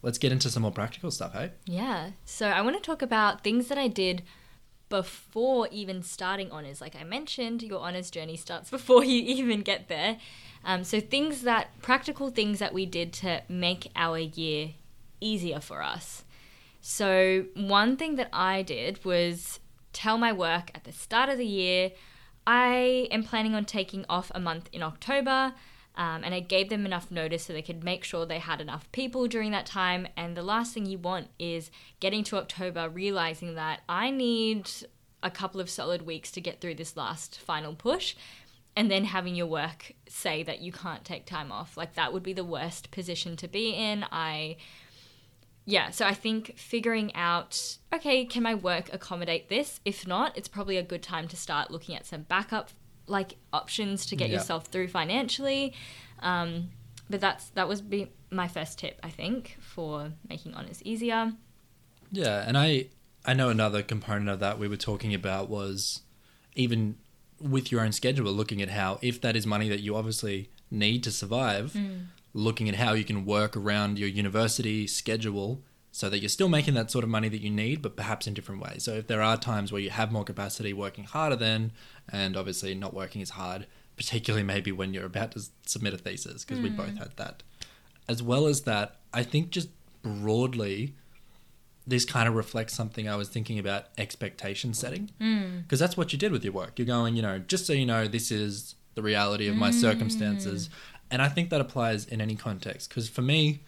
let's 0.03 0.19
get 0.19 0.33
into 0.33 0.49
some 0.51 0.63
more 0.63 0.71
practical 0.71 1.11
stuff, 1.11 1.33
hey? 1.33 1.53
Yeah. 1.67 2.11
So 2.25 2.49
I 2.49 2.61
want 2.61 2.77
to 2.77 2.83
talk 2.83 3.03
about 3.03 3.43
things 3.43 3.69
that 3.69 3.79
I 3.79 3.89
did 3.89 4.23
before 4.91 5.69
even 5.71 6.03
starting 6.03 6.51
honors. 6.51 6.81
Like 6.81 6.95
I 6.95 7.05
mentioned, 7.05 7.63
your 7.63 7.81
honors 7.81 8.11
journey 8.11 8.37
starts 8.37 8.71
before 8.77 9.05
you 9.05 9.23
even 9.23 9.63
get 9.63 9.89
there. 9.89 10.19
Um, 10.65 10.85
so 10.85 11.01
things 11.01 11.43
that 11.43 11.81
practical 11.81 12.31
things 12.31 12.59
that 12.59 12.75
we 12.75 12.85
did 12.85 13.13
to 13.15 13.43
make 13.49 13.91
our 13.97 14.19
year 14.19 14.71
easier 15.21 15.61
for 15.61 15.83
us. 15.83 16.25
So 16.83 17.47
one 17.55 17.97
thing 17.97 18.17
that 18.17 18.29
I 18.33 18.63
did 18.63 19.03
was 19.05 19.59
tell 19.93 20.19
my 20.19 20.33
work 20.33 20.71
at 20.75 20.85
the 20.85 20.93
start 20.93 21.29
of 21.29 21.39
the 21.39 21.47
year. 21.47 21.93
I 22.47 23.09
am 23.11 23.23
planning 23.23 23.55
on 23.55 23.65
taking 23.65 24.05
off 24.09 24.31
a 24.35 24.41
month 24.41 24.69
in 24.73 24.83
October. 24.83 25.55
Um, 25.97 26.23
and 26.25 26.33
I 26.33 26.41
gave 26.41 26.69
them 26.69 26.87
enough 26.87 27.11
notice 27.11 27.45
so 27.45 27.53
they 27.53 27.63
could 27.63 27.83
make 27.83 28.05
sure 28.05 28.25
they 28.25 28.39
had 28.39 28.61
enough 28.61 28.91
people 28.93 29.27
during 29.27 29.51
that 29.51 29.67
time. 29.67 30.07
And 30.17 30.37
the 30.37 30.43
last 30.43 30.73
thing 30.73 30.87
you 30.87 30.99
want 30.99 31.29
is 31.39 31.71
getting 31.99 32.23
to 32.25 32.39
October, 32.39 32.89
realizing 32.89 33.57
that 33.57 33.81
I 33.89 34.11
need 34.11 34.71
a 35.23 35.31
couple 35.31 35.61
of 35.61 35.69
solid 35.69 36.03
weeks 36.03 36.31
to 36.31 36.41
get 36.41 36.61
through 36.61 36.77
this 36.77 36.97
last 36.97 37.39
final 37.41 37.75
push, 37.75 38.15
and 38.77 38.91
then 38.91 39.05
having 39.05 39.35
your 39.35 39.49
work 39.49 39.93
say 40.09 40.45
that 40.45 40.61
you 40.61 40.73
can't 40.73 41.05
take 41.05 41.27
time 41.27 41.51
off. 41.51 41.77
Like, 41.77 41.95
that 41.95 42.13
would 42.13 42.23
be 42.23 42.33
the 42.33 42.45
worst 42.45 42.93
position 42.93 43.37
to 43.37 43.49
be 43.49 43.71
in. 43.71 44.05
I. 44.11 44.57
Yeah, 45.67 45.91
so 45.91 46.07
I 46.07 46.15
think 46.15 46.57
figuring 46.57 47.15
out, 47.15 47.79
okay, 47.93 48.25
can 48.25 48.43
my 48.43 48.55
work 48.55 48.93
accommodate 48.93 49.49
this? 49.49 49.81
If 49.85 50.07
not, 50.07 50.37
it's 50.37 50.49
probably 50.49 50.77
a 50.77 50.83
good 50.83 51.03
time 51.03 51.29
to 51.29 51.37
start 51.37 51.71
looking 51.71 51.95
at 51.95 52.07
some 52.07 52.23
backup 52.23 52.71
like 53.07 53.37
options 53.53 54.07
to 54.07 54.17
get 54.17 54.31
Yeah. 54.31 54.37
yourself 54.37 54.67
through 54.67 54.89
financially. 54.89 55.75
Um, 56.21 56.71
but 57.09 57.21
that's 57.21 57.49
that 57.51 57.69
was 57.69 57.81
be 57.83 58.09
my 58.31 58.47
first 58.49 58.79
tip, 58.79 58.99
I 59.03 59.11
think, 59.11 59.57
for 59.61 60.13
making 60.29 60.55
honors 60.55 60.81
easier. 60.85 61.33
Yeah, 62.13 62.45
and 62.47 62.57
I 62.57 62.87
I 63.25 63.35
know 63.35 63.49
another 63.51 63.83
component 63.83 64.29
of 64.31 64.41
that 64.41 64.59
we 64.59 64.69
were 64.69 64.77
talking 64.77 65.13
about 65.13 65.49
was 65.49 66.03
even 66.55 66.97
with 67.41 67.71
your 67.73 67.81
own 67.83 67.93
schedule, 67.93 68.33
looking 68.33 68.63
at 68.63 68.71
how 68.71 68.99
if 69.03 69.21
that 69.23 69.35
is 69.37 69.47
money 69.47 69.69
that 69.69 69.81
you 69.81 69.97
obviously 69.97 70.51
need 70.71 71.03
to 71.05 71.11
survive, 71.11 71.77
looking 72.33 72.69
at 72.69 72.77
how 72.77 72.93
you 72.93 73.05
can 73.05 73.25
work 73.25 73.57
around 73.57 73.99
your 73.99 74.09
university 74.09 74.87
schedule 74.87 75.63
so 75.93 76.09
that 76.09 76.21
you're 76.21 76.29
still 76.29 76.49
making 76.49 76.75
that 76.75 76.91
sort 76.91 77.03
of 77.03 77.11
money 77.11 77.29
that 77.29 77.41
you 77.41 77.51
need, 77.51 77.83
but 77.83 77.97
perhaps 77.97 78.27
in 78.27 78.35
different 78.35 78.63
ways. 78.63 78.85
So 78.85 78.95
if 78.95 79.09
there 79.09 79.23
are 79.23 79.37
times 79.37 79.73
where 79.73 79.81
you 79.81 79.91
have 79.91 80.13
more 80.13 80.25
capacity 80.25 80.73
working 80.73 81.05
harder 81.05 81.37
then, 81.37 81.73
and 82.09 82.37
obviously 82.37 82.75
not 82.75 82.95
working 82.95 83.23
as 83.23 83.31
hard, 83.31 83.67
particularly 83.97 84.45
maybe 84.45 84.71
when 84.71 84.95
you're 84.95 85.07
about 85.07 85.33
to 85.33 85.43
submit 85.67 85.95
a 85.95 85.99
thesis, 85.99 86.45
because 86.45 86.63
we 86.63 86.71
hmm. 86.71 86.77
both 86.77 86.97
had 86.97 87.17
that. 87.17 87.43
As 88.09 88.23
well 88.23 88.47
as 88.47 88.63
that, 88.63 88.97
I 89.13 89.25
think 89.25 89.51
just 89.51 89.69
broadly, 90.03 90.95
this 91.87 92.05
kind 92.05 92.29
of 92.29 92.35
reflects 92.35 92.73
something 92.75 93.09
I 93.09 93.17
was 93.17 93.29
thinking 93.29 93.59
about 93.59 93.87
expectation 93.99 94.75
setting. 94.75 95.11
Hmm. 95.21 95.59
Because 95.63 95.81
that's 95.81 95.97
what 95.97 96.13
you 96.13 96.19
did 96.19 96.31
with 96.31 96.45
your 96.45 96.53
work. 96.53 96.79
You're 96.79 96.87
going, 96.87 97.17
you 97.17 97.23
know, 97.23 97.41
just 97.41 97.67
so 97.67 97.73
you 97.73 97.87
know, 97.87 98.07
this 98.07 98.31
is 98.31 98.77
the 98.95 99.03
reality 99.03 99.49
of 99.49 99.57
my 99.57 99.71
hmm. 99.71 99.79
circumstances. 99.79 100.71
And 101.11 101.21
I 101.21 101.29
think 101.29 101.51
that 101.51 101.61
applies 101.61 102.05
in 102.07 102.21
any 102.21 102.37
context. 102.37 102.89
Because 102.89 103.09
for 103.09 103.23
me, 103.23 103.61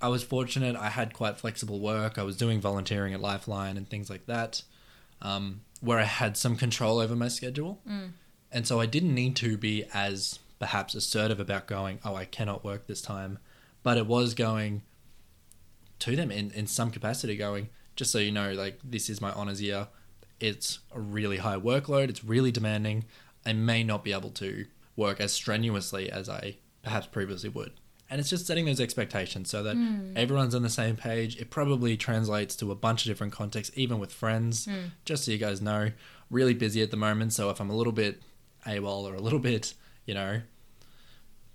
I 0.00 0.08
was 0.08 0.22
fortunate. 0.22 0.76
I 0.76 0.88
had 0.88 1.12
quite 1.12 1.36
flexible 1.36 1.78
work. 1.80 2.18
I 2.18 2.22
was 2.22 2.36
doing 2.36 2.60
volunteering 2.60 3.12
at 3.12 3.20
Lifeline 3.20 3.76
and 3.76 3.88
things 3.88 4.08
like 4.08 4.26
that, 4.26 4.62
um, 5.20 5.60
where 5.80 5.98
I 5.98 6.04
had 6.04 6.36
some 6.36 6.56
control 6.56 6.98
over 6.98 7.14
my 7.14 7.28
schedule. 7.28 7.80
And 8.50 8.66
so 8.66 8.80
I 8.80 8.86
didn't 8.86 9.14
need 9.14 9.36
to 9.36 9.56
be 9.56 9.84
as 9.92 10.38
perhaps 10.58 10.94
assertive 10.94 11.38
about 11.38 11.66
going, 11.66 12.00
oh, 12.04 12.14
I 12.14 12.24
cannot 12.24 12.64
work 12.64 12.86
this 12.86 13.02
time. 13.02 13.38
But 13.82 13.96
it 13.96 14.06
was 14.06 14.34
going 14.34 14.82
to 16.00 16.16
them 16.16 16.30
in, 16.30 16.50
in 16.52 16.66
some 16.66 16.90
capacity, 16.90 17.36
going, 17.36 17.68
just 17.94 18.10
so 18.10 18.18
you 18.18 18.32
know, 18.32 18.52
like, 18.52 18.78
this 18.82 19.10
is 19.10 19.20
my 19.20 19.32
honors 19.32 19.60
year. 19.60 19.88
It's 20.38 20.78
a 20.94 21.00
really 21.00 21.36
high 21.36 21.56
workload. 21.58 22.08
It's 22.08 22.24
really 22.24 22.50
demanding. 22.50 23.04
I 23.44 23.52
may 23.52 23.84
not 23.84 24.02
be 24.02 24.12
able 24.12 24.30
to 24.30 24.66
work 24.96 25.20
as 25.20 25.32
strenuously 25.32 26.10
as 26.10 26.28
I 26.28 26.56
perhaps 26.82 27.06
previously 27.06 27.48
would. 27.50 27.72
And 28.10 28.18
it's 28.18 28.28
just 28.28 28.46
setting 28.46 28.64
those 28.64 28.80
expectations 28.80 29.48
so 29.50 29.62
that 29.62 29.76
hmm. 29.76 30.16
everyone's 30.16 30.54
on 30.54 30.62
the 30.62 30.68
same 30.68 30.96
page. 30.96 31.36
It 31.36 31.50
probably 31.50 31.96
translates 31.96 32.56
to 32.56 32.72
a 32.72 32.74
bunch 32.74 33.04
of 33.04 33.10
different 33.10 33.32
contexts, 33.32 33.76
even 33.78 34.00
with 34.00 34.12
friends. 34.12 34.64
Hmm. 34.64 34.88
Just 35.04 35.24
so 35.24 35.30
you 35.30 35.38
guys 35.38 35.62
know, 35.62 35.92
really 36.28 36.54
busy 36.54 36.82
at 36.82 36.90
the 36.90 36.96
moment. 36.96 37.32
So 37.32 37.50
if 37.50 37.60
I'm 37.60 37.70
a 37.70 37.76
little 37.76 37.92
bit 37.92 38.20
AWOL 38.66 39.04
or 39.04 39.14
a 39.14 39.20
little 39.20 39.38
bit, 39.38 39.74
you 40.06 40.14
know, 40.14 40.40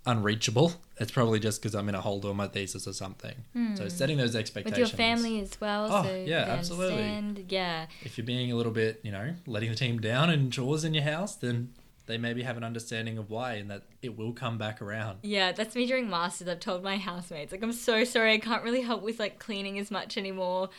unreachable, 0.06 0.72
it's 0.98 1.10
probably 1.10 1.40
just 1.40 1.60
because 1.60 1.74
I'm 1.74 1.90
in 1.90 1.94
a 1.94 2.00
hold 2.00 2.24
on 2.24 2.36
my 2.36 2.48
thesis 2.48 2.88
or 2.88 2.94
something. 2.94 3.34
So 3.74 3.82
hmm. 3.82 3.88
setting 3.90 4.16
those 4.16 4.34
expectations. 4.34 4.78
With 4.80 4.92
your 4.92 4.96
family 4.96 5.40
as 5.40 5.60
well. 5.60 5.88
Oh, 5.92 6.02
so 6.04 6.24
yeah, 6.26 6.46
absolutely. 6.48 7.02
understand. 7.04 7.52
Yeah. 7.52 7.86
If 8.02 8.16
you're 8.16 8.26
being 8.26 8.50
a 8.50 8.56
little 8.56 8.72
bit, 8.72 9.00
you 9.02 9.12
know, 9.12 9.34
letting 9.46 9.68
the 9.68 9.76
team 9.76 9.98
down 9.98 10.30
in 10.30 10.50
chores 10.50 10.84
in 10.84 10.94
your 10.94 11.04
house, 11.04 11.34
then 11.34 11.74
they 12.06 12.18
maybe 12.18 12.42
have 12.42 12.56
an 12.56 12.64
understanding 12.64 13.18
of 13.18 13.30
why 13.30 13.54
and 13.54 13.70
that 13.70 13.82
it 14.02 14.16
will 14.16 14.32
come 14.32 14.58
back 14.58 14.80
around. 14.80 15.18
Yeah, 15.22 15.52
that's 15.52 15.74
me 15.74 15.86
during 15.86 16.08
masters. 16.08 16.48
I've 16.48 16.60
told 16.60 16.82
my 16.82 16.96
housemates, 16.96 17.52
like, 17.52 17.62
I'm 17.62 17.72
so 17.72 18.04
sorry, 18.04 18.32
I 18.34 18.38
can't 18.38 18.62
really 18.62 18.82
help 18.82 19.02
with 19.02 19.18
like 19.18 19.38
cleaning 19.38 19.78
as 19.78 19.90
much 19.90 20.16
anymore. 20.16 20.70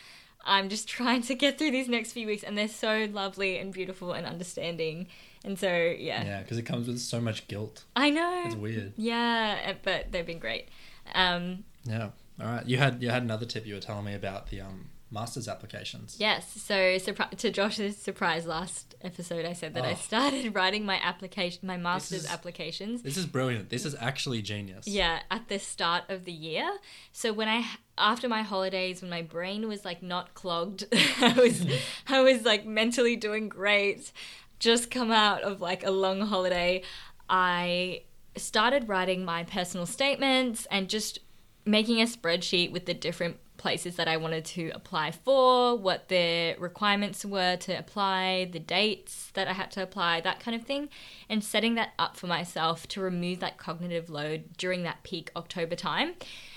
I'm 0.44 0.68
just 0.68 0.88
trying 0.98 1.22
to 1.22 1.34
get 1.34 1.58
through 1.58 1.70
these 1.72 1.88
next 1.88 2.12
few 2.12 2.26
weeks, 2.26 2.42
and 2.42 2.56
they're 2.56 2.68
so 2.68 3.08
lovely 3.12 3.58
and 3.58 3.72
beautiful 3.72 4.12
and 4.12 4.26
understanding. 4.26 5.08
And 5.44 5.58
so, 5.58 5.68
yeah, 5.68 6.24
Yeah, 6.24 6.42
because 6.42 6.58
it 6.58 6.62
comes 6.62 6.88
with 6.88 6.98
so 6.98 7.20
much 7.20 7.46
guilt. 7.48 7.84
I 7.94 8.10
know. 8.10 8.42
It's 8.46 8.56
weird. 8.56 8.92
Yeah, 8.96 9.74
but 9.82 10.10
they've 10.10 10.26
been 10.26 10.38
great. 10.40 10.68
Um, 11.14 11.64
Yeah. 11.84 12.10
All 12.40 12.46
right. 12.46 12.66
You 12.66 12.78
had 12.78 13.02
you 13.02 13.10
had 13.10 13.22
another 13.22 13.46
tip 13.46 13.66
you 13.66 13.74
were 13.74 13.80
telling 13.80 14.04
me 14.04 14.14
about 14.14 14.48
the 14.48 14.60
um 14.60 14.90
masters 15.10 15.48
applications. 15.48 16.16
yes, 16.18 16.50
so 16.60 16.74
surpri- 16.98 17.30
to 17.38 17.50
Josh's 17.50 17.96
surprise 17.96 18.46
last 18.46 18.94
episode, 19.02 19.44
I 19.46 19.52
said 19.54 19.74
that 19.74 19.84
I 19.84 19.92
Oh. 19.92 19.94
started 19.94 20.54
writing 20.54 20.84
my 20.84 21.00
application, 21.02 21.66
my 21.66 21.76
master's 21.78 22.24
is- 22.24 22.30
applications. 22.30 23.02
This 23.02 23.16
is 23.16 23.26
brilliant. 23.26 23.70
This 23.70 23.84
is 23.86 23.94
actually 23.98 24.42
genius. 24.42 24.86
Yeah, 24.86 25.20
at 25.30 25.48
the 25.48 25.58
start 25.58 26.04
of 26.08 26.24
the 26.24 26.32
year. 26.32 26.68
So 27.12 27.32
when 27.32 27.48
I 27.48 27.64
after 27.96 28.28
my 28.28 28.42
holidays 28.42 29.00
when 29.02 29.10
my 29.10 29.22
brain 29.22 29.66
was 29.66 29.84
like 29.84 30.02
not 30.02 30.34
clogged, 30.34 30.84
I 30.92 31.32
was 31.36 31.66
I 32.08 32.20
was 32.20 32.44
like 32.44 32.66
mentally 32.66 33.16
doing 33.16 33.48
great. 33.48 34.12
Just 34.58 34.90
come 34.90 35.10
out 35.12 35.42
of 35.42 35.60
like 35.60 35.84
a 35.86 35.90
long 35.90 36.20
holiday, 36.20 36.82
I 37.30 38.02
started 38.36 38.88
writing 38.88 39.24
my 39.24 39.44
personal 39.44 39.86
statements 39.86 40.66
and 40.70 40.88
just 40.88 41.18
making 41.64 42.00
a 42.00 42.04
spreadsheet 42.06 42.70
with 42.72 42.86
the 42.86 42.94
different 42.94 43.36
places 43.58 43.96
that 43.96 44.08
I 44.08 44.16
wanted 44.16 44.44
to 44.46 44.70
apply 44.74 45.10
for, 45.10 45.76
what 45.76 46.08
the 46.08 46.56
requirements 46.58 47.24
were 47.24 47.56
to 47.56 47.78
apply, 47.78 48.48
the 48.50 48.58
dates 48.58 49.30
that 49.34 49.48
I 49.48 49.52
had 49.52 49.70
to 49.72 49.82
apply, 49.82 50.22
that 50.22 50.40
kind 50.40 50.54
of 50.54 50.66
thing, 50.66 50.88
and 51.28 51.44
setting 51.44 51.74
that 51.74 51.90
up 51.98 52.16
for 52.16 52.26
myself 52.26 52.88
to 52.88 53.00
remove 53.00 53.40
that 53.40 53.58
cognitive 53.58 54.08
load 54.08 54.56
during 54.56 54.84
that 54.84 55.02
peak 55.02 55.30
October 55.36 55.76
time. 55.76 56.14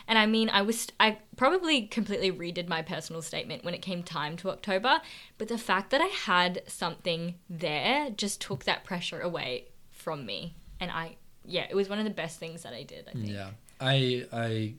And 0.07 0.17
I 0.17 0.25
mean, 0.25 0.49
I 0.49 0.61
was 0.61 0.87
I 0.99 1.17
probably 1.35 1.83
completely 1.87 2.31
redid 2.31 2.67
my 2.67 2.81
personal 2.81 3.21
statement 3.21 3.63
when 3.63 3.73
it 3.73 3.81
came 3.81 4.03
time 4.03 4.37
to 4.37 4.49
October, 4.49 5.01
but 5.37 5.47
the 5.47 5.57
fact 5.57 5.89
that 5.91 6.01
I 6.01 6.07
had 6.07 6.63
something 6.67 7.35
there 7.49 8.09
just 8.11 8.41
took 8.41 8.63
that 8.65 8.83
pressure 8.83 9.19
away 9.19 9.69
from 9.91 10.25
me. 10.25 10.55
And 10.79 10.91
I 10.91 11.17
yeah, 11.45 11.65
it 11.69 11.75
was 11.75 11.89
one 11.89 11.97
of 11.97 12.05
the 12.05 12.11
best 12.11 12.39
things 12.39 12.63
that 12.63 12.73
I 12.73 12.83
did, 12.83 13.07
I 13.07 13.13
think. 13.13 13.29
Yeah. 13.29 13.51
I 13.79 14.25
I 14.31 14.73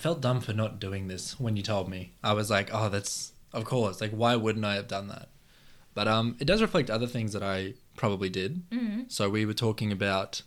felt 0.00 0.20
dumb 0.20 0.40
for 0.40 0.52
not 0.52 0.80
doing 0.80 1.08
this 1.08 1.38
when 1.38 1.56
you 1.56 1.62
told 1.62 1.88
me. 1.88 2.12
I 2.22 2.32
was 2.32 2.50
like, 2.50 2.70
"Oh, 2.72 2.88
that's 2.88 3.32
of 3.52 3.64
course. 3.64 4.00
Like 4.00 4.12
why 4.12 4.36
wouldn't 4.36 4.64
I 4.64 4.74
have 4.74 4.88
done 4.88 5.08
that?" 5.08 5.28
But 5.94 6.08
um 6.08 6.36
it 6.40 6.46
does 6.46 6.62
reflect 6.62 6.90
other 6.90 7.06
things 7.06 7.32
that 7.32 7.42
I 7.42 7.74
probably 7.96 8.28
did. 8.28 8.68
Mm-hmm. 8.70 9.02
So 9.08 9.28
we 9.28 9.46
were 9.46 9.54
talking 9.54 9.92
about 9.92 10.42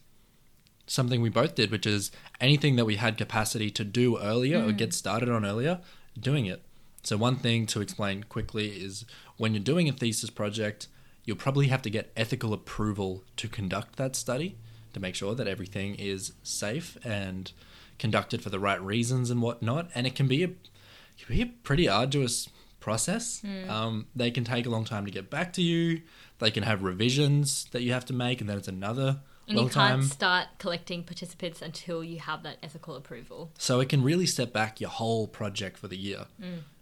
something 0.88 1.22
we 1.22 1.30
both 1.30 1.56
did, 1.56 1.72
which 1.72 1.86
is 1.86 2.12
anything 2.42 2.76
that 2.76 2.86
we 2.86 2.98
had 2.98 3.18
capacity 3.18 3.70
to 3.72 3.84
do 3.84 4.20
earlier 4.20 4.64
or 4.66 4.72
get 4.72 4.94
started 4.94 5.30
on 5.30 5.46
earlier, 5.46 5.80
doing 6.20 6.46
it. 6.46 6.64
So 7.04 7.18
one 7.18 7.38
thing 7.38 7.66
to 7.68 7.82
explain 7.82 8.24
quickly 8.24 8.70
is 8.70 9.06
when 9.38 9.54
you're 9.54 9.64
doing 9.64 9.88
a 9.88 9.94
thesis 9.94 10.30
project, 10.30 10.88
you'll 11.26 11.38
probably 11.38 11.68
have 11.68 11.82
to 11.84 11.90
get 11.90 12.12
ethical 12.16 12.54
approval 12.54 13.24
to 13.38 13.48
conduct 13.48 13.96
that 13.98 14.16
study 14.16 14.58
to 14.94 15.00
make 15.00 15.16
sure 15.16 15.36
that 15.36 15.48
everything 15.48 15.96
is 15.96 16.34
safe 16.44 16.98
and 17.04 17.52
conducted 18.00 18.42
for 18.42 18.50
the 18.50 18.60
right 18.60 18.82
reasons 18.82 19.30
and 19.30 19.42
whatnot. 19.42 19.90
And 19.96 20.06
it 20.08 20.16
can 20.16 20.28
be 20.28 20.44
a, 20.44 20.48
can 20.48 21.28
be 21.30 21.42
a 21.42 21.46
pretty 21.48 21.88
arduous 21.88 22.50
process. 22.80 23.42
Um, 23.70 24.08
they 24.16 24.30
can 24.32 24.44
take 24.44 24.66
a 24.66 24.70
long 24.70 24.84
time 24.86 25.06
to 25.06 25.12
get 25.12 25.30
back 25.30 25.54
to 25.54 25.62
you. 25.62 26.02
They 26.40 26.52
can 26.52 26.64
have 26.64 26.84
revisions 26.84 27.68
that 27.72 27.82
you 27.84 27.94
have 27.94 28.06
to 28.06 28.14
make, 28.14 28.42
and 28.42 28.50
then 28.50 28.58
it's 28.58 28.68
another 28.68 29.22
And 29.48 29.56
long 29.58 29.68
you 29.68 29.72
can't 29.74 30.02
time. 30.02 30.04
start 30.04 30.48
collecting 30.58 31.04
participants 31.04 31.62
until 31.62 32.04
you 32.04 32.20
have 32.20 32.44
that 32.44 32.58
ethical 32.62 32.96
approval. 32.96 33.52
So 33.58 33.80
it 33.80 33.88
can 33.88 34.04
really 34.04 34.26
set 34.26 34.52
back 34.52 34.82
your 34.82 34.90
whole 34.90 35.28
project 35.28 35.78
for 35.78 35.88
the 35.88 35.96
year. 35.98 36.26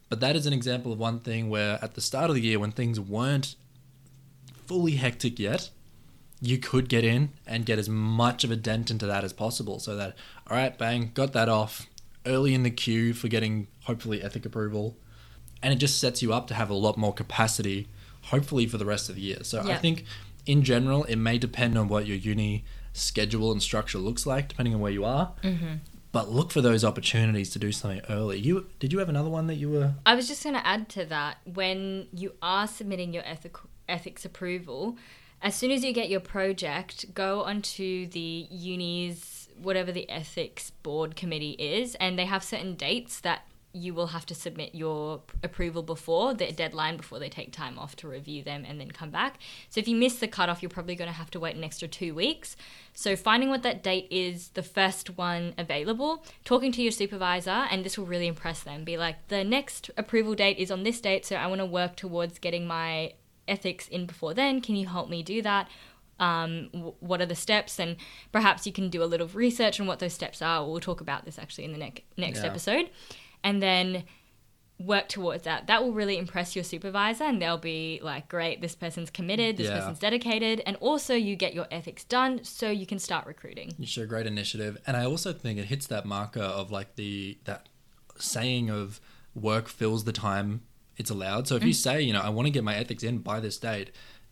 But 0.10 0.20
that 0.22 0.36
is 0.36 0.46
an 0.48 0.54
example 0.54 0.92
of 0.92 0.98
one 0.98 1.20
thing 1.20 1.50
where 1.50 1.78
at 1.84 1.94
the 1.94 2.02
start 2.02 2.30
of 2.30 2.36
the 2.36 2.42
year, 2.42 2.58
when 2.60 2.72
things 2.72 3.00
weren't 3.00 3.56
fully 4.66 4.94
hectic 4.94 5.38
yet, 5.40 5.70
you 6.42 6.58
could 6.58 6.90
get 6.90 7.04
in 7.04 7.30
and 7.46 7.66
get 7.66 7.78
as 7.78 7.88
much 7.88 8.44
of 8.44 8.52
a 8.52 8.56
dent 8.56 8.90
into 8.90 9.06
that 9.06 9.24
as 9.24 9.32
possible. 9.32 9.80
So 9.80 9.96
that, 9.96 10.16
all 10.50 10.58
right, 10.58 10.76
bang, 10.78 11.12
got 11.14 11.34
that 11.34 11.50
off. 11.50 11.88
early 12.26 12.54
in 12.54 12.64
the 12.64 12.72
queue 12.72 13.14
for 13.14 13.28
getting 13.28 13.68
hopefully 13.84 14.22
ethic 14.22 14.46
approval, 14.46 14.96
and 15.62 15.74
it 15.74 15.78
just 15.78 16.00
sets 16.00 16.22
you 16.22 16.34
up 16.34 16.48
to 16.48 16.54
have 16.54 16.70
a 16.70 16.74
lot 16.74 16.98
more 16.98 17.14
capacity, 17.14 17.88
hopefully 18.24 18.66
for 18.66 18.78
the 18.78 18.86
rest 18.86 19.10
of 19.10 19.16
the 19.16 19.22
year. 19.22 19.40
So 19.44 19.62
I 19.62 19.78
think 19.78 20.06
in 20.46 20.64
general 20.64 21.04
it 21.06 21.18
may 21.18 21.38
depend 21.38 21.78
on 21.78 21.88
what 21.88 22.08
your 22.08 22.18
uni 22.18 22.64
schedule 22.94 23.52
and 23.52 23.62
structure 23.62 23.98
looks 23.98 24.26
like, 24.26 24.50
depending 24.50 24.74
on 24.74 24.82
where 24.82 24.92
you 24.92 25.06
are. 25.06 25.34
Mm-hmm. 25.44 25.76
But 26.12 26.30
look 26.30 26.52
for 26.52 26.60
those 26.60 26.84
opportunities 26.84 27.52
to 27.52 27.60
do 27.60 27.72
something 27.72 28.02
early. 28.10 28.38
You 28.38 28.66
did 28.80 28.92
you 28.92 29.00
have 29.00 29.08
another 29.08 29.30
one 29.30 29.48
that 29.48 29.56
you 29.56 29.70
were? 29.70 29.94
I 30.06 30.14
was 30.14 30.28
just 30.28 30.44
going 30.44 30.56
to 30.56 30.68
add 30.68 30.90
to 30.90 31.06
that 31.06 31.38
when 31.46 32.08
you 32.14 32.34
are 32.42 32.68
submitting 32.68 33.14
your 33.14 33.24
ethic, 33.26 33.56
ethics 33.88 34.26
approval, 34.26 34.98
as 35.42 35.56
soon 35.56 35.72
as 35.72 35.84
you 35.84 35.94
get 35.94 36.10
your 36.10 36.20
project, 36.20 37.14
go 37.14 37.42
onto 37.44 38.08
the 38.08 38.48
uni's 38.50 39.50
whatever 39.62 39.92
the 39.92 40.10
ethics 40.10 40.72
board 40.84 41.16
committee 41.16 41.52
is, 41.52 41.96
and 41.96 42.18
they 42.18 42.26
have 42.26 42.44
certain 42.44 42.76
dates 42.76 43.20
that 43.22 43.44
you 43.74 43.94
will 43.94 44.08
have 44.08 44.26
to 44.26 44.36
submit 44.36 44.76
your 44.76 45.22
approval 45.44 45.82
before 45.82 46.34
the 46.34 46.52
deadline 46.52 46.98
before 46.98 47.20
they 47.20 47.30
take 47.30 47.54
time 47.54 47.80
off 47.80 47.96
to 47.96 48.08
review 48.08 48.44
them 48.44 48.66
and 48.68 48.82
then 48.82 48.92
come 48.92 49.10
back. 49.10 49.40
So 49.70 49.80
if 49.80 49.88
you 49.88 49.96
miss 49.96 50.16
the 50.20 50.28
cutoff, 50.28 50.62
you're 50.62 50.70
probably 50.70 50.96
going 50.96 51.10
to 51.10 51.16
have 51.16 51.32
to 51.32 51.40
wait 51.40 51.56
an 51.56 51.64
extra 51.64 51.88
two 51.88 52.14
weeks. 52.14 52.58
So 52.94 53.16
finding 53.16 53.50
what 53.50 53.64
that 53.64 53.82
date 53.82 54.08
is, 54.12 54.50
the 54.50 54.64
first 54.64 55.18
one 55.18 55.54
available, 55.58 56.26
talking 56.44 56.74
to 56.74 56.82
your 56.82 56.92
supervisor, 56.92 57.66
and 57.72 57.86
this 57.86 57.98
will 57.98 58.06
really 58.06 58.28
impress 58.28 58.62
them. 58.62 58.84
Be 58.84 58.98
like, 58.98 59.28
the 59.30 59.44
next 59.44 59.90
approval 59.96 60.36
date 60.36 60.58
is 60.58 60.70
on 60.70 60.84
this 60.84 61.00
date, 61.00 61.26
so 61.26 61.38
I 61.38 61.48
want 61.48 61.60
to 61.60 61.66
work 61.66 61.96
towards 61.96 62.40
getting 62.40 62.68
my 62.68 63.14
ethics 63.48 63.88
in 63.88 64.06
before 64.06 64.34
then. 64.34 64.62
Can 64.62 64.76
you 64.76 64.88
help 64.88 65.10
me 65.10 65.24
do 65.24 65.42
that? 65.42 65.68
Um, 66.20 66.70
w- 66.74 66.94
what 67.00 67.22
are 67.22 67.26
the 67.26 67.36
steps? 67.36 67.80
And 67.80 67.98
perhaps 68.32 68.66
you 68.68 68.72
can 68.74 68.90
do 68.90 69.04
a 69.04 69.06
little 69.06 69.28
research 69.28 69.80
on 69.80 69.88
what 69.88 70.00
those 70.00 70.14
steps 70.14 70.42
are. 70.42 70.66
We'll 70.66 70.80
talk 70.80 71.02
about 71.02 71.26
this 71.26 71.40
actually 71.40 71.66
in 71.66 71.72
the 71.72 71.80
ne- 71.80 72.04
next 72.18 72.42
Yeah. 72.42 72.48
episode. 72.48 72.90
And 73.44 73.62
then 73.62 74.04
work 74.80 75.08
towards 75.08 75.44
that. 75.44 75.68
That 75.68 75.84
will 75.84 75.94
really 75.94 76.18
impress 76.18 76.56
your 76.56 76.64
supervisor, 76.64 77.24
and 77.26 77.40
they'll 77.40 77.58
be 77.60 78.00
like, 78.02 78.28
great, 78.28 78.62
this 78.62 78.74
person's 78.74 79.12
committed, 79.12 79.58
this 79.58 79.68
Yeah. 79.68 79.78
person's 79.78 80.00
dedicated. 80.00 80.62
And 80.66 80.76
also, 80.78 81.14
you 81.14 81.36
get 81.36 81.54
your 81.54 81.68
ethics 81.70 82.04
done 82.04 82.44
so 82.44 82.72
you 82.72 82.88
can 82.88 82.98
start 82.98 83.28
recruiting. 83.28 83.74
You 83.78 83.86
show 83.86 84.08
great 84.08 84.26
initiative, 84.26 84.80
and 84.88 84.98
I 84.98 85.06
also 85.06 85.34
think 85.34 85.60
it 85.60 85.66
hits 85.66 85.86
that 85.88 86.06
marker 86.06 86.42
of 86.42 86.72
like 86.72 86.96
the 86.96 87.38
that 87.46 87.70
saying 88.18 88.72
of 88.72 89.00
work 89.36 89.68
fills 89.68 90.04
the 90.04 90.12
time 90.14 90.62
it's 91.02 91.10
allowed. 91.10 91.48
So 91.48 91.58
if 91.58 91.64
you 91.64 91.72
mm. 91.72 91.76
say, 91.76 92.02
you 92.02 92.14
know, 92.14 92.22
I 92.22 92.30
want 92.30 92.46
to 92.46 92.52
get 92.52 92.64
my 92.64 92.76
ethics 92.76 93.04
in 93.04 93.18
by 93.18 93.42
this 93.42 93.58
date, 93.58 93.92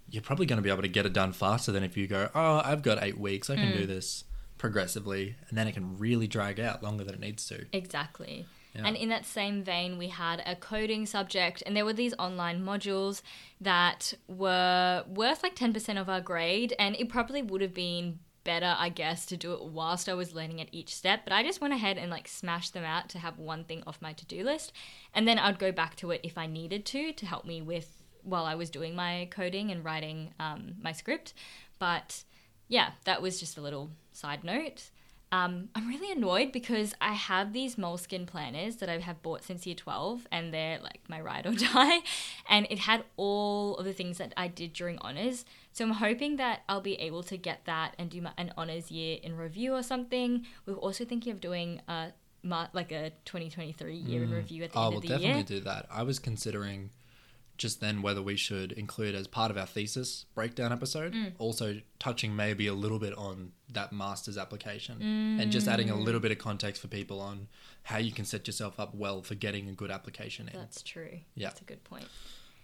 you're 0.10 0.23
probably 0.23 0.45
going 0.45 0.58
to 0.58 0.63
be 0.63 0.69
able 0.69 0.82
to 0.82 0.88
get 0.88 1.05
it 1.05 1.13
done 1.13 1.34
faster 1.34 1.71
than 1.71 1.84
if 1.84 1.97
you 1.97 2.08
go, 2.08 2.29
oh, 2.34 2.62
I've 2.63 2.82
got 2.82 3.03
eight 3.03 3.19
weeks, 3.19 3.49
I 3.49 3.55
can 3.55 3.75
do 3.75 3.84
mm. 3.84 3.88
this 3.88 4.23
progressively, 4.58 5.36
and 5.49 5.58
then 5.58 5.67
it 5.67 5.73
can 5.73 5.97
really 5.97 6.27
drag 6.27 6.60
out 6.60 6.82
longer 6.82 7.03
than 7.03 7.15
it 7.15 7.19
needs 7.19 7.45
to. 7.47 7.65
Exactly. 7.73 8.45
Yeah. 8.75 8.86
And 8.86 8.95
in 8.95 9.10
that 9.10 9.25
same 9.25 9.63
vein, 9.63 9.97
we 9.97 10.10
had 10.10 10.43
a 10.45 10.55
coding 10.55 11.05
subject, 11.05 11.63
and 11.65 11.75
there 11.75 11.86
were 11.86 11.93
these 11.93 12.13
online 12.19 12.62
modules 12.63 13.21
that 13.62 14.13
were 14.27 15.03
worth 15.08 15.43
like 15.43 15.55
10% 15.55 15.99
of 15.99 16.08
our 16.08 16.21
grade, 16.21 16.75
and 16.77 16.95
it 16.95 17.10
probably 17.10 17.41
would 17.41 17.62
have 17.62 17.73
been 17.73 18.19
better, 18.50 18.76
I 18.80 18.90
guess, 18.90 19.28
to 19.28 19.38
do 19.38 19.54
it 19.54 19.64
whilst 19.64 20.10
I 20.10 20.16
was 20.16 20.34
learning 20.34 20.60
at 20.60 20.70
each 20.72 20.96
step. 20.96 21.22
But 21.24 21.34
I 21.34 21.44
just 21.44 21.62
went 21.62 21.76
ahead 21.76 22.00
and 22.00 22.10
like 22.10 22.28
smashed 22.28 22.74
them 22.74 22.84
out 22.84 23.08
to 23.10 23.20
have 23.20 23.38
one 23.38 23.64
thing 23.64 23.84
off 23.86 24.02
my 24.02 24.14
to 24.14 24.26
do 24.26 24.44
list, 24.44 24.74
and 25.14 25.28
then 25.28 25.38
I'd 25.38 25.60
go 25.60 25.72
back 25.72 25.96
to 25.98 26.10
it 26.10 26.22
if 26.24 26.36
I 26.36 26.48
needed 26.48 26.84
to 26.88 27.14
to 27.14 27.26
help 27.28 27.46
me 27.46 27.62
with 27.62 28.02
while 28.24 28.46
I 28.46 28.56
was 28.56 28.72
doing 28.72 28.96
my 28.96 29.28
coding 29.30 29.70
and 29.70 29.86
writing 29.86 30.34
um, 30.40 30.78
my 30.82 30.94
script. 30.94 31.36
But 31.78 32.24
yeah, 32.68 32.94
that 33.04 33.22
was 33.22 33.40
just 33.40 33.56
a 33.56 33.62
little 33.62 33.92
side 34.14 34.44
note. 34.44 34.90
Um, 35.32 35.70
I'm 35.76 35.88
really 35.88 36.12
annoyed 36.12 36.52
because 36.52 36.96
I 37.00 37.14
have 37.14 37.54
these 37.54 37.76
Moleskine 37.76 38.26
planners 38.26 38.78
that 38.78 38.90
I 38.90 38.98
have 38.98 39.22
bought 39.22 39.44
since 39.44 39.68
year 39.68 39.76
12 39.76 40.28
and 40.32 40.52
they're 40.52 40.80
like 40.80 41.02
my 41.08 41.22
ride 41.22 41.46
or 41.46 41.54
die. 41.74 42.00
And 42.50 42.66
it 42.72 42.80
had 42.80 43.04
all 43.16 43.78
of 43.78 43.86
the 43.86 43.94
things 43.94 44.18
that 44.18 44.34
I 44.36 44.48
did 44.48 44.74
during 44.74 44.98
honours. 44.98 45.46
So 45.80 45.86
I'm 45.86 45.92
hoping 45.92 46.36
that 46.36 46.63
I'll 46.68 46.82
be 46.82 46.96
able 46.96 47.24
to 47.24 47.38
get 47.38 47.63
that 47.63 47.96
and 47.98 48.10
do 48.10 48.20
my, 48.22 48.32
an 48.38 48.52
honours 48.58 48.92
year 48.92 49.18
in 49.24 49.38
review 49.38 49.74
or 49.74 49.82
something. 49.82 50.46
We're 50.65 50.74
also 50.74 51.06
thinking 51.06 51.32
of 51.32 51.39
doing 51.39 51.80
a, 51.88 52.12
like 52.74 52.92
a 52.92 53.12
2023 53.24 53.96
year 53.96 54.24
in 54.24 54.30
review 54.30 54.65
at 54.65 54.74
the 54.74 54.78
Oh, 54.78 54.82
end 54.88 54.89
we'll 54.89 54.98
of 54.98 55.04
the 55.04 55.08
year. 55.08 55.15
I 55.15 55.20
will 55.20 55.28
definitely 55.44 55.56
do 55.56 55.63
that. 55.63 55.86
I 55.89 56.04
was 56.04 56.20
considering 56.20 56.89
just 57.58 57.80
then 57.80 58.02
whether 58.02 58.22
we 58.22 58.36
should 58.36 58.74
include 58.74 59.15
as 59.15 59.26
part 59.28 59.52
of 59.52 59.58
our 59.58 59.65
thesis 59.65 60.26
breakdown 60.36 60.74
episode, 60.74 61.13
Mm. 61.13 61.32
also 61.39 61.80
touching 61.98 62.36
maybe 62.36 62.68
a 62.68 62.74
little 62.74 63.00
bit 63.00 63.13
on 63.18 63.54
that 63.72 63.94
master's 63.94 64.38
application 64.38 65.02
and 65.39 65.50
just 65.50 65.65
adding 65.70 65.89
a 65.89 65.94
Mm. 65.96 66.04
little 66.04 66.20
bit 66.20 66.32
of 66.34 66.39
context 66.39 66.82
for 66.82 66.89
people 66.89 67.22
on 67.22 67.48
how 67.84 68.00
you 68.00 68.12
can 68.12 68.26
set 68.26 68.48
yourself 68.48 68.82
up 68.82 68.94
well 68.94 69.22
for 69.22 69.36
getting 69.36 69.70
a 69.70 69.74
good 69.74 69.92
application 69.92 70.50
in. 70.50 70.60
That's 70.60 70.84
true. 70.84 71.20
Yeah. 71.36 71.48
That's 71.48 71.62
a 71.62 71.63
good 71.63 71.86
point. 71.86 72.08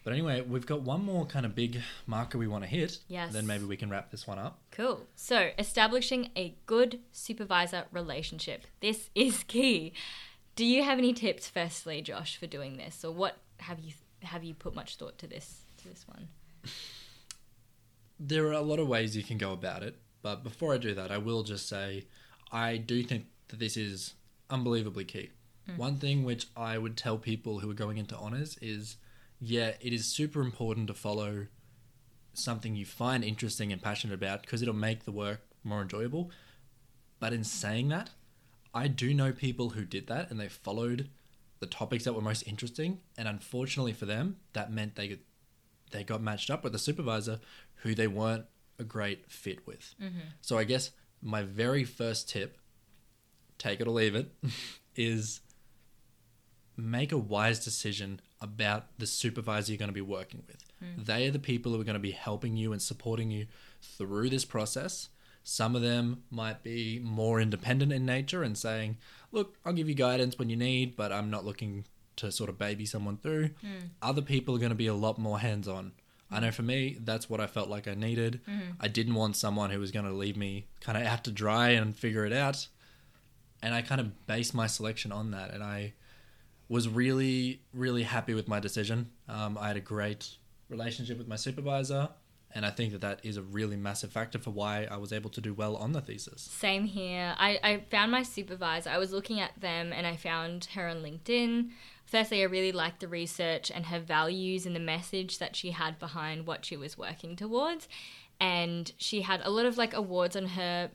But 0.05 0.13
anyway, 0.13 0.41
we've 0.41 0.67
got 0.67 0.83
one 0.83 1.03
more 1.03 1.25
kind 1.25 1.47
of 1.47 1.55
big 1.55 1.81
marker 2.05 2.37
we 2.37 2.47
want 2.47 2.63
to 2.63 2.69
hit. 2.69 2.99
Yes. 3.07 3.33
Then 3.33 3.47
maybe 3.47 3.65
we 3.65 3.75
can 3.75 3.89
wrap 3.89 4.11
this 4.11 4.27
one 4.27 4.37
up. 4.37 4.59
Cool. 4.69 5.07
So, 5.15 5.49
establishing 5.57 6.29
a 6.37 6.55
good 6.67 6.99
supervisor 7.11 7.85
relationship. 7.91 8.67
This 8.81 9.09
is 9.15 9.43
key. 9.47 9.93
Do 10.55 10.63
you 10.63 10.83
have 10.83 10.99
any 10.99 11.11
tips, 11.11 11.49
firstly, 11.49 12.03
Josh, 12.03 12.37
for 12.37 12.45
doing 12.45 12.77
this, 12.77 13.03
or 13.03 13.11
what 13.11 13.37
have 13.57 13.79
you 13.79 13.93
have 14.21 14.43
you 14.43 14.53
put 14.53 14.75
much 14.75 14.95
thought 14.95 15.17
to 15.17 15.27
this 15.27 15.61
to 15.77 15.89
this 15.89 16.05
one? 16.07 16.27
There 18.19 18.45
are 18.45 18.53
a 18.53 18.61
lot 18.61 18.79
of 18.79 18.87
ways 18.87 19.17
you 19.17 19.23
can 19.23 19.39
go 19.39 19.53
about 19.53 19.81
it, 19.81 19.97
but 20.21 20.43
before 20.43 20.73
I 20.73 20.77
do 20.77 20.93
that, 20.93 21.11
I 21.11 21.17
will 21.17 21.41
just 21.41 21.67
say 21.67 22.05
I 22.51 22.77
do 22.77 23.01
think 23.01 23.25
that 23.47 23.59
this 23.59 23.75
is 23.75 24.13
unbelievably 24.51 25.05
key. 25.05 25.31
Mm. 25.67 25.77
One 25.77 25.95
thing 25.95 26.23
which 26.23 26.45
I 26.55 26.77
would 26.77 26.95
tell 26.95 27.17
people 27.17 27.59
who 27.59 27.71
are 27.71 27.75
going 27.75 27.97
into 27.97 28.15
honors 28.15 28.57
is 28.61 28.97
yeah, 29.39 29.73
it 29.81 29.93
is 29.93 30.05
super 30.05 30.41
important 30.41 30.87
to 30.87 30.93
follow 30.93 31.47
something 32.33 32.75
you 32.75 32.85
find 32.85 33.23
interesting 33.23 33.71
and 33.71 33.81
passionate 33.81 34.13
about 34.13 34.41
because 34.41 34.61
it'll 34.61 34.73
make 34.73 35.05
the 35.05 35.11
work 35.11 35.41
more 35.63 35.81
enjoyable. 35.81 36.31
But 37.19 37.33
in 37.33 37.43
saying 37.43 37.89
that, 37.89 38.11
I 38.73 38.87
do 38.87 39.13
know 39.13 39.31
people 39.31 39.69
who 39.69 39.85
did 39.85 40.07
that 40.07 40.29
and 40.29 40.39
they 40.39 40.49
followed 40.49 41.09
the 41.59 41.65
topics 41.65 42.03
that 42.03 42.13
were 42.13 42.21
most 42.21 42.43
interesting, 42.45 42.99
and 43.17 43.27
unfortunately 43.27 43.93
for 43.93 44.05
them, 44.05 44.37
that 44.53 44.71
meant 44.71 44.95
they 44.95 45.19
they 45.91 46.03
got 46.03 46.21
matched 46.21 46.49
up 46.49 46.63
with 46.63 46.75
a 46.75 46.79
supervisor 46.79 47.39
who 47.75 47.95
they 47.95 48.07
weren't 48.07 48.45
a 48.77 48.83
great 48.83 49.31
fit 49.31 49.65
with. 49.65 49.95
Mm-hmm. 50.01 50.19
So 50.41 50.57
I 50.57 50.65
guess 50.65 50.91
my 51.21 51.43
very 51.43 51.83
first 51.83 52.29
tip, 52.29 52.57
take 53.57 53.79
it 53.79 53.87
or 53.87 53.91
leave 53.91 54.15
it, 54.15 54.31
is 54.95 55.39
make 56.77 57.11
a 57.11 57.17
wise 57.17 57.63
decision 57.63 58.19
about 58.41 58.85
the 58.97 59.07
supervisor 59.07 59.71
you're 59.71 59.79
going 59.79 59.89
to 59.89 59.93
be 59.93 60.01
working 60.01 60.43
with. 60.47 60.63
Hmm. 60.79 61.03
They 61.03 61.27
are 61.27 61.31
the 61.31 61.39
people 61.39 61.73
who 61.73 61.81
are 61.81 61.85
going 61.85 61.93
to 61.93 61.99
be 61.99 62.11
helping 62.11 62.57
you 62.57 62.71
and 62.71 62.81
supporting 62.81 63.31
you 63.31 63.47
through 63.81 64.29
this 64.29 64.45
process. 64.45 65.09
Some 65.43 65.75
of 65.75 65.81
them 65.81 66.23
might 66.31 66.63
be 66.63 66.99
more 67.03 67.39
independent 67.39 67.93
in 67.93 68.05
nature 68.05 68.43
and 68.43 68.57
saying, 68.57 68.97
Look, 69.31 69.57
I'll 69.65 69.73
give 69.73 69.89
you 69.89 69.95
guidance 69.95 70.39
when 70.39 70.49
you 70.49 70.55
need, 70.55 70.95
but 70.95 71.11
I'm 71.11 71.29
not 71.29 71.45
looking 71.45 71.85
to 72.17 72.31
sort 72.31 72.49
of 72.49 72.57
baby 72.57 72.85
someone 72.85 73.17
through. 73.17 73.49
Hmm. 73.61 73.87
Other 74.01 74.21
people 74.21 74.55
are 74.55 74.59
going 74.59 74.69
to 74.69 74.75
be 74.75 74.87
a 74.87 74.93
lot 74.93 75.17
more 75.17 75.39
hands 75.39 75.67
on. 75.67 75.91
I 76.31 76.39
know 76.39 76.51
for 76.51 76.63
me, 76.63 76.97
that's 76.99 77.29
what 77.29 77.39
I 77.39 77.47
felt 77.47 77.69
like 77.69 77.87
I 77.87 77.93
needed. 77.93 78.41
Hmm. 78.45 78.71
I 78.79 78.87
didn't 78.87 79.13
want 79.13 79.35
someone 79.35 79.69
who 79.69 79.79
was 79.79 79.91
going 79.91 80.05
to 80.05 80.11
leave 80.11 80.37
me 80.37 80.65
kind 80.81 80.97
of 80.97 81.05
out 81.05 81.23
to 81.25 81.31
dry 81.31 81.69
and 81.69 81.95
figure 81.95 82.25
it 82.25 82.33
out. 82.33 82.67
And 83.61 83.73
I 83.73 83.81
kind 83.81 84.01
of 84.01 84.27
based 84.27 84.53
my 84.53 84.67
selection 84.67 85.11
on 85.11 85.31
that. 85.31 85.51
And 85.51 85.63
I 85.63 85.93
was 86.67 86.89
really, 86.89 87.61
really 87.73 88.03
happy 88.03 88.33
with 88.33 88.47
my 88.47 88.59
decision. 88.59 89.11
Um, 89.27 89.57
I 89.59 89.67
had 89.67 89.77
a 89.77 89.81
great 89.81 90.29
relationship 90.69 91.17
with 91.17 91.27
my 91.27 91.35
supervisor. 91.35 92.09
And 92.55 92.65
I 92.65 92.69
think 92.69 92.93
that 92.93 93.01
that 93.01 93.19
is 93.21 93.35
a 93.35 93.41
really 93.41 93.75
massive 93.75 94.13
factor 94.13 94.39
for 94.39 94.51
why 94.51 94.87
I 94.89 94.95
was 94.95 95.11
able 95.11 95.29
to 95.31 95.41
do 95.41 95.53
well 95.53 95.75
on 95.75 95.91
the 95.91 95.99
thesis. 95.99 96.41
Same 96.41 96.85
here. 96.85 97.35
I, 97.37 97.59
I 97.61 97.83
found 97.91 98.11
my 98.11 98.23
supervisor. 98.23 98.89
I 98.89 98.97
was 98.97 99.11
looking 99.11 99.41
at 99.41 99.59
them 99.59 99.91
and 99.91 100.07
I 100.07 100.15
found 100.15 100.69
her 100.73 100.87
on 100.87 101.03
LinkedIn. 101.03 101.71
Firstly, 102.05 102.41
I 102.41 102.45
really 102.45 102.71
liked 102.71 103.01
the 103.01 103.09
research 103.09 103.69
and 103.69 103.87
her 103.87 103.99
values 103.99 104.65
and 104.65 104.73
the 104.73 104.79
message 104.79 105.39
that 105.39 105.57
she 105.57 105.71
had 105.71 105.99
behind 105.99 106.47
what 106.47 106.63
she 106.63 106.77
was 106.77 106.97
working 106.97 107.35
towards. 107.35 107.89
And 108.39 108.89
she 108.97 109.21
had 109.21 109.41
a 109.43 109.49
lot 109.49 109.65
of 109.65 109.77
like 109.77 109.93
awards 109.93 110.37
on 110.37 110.45
her 110.45 110.91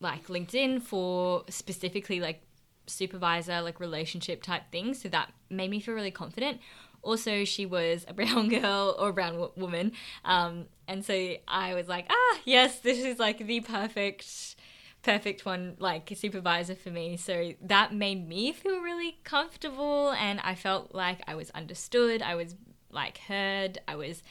like 0.00 0.26
LinkedIn 0.26 0.82
for 0.82 1.44
specifically 1.48 2.18
like 2.18 2.42
supervisor 2.86 3.60
like 3.62 3.80
relationship 3.80 4.42
type 4.42 4.70
thing. 4.72 4.94
So 4.94 5.08
that 5.10 5.32
made 5.50 5.70
me 5.70 5.80
feel 5.80 5.94
really 5.94 6.10
confident. 6.10 6.60
Also, 7.02 7.44
she 7.44 7.66
was 7.66 8.04
a 8.08 8.14
brown 8.14 8.48
girl 8.60 8.96
or 8.98 9.10
a 9.10 9.12
brown 9.12 9.38
wo- 9.38 9.52
woman. 9.56 9.92
Um, 10.24 10.66
and 10.88 11.04
so 11.04 11.34
I 11.46 11.74
was 11.74 11.88
like, 11.88 12.06
ah, 12.10 12.38
yes, 12.44 12.80
this 12.80 12.98
is 12.98 13.18
like 13.18 13.38
the 13.38 13.60
perfect, 13.60 14.56
perfect 15.02 15.44
one, 15.46 15.76
like 15.78 16.12
supervisor 16.16 16.74
for 16.74 16.90
me. 16.90 17.16
So 17.16 17.52
that 17.60 17.94
made 17.94 18.28
me 18.28 18.52
feel 18.52 18.80
really 18.80 19.18
comfortable. 19.24 20.10
And 20.12 20.40
I 20.40 20.54
felt 20.54 20.94
like 20.94 21.20
I 21.28 21.34
was 21.36 21.50
understood. 21.50 22.22
I 22.22 22.34
was 22.34 22.56
like 22.90 23.18
heard. 23.18 23.78
I 23.86 23.94
was, 23.94 24.22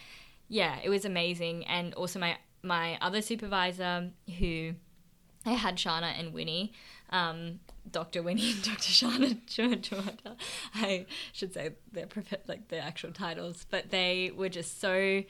yeah, 0.49 0.77
it 0.83 0.89
was 0.89 1.05
amazing. 1.05 1.65
And 1.67 1.93
also 1.93 2.19
my, 2.19 2.37
my 2.61 2.97
other 2.99 3.21
supervisor 3.21 4.09
who 4.39 4.73
I 5.45 5.51
had 5.51 5.77
Shana 5.77 6.19
and 6.19 6.33
Winnie. 6.33 6.73
um, 7.11 7.59
Dr. 7.91 8.23
Winnie 8.23 8.51
and 8.51 8.63
Dr. 8.63 8.91
Shana 8.91 9.39
Chumata. 9.47 10.35
I 10.73 11.05
should 11.33 11.53
say 11.53 11.71
their 11.91 12.07
like 12.47 12.67
their 12.69 12.81
actual 12.81 13.11
titles, 13.11 13.65
but 13.69 13.89
they 13.89 14.31
were 14.35 14.49
just 14.49 14.79
so 14.79 15.23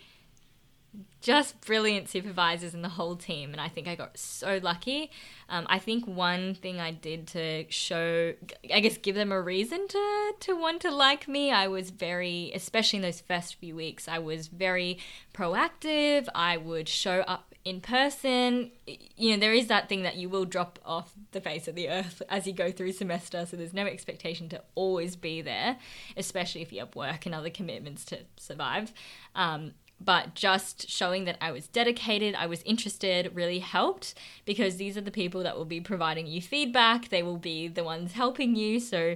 just 1.22 1.60
brilliant 1.62 2.08
supervisors 2.08 2.74
and 2.74 2.84
the 2.84 2.90
whole 2.90 3.16
team 3.16 3.52
and 3.52 3.60
i 3.60 3.68
think 3.68 3.88
i 3.88 3.96
got 3.96 4.18
so 4.18 4.60
lucky 4.62 5.12
um, 5.50 5.66
i 5.70 5.80
think 5.80 6.06
one 6.06 6.54
thing 6.54 6.80
i 6.80 6.92
did 6.92 7.28
to 7.28 7.66
show 7.70 8.34
i 8.74 8.80
guess 8.80 8.98
give 8.98 9.16
them 9.16 9.32
a 9.32 9.42
reason 9.42 9.88
to 9.88 10.34
to 10.40 10.54
want 10.54 10.82
to 10.82 10.92
like 10.92 11.28
me 11.28 11.52
i 11.52 11.68
was 11.68 11.90
very 11.90 12.52
especially 12.54 12.98
in 12.98 13.04
those 13.04 13.22
first 13.22 13.56
few 13.56 13.76
weeks 13.76 14.08
i 14.08 14.20
was 14.20 14.48
very 14.48 14.98
proactive 15.34 16.28
i 16.36 16.56
would 16.56 16.88
show 16.88 17.22
up 17.22 17.55
in 17.66 17.82
person 17.82 18.72
you 19.18 19.32
know 19.32 19.40
there 19.40 19.54
is 19.54 19.68
that 19.68 19.90
thing 19.90 20.04
that 20.04 20.16
you 20.16 20.30
will 20.30 20.46
drop 20.46 20.78
off 20.86 21.14
the 21.32 21.42
face 21.42 21.68
of 21.68 21.74
the 21.74 21.90
earth 21.90 22.22
as 22.30 22.46
you 22.46 22.54
go 22.54 22.72
through 22.72 22.92
semester 22.92 23.46
so 23.46 23.58
there's 23.58 23.74
no 23.74 23.88
expectation 23.88 24.48
to 24.48 24.62
always 24.76 25.16
be 25.16 25.42
there 25.42 25.78
especially 26.16 26.62
if 26.62 26.72
you 26.72 26.80
have 26.80 26.96
work 26.96 27.26
and 27.26 27.34
other 27.34 27.50
commitments 27.50 28.06
to 28.06 28.20
survive 28.38 28.94
um, 29.34 29.74
but 30.00 30.36
just 30.36 30.90
showing 30.90 31.24
that 31.26 31.38
I 31.40 31.52
was 31.52 31.68
dedicated, 31.68 32.36
I 32.36 32.48
was 32.48 32.62
interested, 32.64 33.32
really 33.34 33.60
helped 33.60 34.14
because 34.44 34.76
these 34.76 34.98
are 34.98 35.02
the 35.02 35.12
people 35.12 35.44
that 35.44 35.56
will 35.56 35.66
be 35.66 35.80
providing 35.80 36.28
you 36.28 36.42
feedback. 36.42 37.10
They 37.10 37.24
will 37.24 37.38
be 37.38 37.70
the 37.70 37.84
ones 37.84 38.12
helping 38.12 38.56
you. 38.56 38.82
So, 38.82 39.16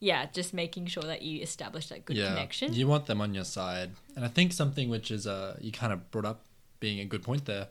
yeah, 0.00 0.26
just 0.32 0.52
making 0.52 0.86
sure 0.86 1.04
that 1.04 1.22
you 1.22 1.40
establish 1.40 1.88
that 1.88 2.04
good 2.04 2.16
connection. 2.16 2.72
You 2.72 2.88
want 2.88 3.06
them 3.06 3.20
on 3.20 3.32
your 3.32 3.44
side. 3.44 3.92
And 4.16 4.24
I 4.24 4.28
think 4.28 4.52
something 4.52 4.88
which 4.88 5.12
is, 5.12 5.26
uh, 5.26 5.56
you 5.60 5.70
kind 5.70 5.92
of 5.92 6.10
brought 6.10 6.24
up 6.24 6.40
being 6.80 7.00
a 7.00 7.04
good 7.04 7.22
point 7.22 7.44
there, 7.46 7.68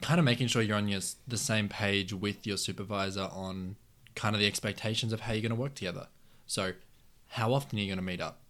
kind 0.00 0.18
of 0.18 0.24
making 0.24 0.48
sure 0.48 0.62
you're 0.62 0.76
on 0.76 0.88
your, 0.88 1.00
the 1.26 1.36
same 1.36 1.68
page 1.68 2.12
with 2.12 2.46
your 2.46 2.56
supervisor 2.56 3.28
on 3.32 3.76
kind 4.14 4.34
of 4.34 4.40
the 4.40 4.46
expectations 4.46 5.12
of 5.12 5.20
how 5.20 5.32
you're 5.32 5.42
going 5.42 5.50
to 5.54 5.60
work 5.60 5.74
together. 5.74 6.08
So, 6.46 6.72
how 7.32 7.52
often 7.52 7.78
are 7.78 7.82
you 7.82 7.88
going 7.88 7.98
to 7.98 8.04
meet 8.04 8.20
up? 8.20 8.40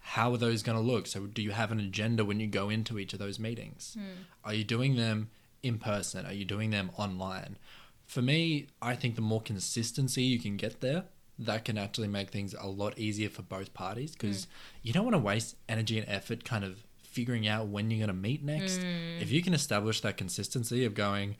how 0.00 0.32
are 0.32 0.38
those 0.38 0.62
going 0.62 0.76
to 0.76 0.82
look? 0.82 1.06
So, 1.06 1.26
do 1.26 1.42
you 1.42 1.52
have 1.52 1.70
an 1.70 1.78
agenda 1.78 2.24
when 2.24 2.40
you 2.40 2.46
go 2.46 2.68
into 2.68 2.98
each 2.98 3.12
of 3.12 3.18
those 3.18 3.38
meetings? 3.38 3.96
Mm. 3.98 4.24
Are 4.44 4.54
you 4.54 4.64
doing 4.64 4.96
them 4.96 5.30
in 5.62 5.78
person? 5.78 6.26
Are 6.26 6.32
you 6.32 6.44
doing 6.44 6.70
them 6.70 6.90
online? 6.96 7.56
For 8.06 8.22
me, 8.22 8.66
I 8.82 8.96
think 8.96 9.14
the 9.14 9.20
more 9.20 9.40
consistency 9.40 10.22
you 10.22 10.40
can 10.40 10.56
get 10.56 10.80
there, 10.80 11.04
that 11.38 11.64
can 11.64 11.78
actually 11.78 12.08
make 12.08 12.30
things 12.30 12.54
a 12.58 12.66
lot 12.66 12.98
easier 12.98 13.30
for 13.30 13.42
both 13.42 13.72
parties 13.72 14.12
because 14.12 14.46
mm. 14.46 14.48
you 14.82 14.92
don't 14.92 15.04
want 15.04 15.14
to 15.14 15.20
waste 15.20 15.56
energy 15.68 15.98
and 15.98 16.08
effort 16.08 16.44
kind 16.44 16.64
of 16.64 16.82
figuring 17.10 17.46
out 17.46 17.66
when 17.68 17.90
you're 17.90 18.06
going 18.06 18.16
to 18.16 18.22
meet 18.22 18.42
next. 18.42 18.80
Mm. 18.80 19.20
If 19.20 19.30
you 19.30 19.42
can 19.42 19.54
establish 19.54 20.00
that 20.00 20.16
consistency 20.16 20.84
of 20.84 20.94
going, 20.94 21.36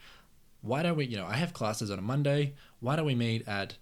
why 0.62 0.82
don't 0.82 0.96
we, 0.96 1.06
you 1.06 1.16
know, 1.16 1.26
I 1.26 1.34
have 1.36 1.52
classes 1.52 1.90
on 1.90 1.98
a 1.98 2.02
Monday, 2.02 2.54
why 2.80 2.96
don't 2.96 3.06
we 3.06 3.14
meet 3.14 3.46
at 3.48 3.76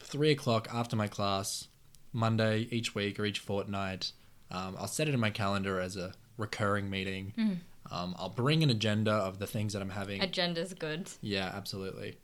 three 0.00 0.30
o'clock 0.30 0.68
after 0.72 0.96
my 0.96 1.08
class, 1.08 1.68
Monday 2.12 2.68
each 2.70 2.94
week 2.94 3.18
or 3.18 3.24
each 3.24 3.38
fortnight? 3.38 4.12
Um, 4.50 4.76
I'll 4.78 4.86
set 4.86 5.08
it 5.08 5.14
in 5.14 5.20
my 5.20 5.30
calendar 5.30 5.80
as 5.80 5.96
a 5.96 6.12
recurring 6.36 6.88
meeting. 6.88 7.32
Mm. 7.36 7.56
Um, 7.90 8.14
I'll 8.18 8.28
bring 8.28 8.62
an 8.62 8.70
agenda 8.70 9.12
of 9.12 9.38
the 9.38 9.46
things 9.46 9.72
that 9.72 9.82
I'm 9.82 9.90
having. 9.90 10.22
Agenda's 10.22 10.72
good. 10.74 11.10
Yeah, 11.20 11.50
absolutely. 11.54 12.18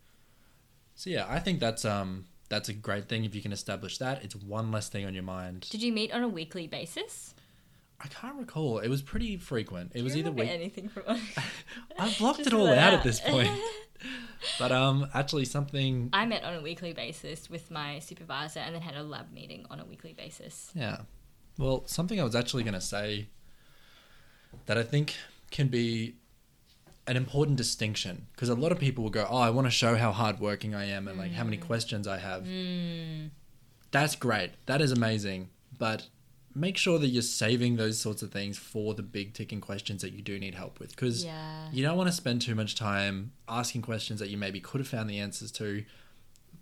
So 0.95 1.11
yeah, 1.11 1.27
I 1.29 1.39
think 1.39 1.61
that's 1.61 1.85
um 1.85 2.27
that's 2.49 2.69
a 2.69 2.73
great 2.73 3.09
thing 3.09 3.25
if 3.25 3.35
you 3.35 3.43
can 3.43 3.53
establish 3.53 3.99
that. 3.99 4.25
It's 4.25 4.35
one 4.35 4.73
less 4.73 4.89
thing 4.89 5.05
on 5.05 5.15
your 5.15 5.23
mind. 5.23 5.67
Did 5.71 5.83
you 5.83 5.93
meet 5.93 6.13
on 6.13 6.23
a 6.23 6.29
weekly 6.29 6.67
basis? 6.67 7.35
I 8.01 8.07
can't 8.09 8.37
recall. 8.37 8.79
It 8.79 8.89
was 8.89 9.03
pretty 9.03 9.37
frequent. 9.37 9.93
It 9.95 10.03
was 10.03 10.17
either 10.17 10.31
week. 10.31 10.49
anything 10.49 10.89
from 10.89 11.03
I've 11.99 12.17
blocked 12.19 12.39
Just 12.39 12.49
it 12.49 12.55
all 12.55 12.69
out 12.69 12.95
at 12.95 13.03
this 13.03 13.21
point. 13.21 13.51
but 14.59 14.71
um, 14.71 15.09
actually, 15.15 15.45
something. 15.45 16.11
I 16.13 16.25
met 16.25 16.45
on 16.45 16.55
a 16.55 16.61
weekly 16.61 16.93
basis 16.93 17.51
with 17.51 17.71
my 17.71 17.99
supervisor 17.99 18.61
and 18.61 18.75
then 18.75 18.83
had 18.83 18.95
a 18.95 19.03
lab 19.03 19.33
meeting 19.33 19.67
on 19.71 19.81
a 19.81 19.85
weekly 19.85 20.13
basis. 20.13 20.71
Yeah. 20.75 20.99
Well, 21.59 21.83
something 21.87 22.21
I 22.21 22.25
was 22.25 22.37
actually 22.37 22.63
going 22.63 22.75
to 22.75 22.81
say 22.81 23.29
that 24.67 24.79
I 24.79 24.85
think 24.85 25.17
can 25.51 25.67
be 25.67 26.15
an 27.09 27.17
important 27.17 27.57
distinction 27.57 28.27
because 28.33 28.49
a 28.49 28.55
lot 28.55 28.71
of 28.71 28.79
people 28.79 29.03
will 29.03 29.11
go, 29.11 29.27
"Oh, 29.29 29.39
I 29.39 29.51
want 29.51 29.67
to 29.67 29.73
show 29.73 29.97
how 29.97 30.13
hardworking 30.13 30.73
I 30.73 30.85
am 30.85 31.09
and 31.09 31.19
like 31.19 31.33
how 31.33 31.43
many 31.43 31.57
questions 31.57 32.07
I 32.07 32.19
have." 32.19 32.45
Mm. 32.45 33.31
That's 33.91 34.15
great. 34.15 34.53
That 34.67 34.81
is 34.81 34.93
amazing. 34.93 35.49
But 35.77 36.07
make 36.55 36.77
sure 36.77 36.99
that 36.99 37.09
you're 37.09 37.23
saving 37.23 37.77
those 37.77 37.99
sorts 37.99 38.23
of 38.23 38.33
things 38.33 38.59
for 38.59 38.95
the 38.95 39.03
big 39.03 39.33
ticking 39.35 39.61
questions 39.61 40.03
that 40.03 40.13
you 40.13 40.23
do 40.23 40.39
need 40.39 40.55
help 40.55 40.81
with 40.81 40.91
because 40.91 41.25
Yeah. 41.25 41.69
you 41.73 41.83
don't 41.83 41.97
want 41.97 42.09
to 42.09 42.13
spend 42.15 42.43
too 42.43 42.55
much 42.55 42.75
time 42.75 43.33
asking 43.49 43.83
questions 43.83 44.19
that 44.21 44.29
you 44.31 44.37
maybe 44.37 44.59
could 44.61 44.81
have 44.81 44.89
found 44.89 45.09
the 45.09 45.19
answers 45.19 45.53
to, 45.53 45.85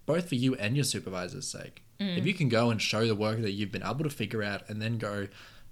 both 0.05 0.29
for 0.29 0.35
you 0.35 0.55
and 0.57 0.77
your 0.77 0.85
supervisor's 0.85 1.47
sake. 1.49 1.83
Mm. 1.99 2.19
If 2.19 2.27
you 2.27 2.35
can 2.35 2.49
go 2.49 2.71
and 2.71 2.81
show 2.83 3.07
the 3.07 3.15
work 3.15 3.41
that 3.41 3.53
you've 3.53 3.73
been 3.73 3.83
able 3.83 4.05
to 4.05 4.11
figure 4.11 4.43
out 4.43 4.69
and 4.69 4.83
then 4.83 4.99
go, 4.99 5.29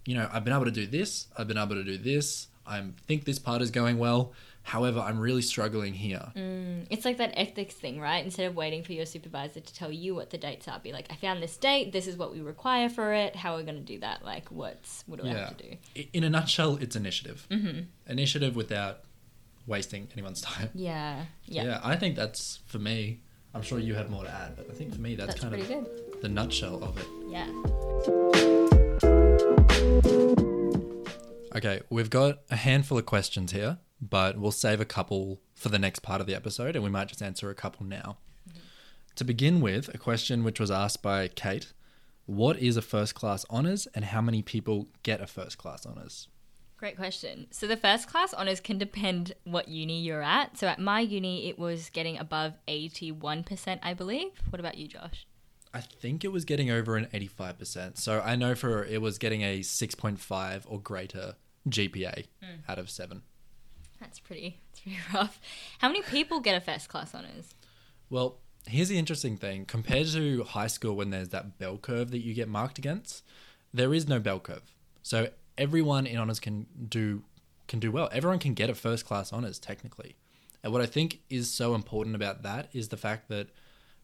you 0.06 0.14
know, 0.14 0.28
I've 0.32 0.44
been 0.44 0.54
able 0.54 0.64
to 0.64 0.70
do 0.70 0.86
this, 0.86 1.26
I've 1.36 1.48
been 1.48 1.58
able 1.58 1.74
to 1.74 1.84
do 1.84 1.98
this, 1.98 2.48
I 2.66 2.82
think 3.06 3.24
this 3.24 3.38
part 3.38 3.60
is 3.62 3.70
going 3.70 3.98
well. 3.98 4.32
However, 4.66 4.98
I'm 4.98 5.18
really 5.18 5.42
struggling 5.42 5.92
here. 5.92 6.32
Mm. 6.34 6.86
It's 6.88 7.04
like 7.04 7.18
that 7.18 7.34
ethics 7.36 7.74
thing, 7.74 8.00
right? 8.00 8.24
Instead 8.24 8.46
of 8.46 8.56
waiting 8.56 8.82
for 8.82 8.92
your 8.94 9.04
supervisor 9.04 9.60
to 9.60 9.74
tell 9.74 9.92
you 9.92 10.14
what 10.14 10.30
the 10.30 10.38
dates 10.38 10.66
are, 10.68 10.78
be 10.80 10.90
like, 10.90 11.06
I 11.10 11.16
found 11.16 11.42
this 11.42 11.56
date, 11.58 11.92
this 11.92 12.06
is 12.06 12.16
what 12.16 12.32
we 12.32 12.40
require 12.40 12.88
for 12.88 13.12
it, 13.12 13.36
how 13.36 13.52
are 13.54 13.56
we 13.58 13.62
going 13.64 13.76
to 13.76 13.82
do 13.82 13.98
that? 14.00 14.24
Like, 14.24 14.50
what's, 14.50 15.04
what 15.06 15.20
do 15.20 15.26
I 15.28 15.32
Yeah. 15.32 15.38
have 15.48 15.56
to 15.58 15.64
do? 15.70 16.04
In 16.14 16.24
a 16.24 16.30
nutshell, 16.30 16.76
it's 16.80 16.96
initiative. 16.96 17.46
Mm-hmm. 17.50 17.80
Initiative 18.08 18.56
without 18.56 19.00
wasting 19.66 20.08
anyone's 20.14 20.40
time. 20.50 20.70
Yeah. 20.74 21.24
Yeah. 21.44 21.64
Yeah, 21.64 21.80
I 21.84 21.96
think 21.96 22.16
that's 22.16 22.60
for 22.66 22.78
me. 22.78 23.20
I'm 23.54 23.62
sure 23.62 23.78
you 23.78 23.94
have 23.94 24.08
more 24.10 24.24
to 24.24 24.30
add, 24.30 24.56
but 24.56 24.66
I 24.70 24.72
think 24.72 24.94
for 24.94 25.00
me 25.00 25.14
that's, 25.14 25.34
That's 25.34 25.40
kind 25.42 25.54
of 25.54 25.68
good. 25.68 26.22
the 26.22 26.28
nutshell 26.28 26.82
of 26.82 26.96
it. 26.98 27.06
Yeah. 27.28 27.46
Okay, 31.56 31.82
we've 31.88 32.10
got 32.10 32.38
a 32.50 32.56
handful 32.56 32.98
of 32.98 33.06
questions 33.06 33.52
here, 33.52 33.78
but 34.00 34.38
we'll 34.38 34.52
save 34.52 34.80
a 34.80 34.84
couple 34.84 35.40
for 35.54 35.68
the 35.68 35.78
next 35.78 36.00
part 36.00 36.20
of 36.20 36.26
the 36.26 36.34
episode, 36.34 36.74
and 36.74 36.84
we 36.84 36.90
might 36.90 37.08
just 37.08 37.22
answer 37.22 37.50
a 37.50 37.54
couple 37.54 37.86
now. 37.86 38.18
To 39.16 39.24
begin 39.24 39.60
with, 39.60 39.94
a 39.94 39.98
question 39.98 40.42
which 40.42 40.58
was 40.58 40.70
asked 40.70 41.02
by 41.02 41.28
Kate 41.28 41.72
What 42.26 42.58
is 42.58 42.76
a 42.76 42.82
first 42.82 43.14
class 43.14 43.44
honours, 43.50 43.86
and 43.94 44.06
how 44.06 44.20
many 44.20 44.42
people 44.42 44.88
get 45.02 45.20
a 45.20 45.26
first 45.26 45.58
class 45.58 45.86
honours? 45.86 46.28
Great 46.76 46.96
question. 46.96 47.46
So 47.50 47.66
the 47.66 47.76
first 47.76 48.08
class 48.08 48.34
honors 48.34 48.60
can 48.60 48.76
depend 48.76 49.32
what 49.44 49.68
uni 49.68 50.00
you're 50.00 50.22
at. 50.22 50.58
So 50.58 50.66
at 50.66 50.80
my 50.80 51.00
uni, 51.00 51.48
it 51.48 51.58
was 51.58 51.88
getting 51.88 52.18
above 52.18 52.54
81%, 52.66 53.78
I 53.82 53.94
believe. 53.94 54.32
What 54.50 54.60
about 54.60 54.76
you, 54.76 54.88
Josh? 54.88 55.26
I 55.72 55.80
think 55.80 56.24
it 56.24 56.32
was 56.32 56.44
getting 56.44 56.70
over 56.70 56.96
an 56.96 57.06
85%. 57.06 57.96
So 57.96 58.20
I 58.20 58.36
know 58.36 58.54
for 58.54 58.84
it 58.84 59.00
was 59.00 59.18
getting 59.18 59.42
a 59.42 59.60
6.5 59.60 60.62
or 60.66 60.80
greater 60.80 61.36
GPA 61.68 62.26
hmm. 62.42 62.60
out 62.68 62.78
of 62.78 62.90
7. 62.90 63.22
That's 64.04 64.20
pretty, 64.20 64.60
that's 64.70 64.80
pretty 64.80 64.98
rough. 65.14 65.40
How 65.78 65.88
many 65.88 66.02
people 66.02 66.40
get 66.40 66.54
a 66.56 66.60
first 66.60 66.88
class 66.88 67.14
honors? 67.14 67.54
Well, 68.10 68.38
here's 68.66 68.88
the 68.88 68.98
interesting 68.98 69.38
thing. 69.38 69.64
Compared 69.64 70.08
to 70.08 70.44
high 70.44 70.66
school, 70.66 70.94
when 70.94 71.10
there's 71.10 71.30
that 71.30 71.58
bell 71.58 71.78
curve 71.78 72.10
that 72.10 72.22
you 72.22 72.34
get 72.34 72.48
marked 72.48 72.78
against, 72.78 73.24
there 73.72 73.94
is 73.94 74.06
no 74.06 74.20
bell 74.20 74.40
curve. 74.40 74.74
So 75.02 75.30
everyone 75.56 76.06
in 76.06 76.18
honors 76.18 76.38
can 76.38 76.66
do 76.88 77.22
can 77.66 77.80
do 77.80 77.90
well. 77.90 78.10
Everyone 78.12 78.38
can 78.38 78.52
get 78.52 78.68
a 78.68 78.74
first 78.74 79.06
class 79.06 79.32
honors 79.32 79.58
technically. 79.58 80.16
And 80.62 80.70
what 80.72 80.82
I 80.82 80.86
think 80.86 81.20
is 81.30 81.50
so 81.50 81.74
important 81.74 82.14
about 82.14 82.42
that 82.42 82.68
is 82.74 82.88
the 82.88 82.98
fact 82.98 83.28
that 83.28 83.48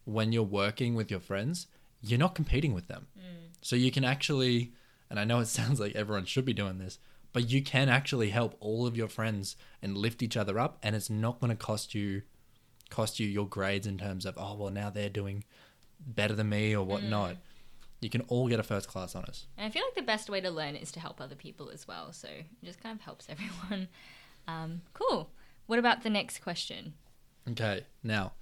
when 0.05 0.33
you're 0.33 0.43
working 0.43 0.95
with 0.95 1.11
your 1.11 1.21
friends, 1.21 1.67
you're 2.01 2.19
not 2.19 2.35
competing 2.35 2.73
with 2.73 2.89
them. 2.89 3.09
Mm. 3.19 3.51
So 3.61 3.77
you 3.77 3.91
can 3.91 4.03
actually, 4.03 4.73
and 5.11 5.21
I 5.21 5.25
know 5.25 5.41
it 5.41 5.47
sounds 5.59 5.79
like 5.79 5.95
everyone 5.95 6.25
should 6.25 6.47
be 6.47 6.55
doing 6.55 6.79
this, 6.79 6.99
but 7.33 7.49
you 7.51 7.63
can 7.63 7.89
actually 7.89 8.31
help 8.31 8.57
all 8.61 8.87
of 8.87 8.97
your 8.97 9.09
friends 9.09 9.57
and 9.83 9.97
lift 9.97 10.23
each 10.23 10.37
other 10.37 10.59
up, 10.59 10.79
and 10.83 10.97
it's 10.97 11.11
not 11.11 11.41
going 11.41 11.51
to 11.51 11.57
cost 11.57 11.95
you 11.95 12.23
cost 12.89 13.21
you 13.21 13.27
your 13.29 13.47
grades 13.47 13.87
in 13.87 13.97
terms 13.97 14.27
of 14.27 14.35
oh 14.37 14.57
well 14.57 14.69
now 14.71 14.91
they're 14.91 15.09
doing 15.09 15.45
better 16.07 16.35
than 16.35 16.49
me 16.49 16.75
or 16.75 16.85
whatnot. 16.85 17.37
You 18.01 18.09
can 18.11 18.23
all 18.23 18.49
get 18.49 18.59
a 18.59 18.63
first 18.63 18.89
class 18.89 19.15
honors. 19.15 19.47
And 19.59 19.67
I 19.67 19.71
feel 19.71 19.83
like 19.85 19.95
the 19.95 20.03
best 20.03 20.31
way 20.31 20.41
to 20.41 20.51
learn 20.51 20.75
is 20.75 20.91
to 20.93 21.01
help 21.01 21.21
other 21.21 21.35
people 21.35 21.71
as 21.71 21.87
well. 21.87 22.13
So 22.13 22.29
it 22.29 22.65
just 22.65 22.83
kind 22.83 22.99
of 22.99 23.03
helps 23.03 23.29
everyone. 23.29 23.89
Um, 24.49 24.81
cool. 24.95 25.31
What 25.67 25.79
about 25.79 26.03
the 26.03 26.11
next 26.11 26.41
question? 26.41 26.95
Okay, 27.49 27.85
now 28.03 28.33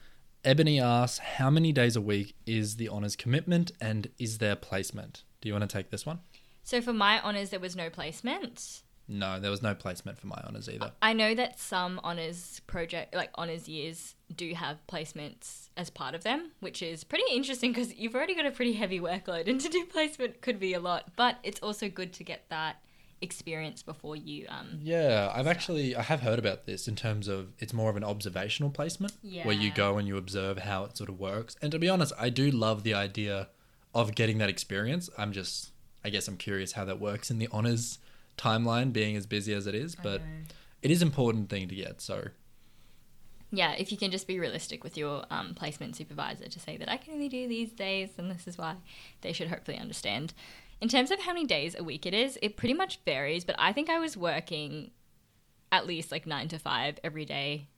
Ebony 0.44 0.80
asks 0.80 1.18
how 1.18 1.50
many 1.50 1.72
days 1.72 1.96
a 1.96 2.00
week 2.00 2.34
is 2.46 2.76
the 2.76 2.88
honors 2.88 3.16
commitment 3.16 3.72
and 3.80 4.08
is 4.18 4.38
there 4.38 4.56
placement? 4.56 5.24
Do 5.40 5.48
you 5.48 5.54
want 5.54 5.68
to 5.68 5.76
take 5.76 5.90
this 5.90 6.06
one? 6.06 6.20
So 6.68 6.82
for 6.82 6.92
my 6.92 7.18
honors, 7.20 7.48
there 7.48 7.60
was 7.60 7.74
no 7.74 7.88
placement. 7.88 8.82
No, 9.08 9.40
there 9.40 9.50
was 9.50 9.62
no 9.62 9.74
placement 9.74 10.18
for 10.18 10.26
my 10.26 10.38
honors 10.44 10.68
either. 10.68 10.92
I 11.00 11.14
know 11.14 11.34
that 11.34 11.58
some 11.58 11.98
honors 12.04 12.60
project, 12.66 13.14
like 13.14 13.30
honors 13.36 13.70
years, 13.70 14.16
do 14.36 14.52
have 14.52 14.86
placements 14.86 15.70
as 15.78 15.88
part 15.88 16.14
of 16.14 16.24
them, 16.24 16.50
which 16.60 16.82
is 16.82 17.04
pretty 17.04 17.24
interesting 17.32 17.72
because 17.72 17.94
you've 17.94 18.14
already 18.14 18.34
got 18.34 18.44
a 18.44 18.50
pretty 18.50 18.74
heavy 18.74 19.00
workload, 19.00 19.48
and 19.48 19.58
to 19.62 19.70
do 19.70 19.86
placement 19.86 20.42
could 20.42 20.60
be 20.60 20.74
a 20.74 20.78
lot. 20.78 21.10
But 21.16 21.38
it's 21.42 21.58
also 21.60 21.88
good 21.88 22.12
to 22.12 22.22
get 22.22 22.44
that 22.50 22.82
experience 23.22 23.82
before 23.82 24.16
you. 24.16 24.44
Um, 24.50 24.78
Yeah, 24.82 25.32
I've 25.34 25.46
actually 25.46 25.96
I 25.96 26.02
have 26.02 26.20
heard 26.20 26.38
about 26.38 26.66
this 26.66 26.86
in 26.86 26.96
terms 26.96 27.28
of 27.28 27.54
it's 27.58 27.72
more 27.72 27.88
of 27.88 27.96
an 27.96 28.04
observational 28.04 28.68
placement 28.68 29.14
where 29.22 29.54
you 29.54 29.70
go 29.70 29.96
and 29.96 30.06
you 30.06 30.18
observe 30.18 30.58
how 30.58 30.84
it 30.84 30.98
sort 30.98 31.08
of 31.08 31.18
works. 31.18 31.56
And 31.62 31.72
to 31.72 31.78
be 31.78 31.88
honest, 31.88 32.12
I 32.18 32.28
do 32.28 32.50
love 32.50 32.82
the 32.82 32.92
idea 32.92 33.48
of 33.94 34.14
getting 34.14 34.36
that 34.36 34.50
experience. 34.50 35.08
I'm 35.16 35.32
just 35.32 35.72
I 36.04 36.10
guess 36.10 36.28
I'm 36.28 36.36
curious 36.36 36.72
how 36.72 36.84
that 36.84 37.00
works 37.00 37.30
in 37.30 37.38
the 37.38 37.48
honors 37.50 37.98
timeline 38.36 38.92
being 38.92 39.16
as 39.16 39.26
busy 39.26 39.52
as 39.52 39.66
it 39.66 39.74
is, 39.74 39.94
but 39.94 40.22
it 40.82 40.90
is 40.90 41.02
an 41.02 41.08
important 41.08 41.50
thing 41.50 41.68
to 41.68 41.74
get. 41.74 42.00
So, 42.00 42.28
yeah, 43.50 43.72
if 43.72 43.90
you 43.90 43.98
can 43.98 44.10
just 44.10 44.26
be 44.26 44.38
realistic 44.38 44.84
with 44.84 44.96
your 44.96 45.24
um, 45.30 45.54
placement 45.54 45.96
supervisor 45.96 46.48
to 46.48 46.60
say 46.60 46.76
that 46.76 46.90
I 46.90 46.96
can 46.96 47.14
only 47.14 47.28
do 47.28 47.48
these 47.48 47.72
days 47.72 48.10
and 48.16 48.30
this 48.30 48.46
is 48.46 48.56
why, 48.56 48.76
they 49.22 49.32
should 49.32 49.48
hopefully 49.48 49.78
understand. 49.78 50.34
In 50.80 50.88
terms 50.88 51.10
of 51.10 51.20
how 51.20 51.32
many 51.32 51.46
days 51.46 51.74
a 51.76 51.82
week 51.82 52.06
it 52.06 52.14
is, 52.14 52.38
it 52.40 52.56
pretty 52.56 52.74
much 52.74 53.00
varies, 53.04 53.44
but 53.44 53.56
I 53.58 53.72
think 53.72 53.90
I 53.90 53.98
was 53.98 54.16
working 54.16 54.92
at 55.72 55.86
least 55.86 56.12
like 56.12 56.26
nine 56.26 56.48
to 56.48 56.58
five 56.58 56.98
every 57.02 57.24
day 57.24 57.68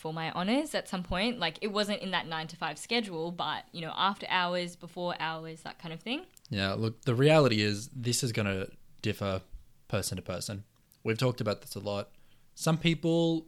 for 0.00 0.14
my 0.14 0.30
honors 0.30 0.74
at 0.74 0.88
some 0.88 1.02
point. 1.02 1.38
Like 1.38 1.58
it 1.60 1.70
wasn't 1.70 2.00
in 2.00 2.10
that 2.12 2.26
nine 2.26 2.46
to 2.48 2.56
five 2.56 2.78
schedule, 2.78 3.30
but 3.30 3.64
you 3.70 3.82
know, 3.82 3.92
after 3.94 4.26
hours, 4.30 4.74
before 4.74 5.14
hours, 5.20 5.60
that 5.62 5.78
kind 5.78 5.92
of 5.92 6.00
thing. 6.00 6.22
yeah, 6.48 6.72
look, 6.72 7.02
the 7.02 7.14
reality 7.14 7.60
is 7.60 7.88
this 7.88 8.24
is 8.24 8.32
going 8.32 8.46
to 8.46 8.68
differ 9.02 9.42
person 9.88 10.16
to 10.16 10.22
person. 10.22 10.64
We've 11.04 11.18
talked 11.18 11.42
about 11.42 11.60
this 11.60 11.74
a 11.74 11.80
lot. 11.80 12.08
Some 12.54 12.78
people 12.78 13.46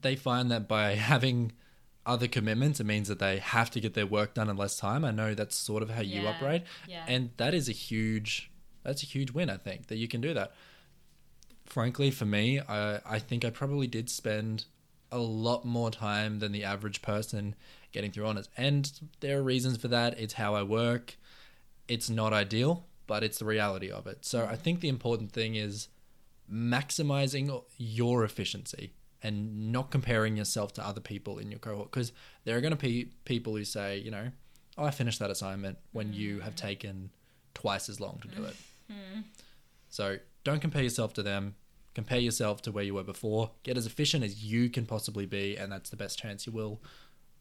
they 0.00 0.16
find 0.16 0.50
that 0.50 0.66
by 0.66 0.94
having 1.12 1.52
other 2.04 2.26
commitments, 2.26 2.80
it 2.80 2.84
means 2.84 3.06
that 3.06 3.20
they 3.20 3.38
have 3.38 3.70
to 3.70 3.80
get 3.80 3.94
their 3.94 4.06
work 4.06 4.34
done 4.34 4.50
in 4.50 4.56
less 4.56 4.76
time. 4.76 5.04
I 5.04 5.12
know 5.12 5.32
that's 5.32 5.54
sort 5.54 5.82
of 5.82 5.90
how 5.90 6.02
you 6.02 6.26
operate, 6.26 6.64
yeah. 6.88 7.04
and 7.06 7.30
that 7.36 7.54
is 7.54 7.68
a 7.68 7.72
huge 7.72 8.50
that's 8.82 9.04
a 9.04 9.06
huge 9.06 9.30
win. 9.30 9.48
I 9.48 9.58
think 9.58 9.86
that 9.86 9.96
you 9.96 10.08
can 10.08 10.20
do 10.20 10.34
that. 10.34 10.52
Frankly, 11.66 12.10
for 12.10 12.24
me, 12.24 12.58
I 12.58 12.98
I 13.06 13.20
think 13.20 13.44
I 13.44 13.50
probably 13.50 13.86
did 13.86 14.10
spend 14.10 14.64
a 15.14 15.18
lot 15.18 15.64
more 15.64 15.90
time 15.90 16.40
than 16.40 16.52
the 16.52 16.64
average 16.64 17.02
person 17.02 17.54
getting 17.92 18.10
through 18.10 18.26
honors, 18.26 18.48
and 18.56 18.92
there 19.20 19.38
are 19.38 19.42
reasons 19.42 19.76
for 19.76 19.88
that. 19.88 20.18
It's 20.18 20.34
how 20.34 20.54
I 20.54 20.62
work. 20.62 21.16
It's 21.86 22.10
not 22.10 22.32
ideal, 22.32 22.86
but 23.06 23.22
it's 23.22 23.38
the 23.38 23.44
reality 23.44 23.90
of 23.90 24.06
it. 24.06 24.24
So 24.24 24.46
I 24.46 24.56
think 24.56 24.80
the 24.80 24.88
important 24.88 25.32
thing 25.32 25.54
is 25.54 25.88
maximizing 26.52 27.62
your 27.78 28.24
efficiency 28.24 28.92
and 29.22 29.72
not 29.72 29.90
comparing 29.90 30.36
yourself 30.36 30.72
to 30.74 30.86
other 30.86 31.00
people 31.00 31.38
in 31.38 31.50
your 31.50 31.58
cohort 31.58 31.90
because 31.90 32.12
there 32.44 32.56
are 32.56 32.60
going 32.60 32.76
to 32.76 32.76
be 32.76 33.10
people 33.24 33.56
who 33.56 33.64
say, 33.64 33.98
you 33.98 34.10
know, 34.10 34.30
oh, 34.76 34.84
I 34.84 34.90
finished 34.90 35.18
that 35.20 35.30
assignment 35.30 35.78
when 35.92 36.12
you 36.12 36.38
mm. 36.38 36.42
have 36.42 36.56
taken 36.56 37.10
twice 37.54 37.88
as 37.88 38.00
long 38.00 38.20
to 38.22 38.28
do 38.28 38.44
it. 38.44 38.56
Mm-hmm. 38.92 39.20
So 39.88 40.18
don't 40.42 40.60
compare 40.60 40.82
yourself 40.82 41.14
to 41.14 41.22
them. 41.22 41.54
Compare 41.94 42.18
yourself 42.18 42.62
to 42.62 42.72
where 42.72 42.84
you 42.84 42.94
were 42.94 43.04
before. 43.04 43.52
Get 43.62 43.76
as 43.76 43.86
efficient 43.86 44.24
as 44.24 44.44
you 44.44 44.68
can 44.68 44.86
possibly 44.86 45.26
be, 45.26 45.56
and 45.56 45.70
that's 45.70 45.90
the 45.90 45.96
best 45.96 46.18
chance 46.18 46.46
you 46.46 46.52
will 46.52 46.80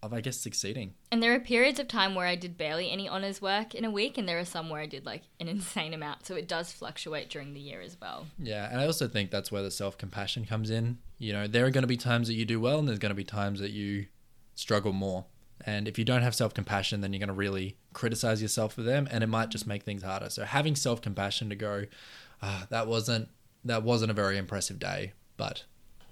of, 0.03 0.13
I 0.13 0.21
guess, 0.21 0.37
succeeding. 0.37 0.93
And 1.11 1.23
there 1.23 1.33
are 1.33 1.39
periods 1.39 1.79
of 1.79 1.87
time 1.87 2.13
where 2.13 2.27
I 2.27 2.35
did 2.35 2.57
barely 2.57 2.91
any 2.91 3.07
honors 3.07 3.41
work 3.41 3.73
in 3.73 3.85
a 3.85 3.89
week, 3.89 4.17
and 4.17 4.27
there 4.27 4.37
are 4.37 4.45
some 4.45 4.69
where 4.69 4.81
I 4.81 4.85
did 4.85 5.05
like 5.05 5.23
an 5.39 5.47
insane 5.47 5.93
amount. 5.93 6.25
So 6.25 6.35
it 6.35 6.47
does 6.47 6.71
fluctuate 6.71 7.29
during 7.29 7.53
the 7.53 7.61
year 7.61 7.81
as 7.81 7.97
well. 7.99 8.27
Yeah, 8.37 8.69
and 8.69 8.79
I 8.81 8.85
also 8.85 9.07
think 9.07 9.31
that's 9.31 9.51
where 9.51 9.63
the 9.63 9.71
self 9.71 9.97
compassion 9.97 10.45
comes 10.45 10.69
in. 10.69 10.97
You 11.17 11.33
know, 11.33 11.47
there 11.47 11.65
are 11.65 11.71
going 11.71 11.83
to 11.83 11.87
be 11.87 11.97
times 11.97 12.27
that 12.27 12.35
you 12.35 12.45
do 12.45 12.59
well, 12.59 12.79
and 12.79 12.87
there's 12.87 12.99
going 12.99 13.11
to 13.11 13.15
be 13.15 13.23
times 13.23 13.59
that 13.61 13.71
you 13.71 14.07
struggle 14.55 14.93
more. 14.93 15.25
And 15.65 15.87
if 15.87 15.97
you 15.97 16.03
don't 16.03 16.21
have 16.21 16.35
self 16.35 16.53
compassion, 16.53 16.99
then 17.01 17.13
you're 17.13 17.19
going 17.19 17.27
to 17.27 17.33
really 17.33 17.77
criticize 17.93 18.41
yourself 18.41 18.73
for 18.73 18.83
them, 18.83 19.07
and 19.09 19.23
it 19.23 19.27
might 19.27 19.49
just 19.49 19.65
make 19.65 19.83
things 19.83 20.03
harder. 20.03 20.29
So 20.29 20.43
having 20.43 20.75
self 20.75 21.01
compassion 21.01 21.49
to 21.49 21.55
go, 21.55 21.85
ah, 22.41 22.67
that 22.69 22.87
wasn't 22.87 23.29
that 23.65 23.83
wasn't 23.83 24.11
a 24.11 24.13
very 24.13 24.37
impressive 24.37 24.79
day, 24.79 25.13
but 25.37 25.63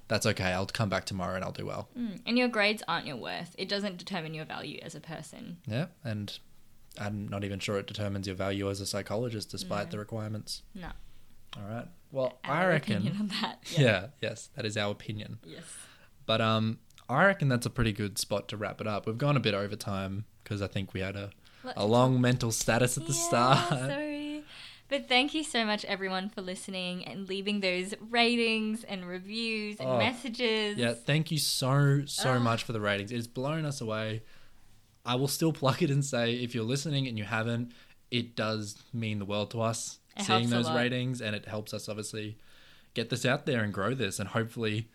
that's 0.07 0.25
okay. 0.25 0.51
I'll 0.53 0.65
come 0.65 0.89
back 0.89 1.05
tomorrow 1.05 1.35
and 1.35 1.43
I'll 1.43 1.51
do 1.51 1.65
well. 1.65 1.89
Mm. 1.97 2.19
And 2.25 2.37
your 2.37 2.47
grades 2.47 2.83
aren't 2.87 3.05
your 3.07 3.15
worth. 3.17 3.55
It 3.57 3.69
doesn't 3.69 3.97
determine 3.97 4.33
your 4.33 4.45
value 4.45 4.79
as 4.81 4.95
a 4.95 4.99
person. 4.99 5.57
Yeah, 5.67 5.87
and 6.03 6.37
I'm 6.99 7.27
not 7.27 7.43
even 7.43 7.59
sure 7.59 7.77
it 7.77 7.87
determines 7.87 8.27
your 8.27 8.35
value 8.35 8.69
as 8.69 8.81
a 8.81 8.85
psychologist, 8.85 9.49
despite 9.51 9.87
No. 9.87 9.91
the 9.91 9.99
requirements. 9.99 10.63
No. 10.75 10.89
All 11.57 11.63
right. 11.67 11.87
Well, 12.11 12.39
I 12.43 12.65
reckon. 12.65 12.97
opinion 12.97 13.17
on 13.19 13.27
that. 13.41 13.59
Yeah. 13.77 14.07
Yes, 14.21 14.49
that 14.55 14.65
is 14.65 14.75
our 14.77 14.91
opinion. 14.91 15.39
Yes. 15.45 15.63
But 16.25 16.41
um, 16.41 16.79
I 17.09 17.25
reckon 17.25 17.47
that's 17.49 17.65
a 17.65 17.69
pretty 17.69 17.93
good 17.93 18.17
spot 18.17 18.47
to 18.49 18.57
wrap 18.57 18.79
it 18.81 18.87
up. 18.87 19.05
We've 19.07 19.17
gone 19.17 19.37
a 19.37 19.41
bit 19.41 19.53
over 19.53 19.75
time 19.75 20.25
because 20.43 20.61
I 20.61 20.67
think 20.67 20.93
we 20.93 20.99
had 21.01 21.15
a, 21.15 21.29
Lots 21.63 21.77
a 21.77 21.85
long 21.85 22.19
mental 22.19 22.51
status 22.51 22.97
at 22.97 23.05
the 23.07 23.13
Yeah, 23.13 23.27
start. 23.27 23.69
Sorry. 23.69 24.20
But 24.91 25.07
thank 25.07 25.33
you 25.33 25.45
so 25.45 25.63
much, 25.65 25.85
everyone, 25.85 26.27
for 26.27 26.41
listening 26.41 27.05
and 27.05 27.27
leaving 27.29 27.61
those 27.61 27.93
ratings 28.09 28.83
and 28.83 29.07
reviews 29.07 29.77
and 29.79 29.87
Oh, 29.89 29.97
messages. 29.97 30.77
Yeah, 30.77 30.93
thank 30.93 31.31
you 31.31 31.37
so 31.37 32.03
so 32.05 32.31
Ah. 32.33 32.39
much 32.39 32.63
for 32.65 32.73
the 32.73 32.81
ratings. 32.81 33.09
It's 33.13 33.25
blown 33.25 33.63
us 33.63 33.79
away. 33.79 34.21
I 35.05 35.15
will 35.15 35.29
still 35.29 35.53
plug 35.61 35.81
it 35.81 35.89
and 35.91 36.03
say 36.03 36.33
if 36.35 36.53
you're 36.53 36.65
listening 36.65 37.07
and 37.07 37.17
you 37.17 37.23
haven't, 37.23 37.71
it 38.11 38.35
does 38.35 38.83
mean 38.91 39.19
the 39.19 39.25
world 39.25 39.51
to 39.51 39.61
us 39.61 39.99
It 40.17 40.23
seeing 40.25 40.49
those 40.49 40.69
ratings 40.69 41.21
and 41.21 41.37
it 41.37 41.45
helps 41.45 41.73
us 41.73 41.87
obviously 41.87 42.37
get 42.93 43.09
this 43.09 43.25
out 43.25 43.45
there 43.45 43.63
and 43.63 43.73
grow 43.73 43.93
this 43.93 44.19
and 44.19 44.27
hopefully 44.27 44.89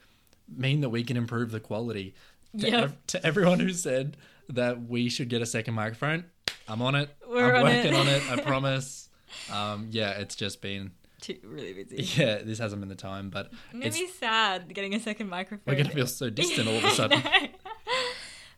mean 0.47 0.83
that 0.83 0.91
we 0.91 1.05
can 1.05 1.17
improve 1.17 1.51
the 1.53 1.59
quality. 1.61 2.15
To, 2.61 2.71
Yep. 2.71 2.83
ev- 2.85 3.07
to 3.09 3.27
everyone 3.27 3.61
who 3.61 3.73
said 3.73 4.19
that 4.51 4.83
we 4.89 5.09
should 5.09 5.31
get 5.31 5.41
a 5.41 5.47
second 5.47 5.73
microphone, 5.73 6.25
I'm 6.69 6.83
on 6.83 6.95
it. 6.97 7.09
We're 7.27 7.55
I'm 7.55 7.65
on 7.67 7.73
working 7.73 7.95
it. 7.95 7.97
on 7.97 8.09
it, 8.09 8.23
I 8.31 8.37
promise. 8.43 9.06
Um, 9.53 9.89
yeah, 9.91 10.11
it's 10.13 10.35
just 10.35 10.61
been 10.63 10.93
Too, 11.21 11.37
really 11.45 11.73
busy. 11.73 12.03
yeah, 12.21 12.39
this 12.43 12.59
hasn't 12.59 12.81
been 12.81 12.89
the 12.89 12.95
time, 12.95 13.31
but 13.31 13.51
Maybe 13.73 13.97
it's 13.99 14.19
sad 14.19 14.73
getting 14.75 14.95
a 14.95 15.01
second 15.01 15.29
microphone. 15.29 15.63
we're 15.67 15.83
gonna 15.83 15.95
feel 15.95 16.07
so 16.07 16.31
distant 16.31 16.69
all 16.69 16.77
of 16.77 16.85
a 16.85 16.91
sudden. 16.93 17.23
Know. 17.23 17.49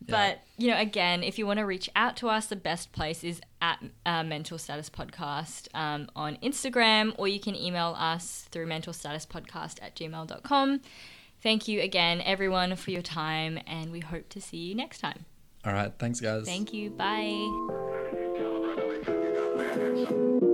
But 0.07 0.39
you 0.57 0.71
know, 0.71 0.77
again, 0.79 1.23
if 1.23 1.37
you 1.37 1.45
want 1.45 1.59
to 1.59 1.65
reach 1.65 1.89
out 1.95 2.15
to 2.17 2.29
us, 2.29 2.47
the 2.47 2.55
best 2.55 2.91
place 2.93 3.23
is 3.23 3.41
at 3.61 3.83
uh, 4.05 4.23
Mental 4.23 4.57
Status 4.57 4.89
Podcast 4.89 5.67
um, 5.73 6.09
on 6.15 6.37
Instagram, 6.37 7.13
or 7.17 7.27
you 7.27 7.39
can 7.39 7.53
email 7.55 7.95
us 7.97 8.47
through 8.51 8.67
mentalstatuspodcast 8.67 9.81
at 9.81 9.95
gmail.com. 9.95 10.81
Thank 11.41 11.67
you 11.67 11.81
again, 11.81 12.21
everyone, 12.21 12.75
for 12.75 12.91
your 12.91 13.01
time, 13.01 13.59
and 13.67 13.91
we 13.91 13.99
hope 13.99 14.29
to 14.29 14.41
see 14.41 14.57
you 14.57 14.75
next 14.75 14.99
time. 14.99 15.25
All 15.65 15.73
right, 15.73 15.91
thanks 15.99 16.19
guys. 16.21 16.45
Thank 16.45 16.73
you. 16.73 16.89
Bye. 16.89 17.21
You 17.21 18.35
got 18.37 19.57
managed. 19.57 20.48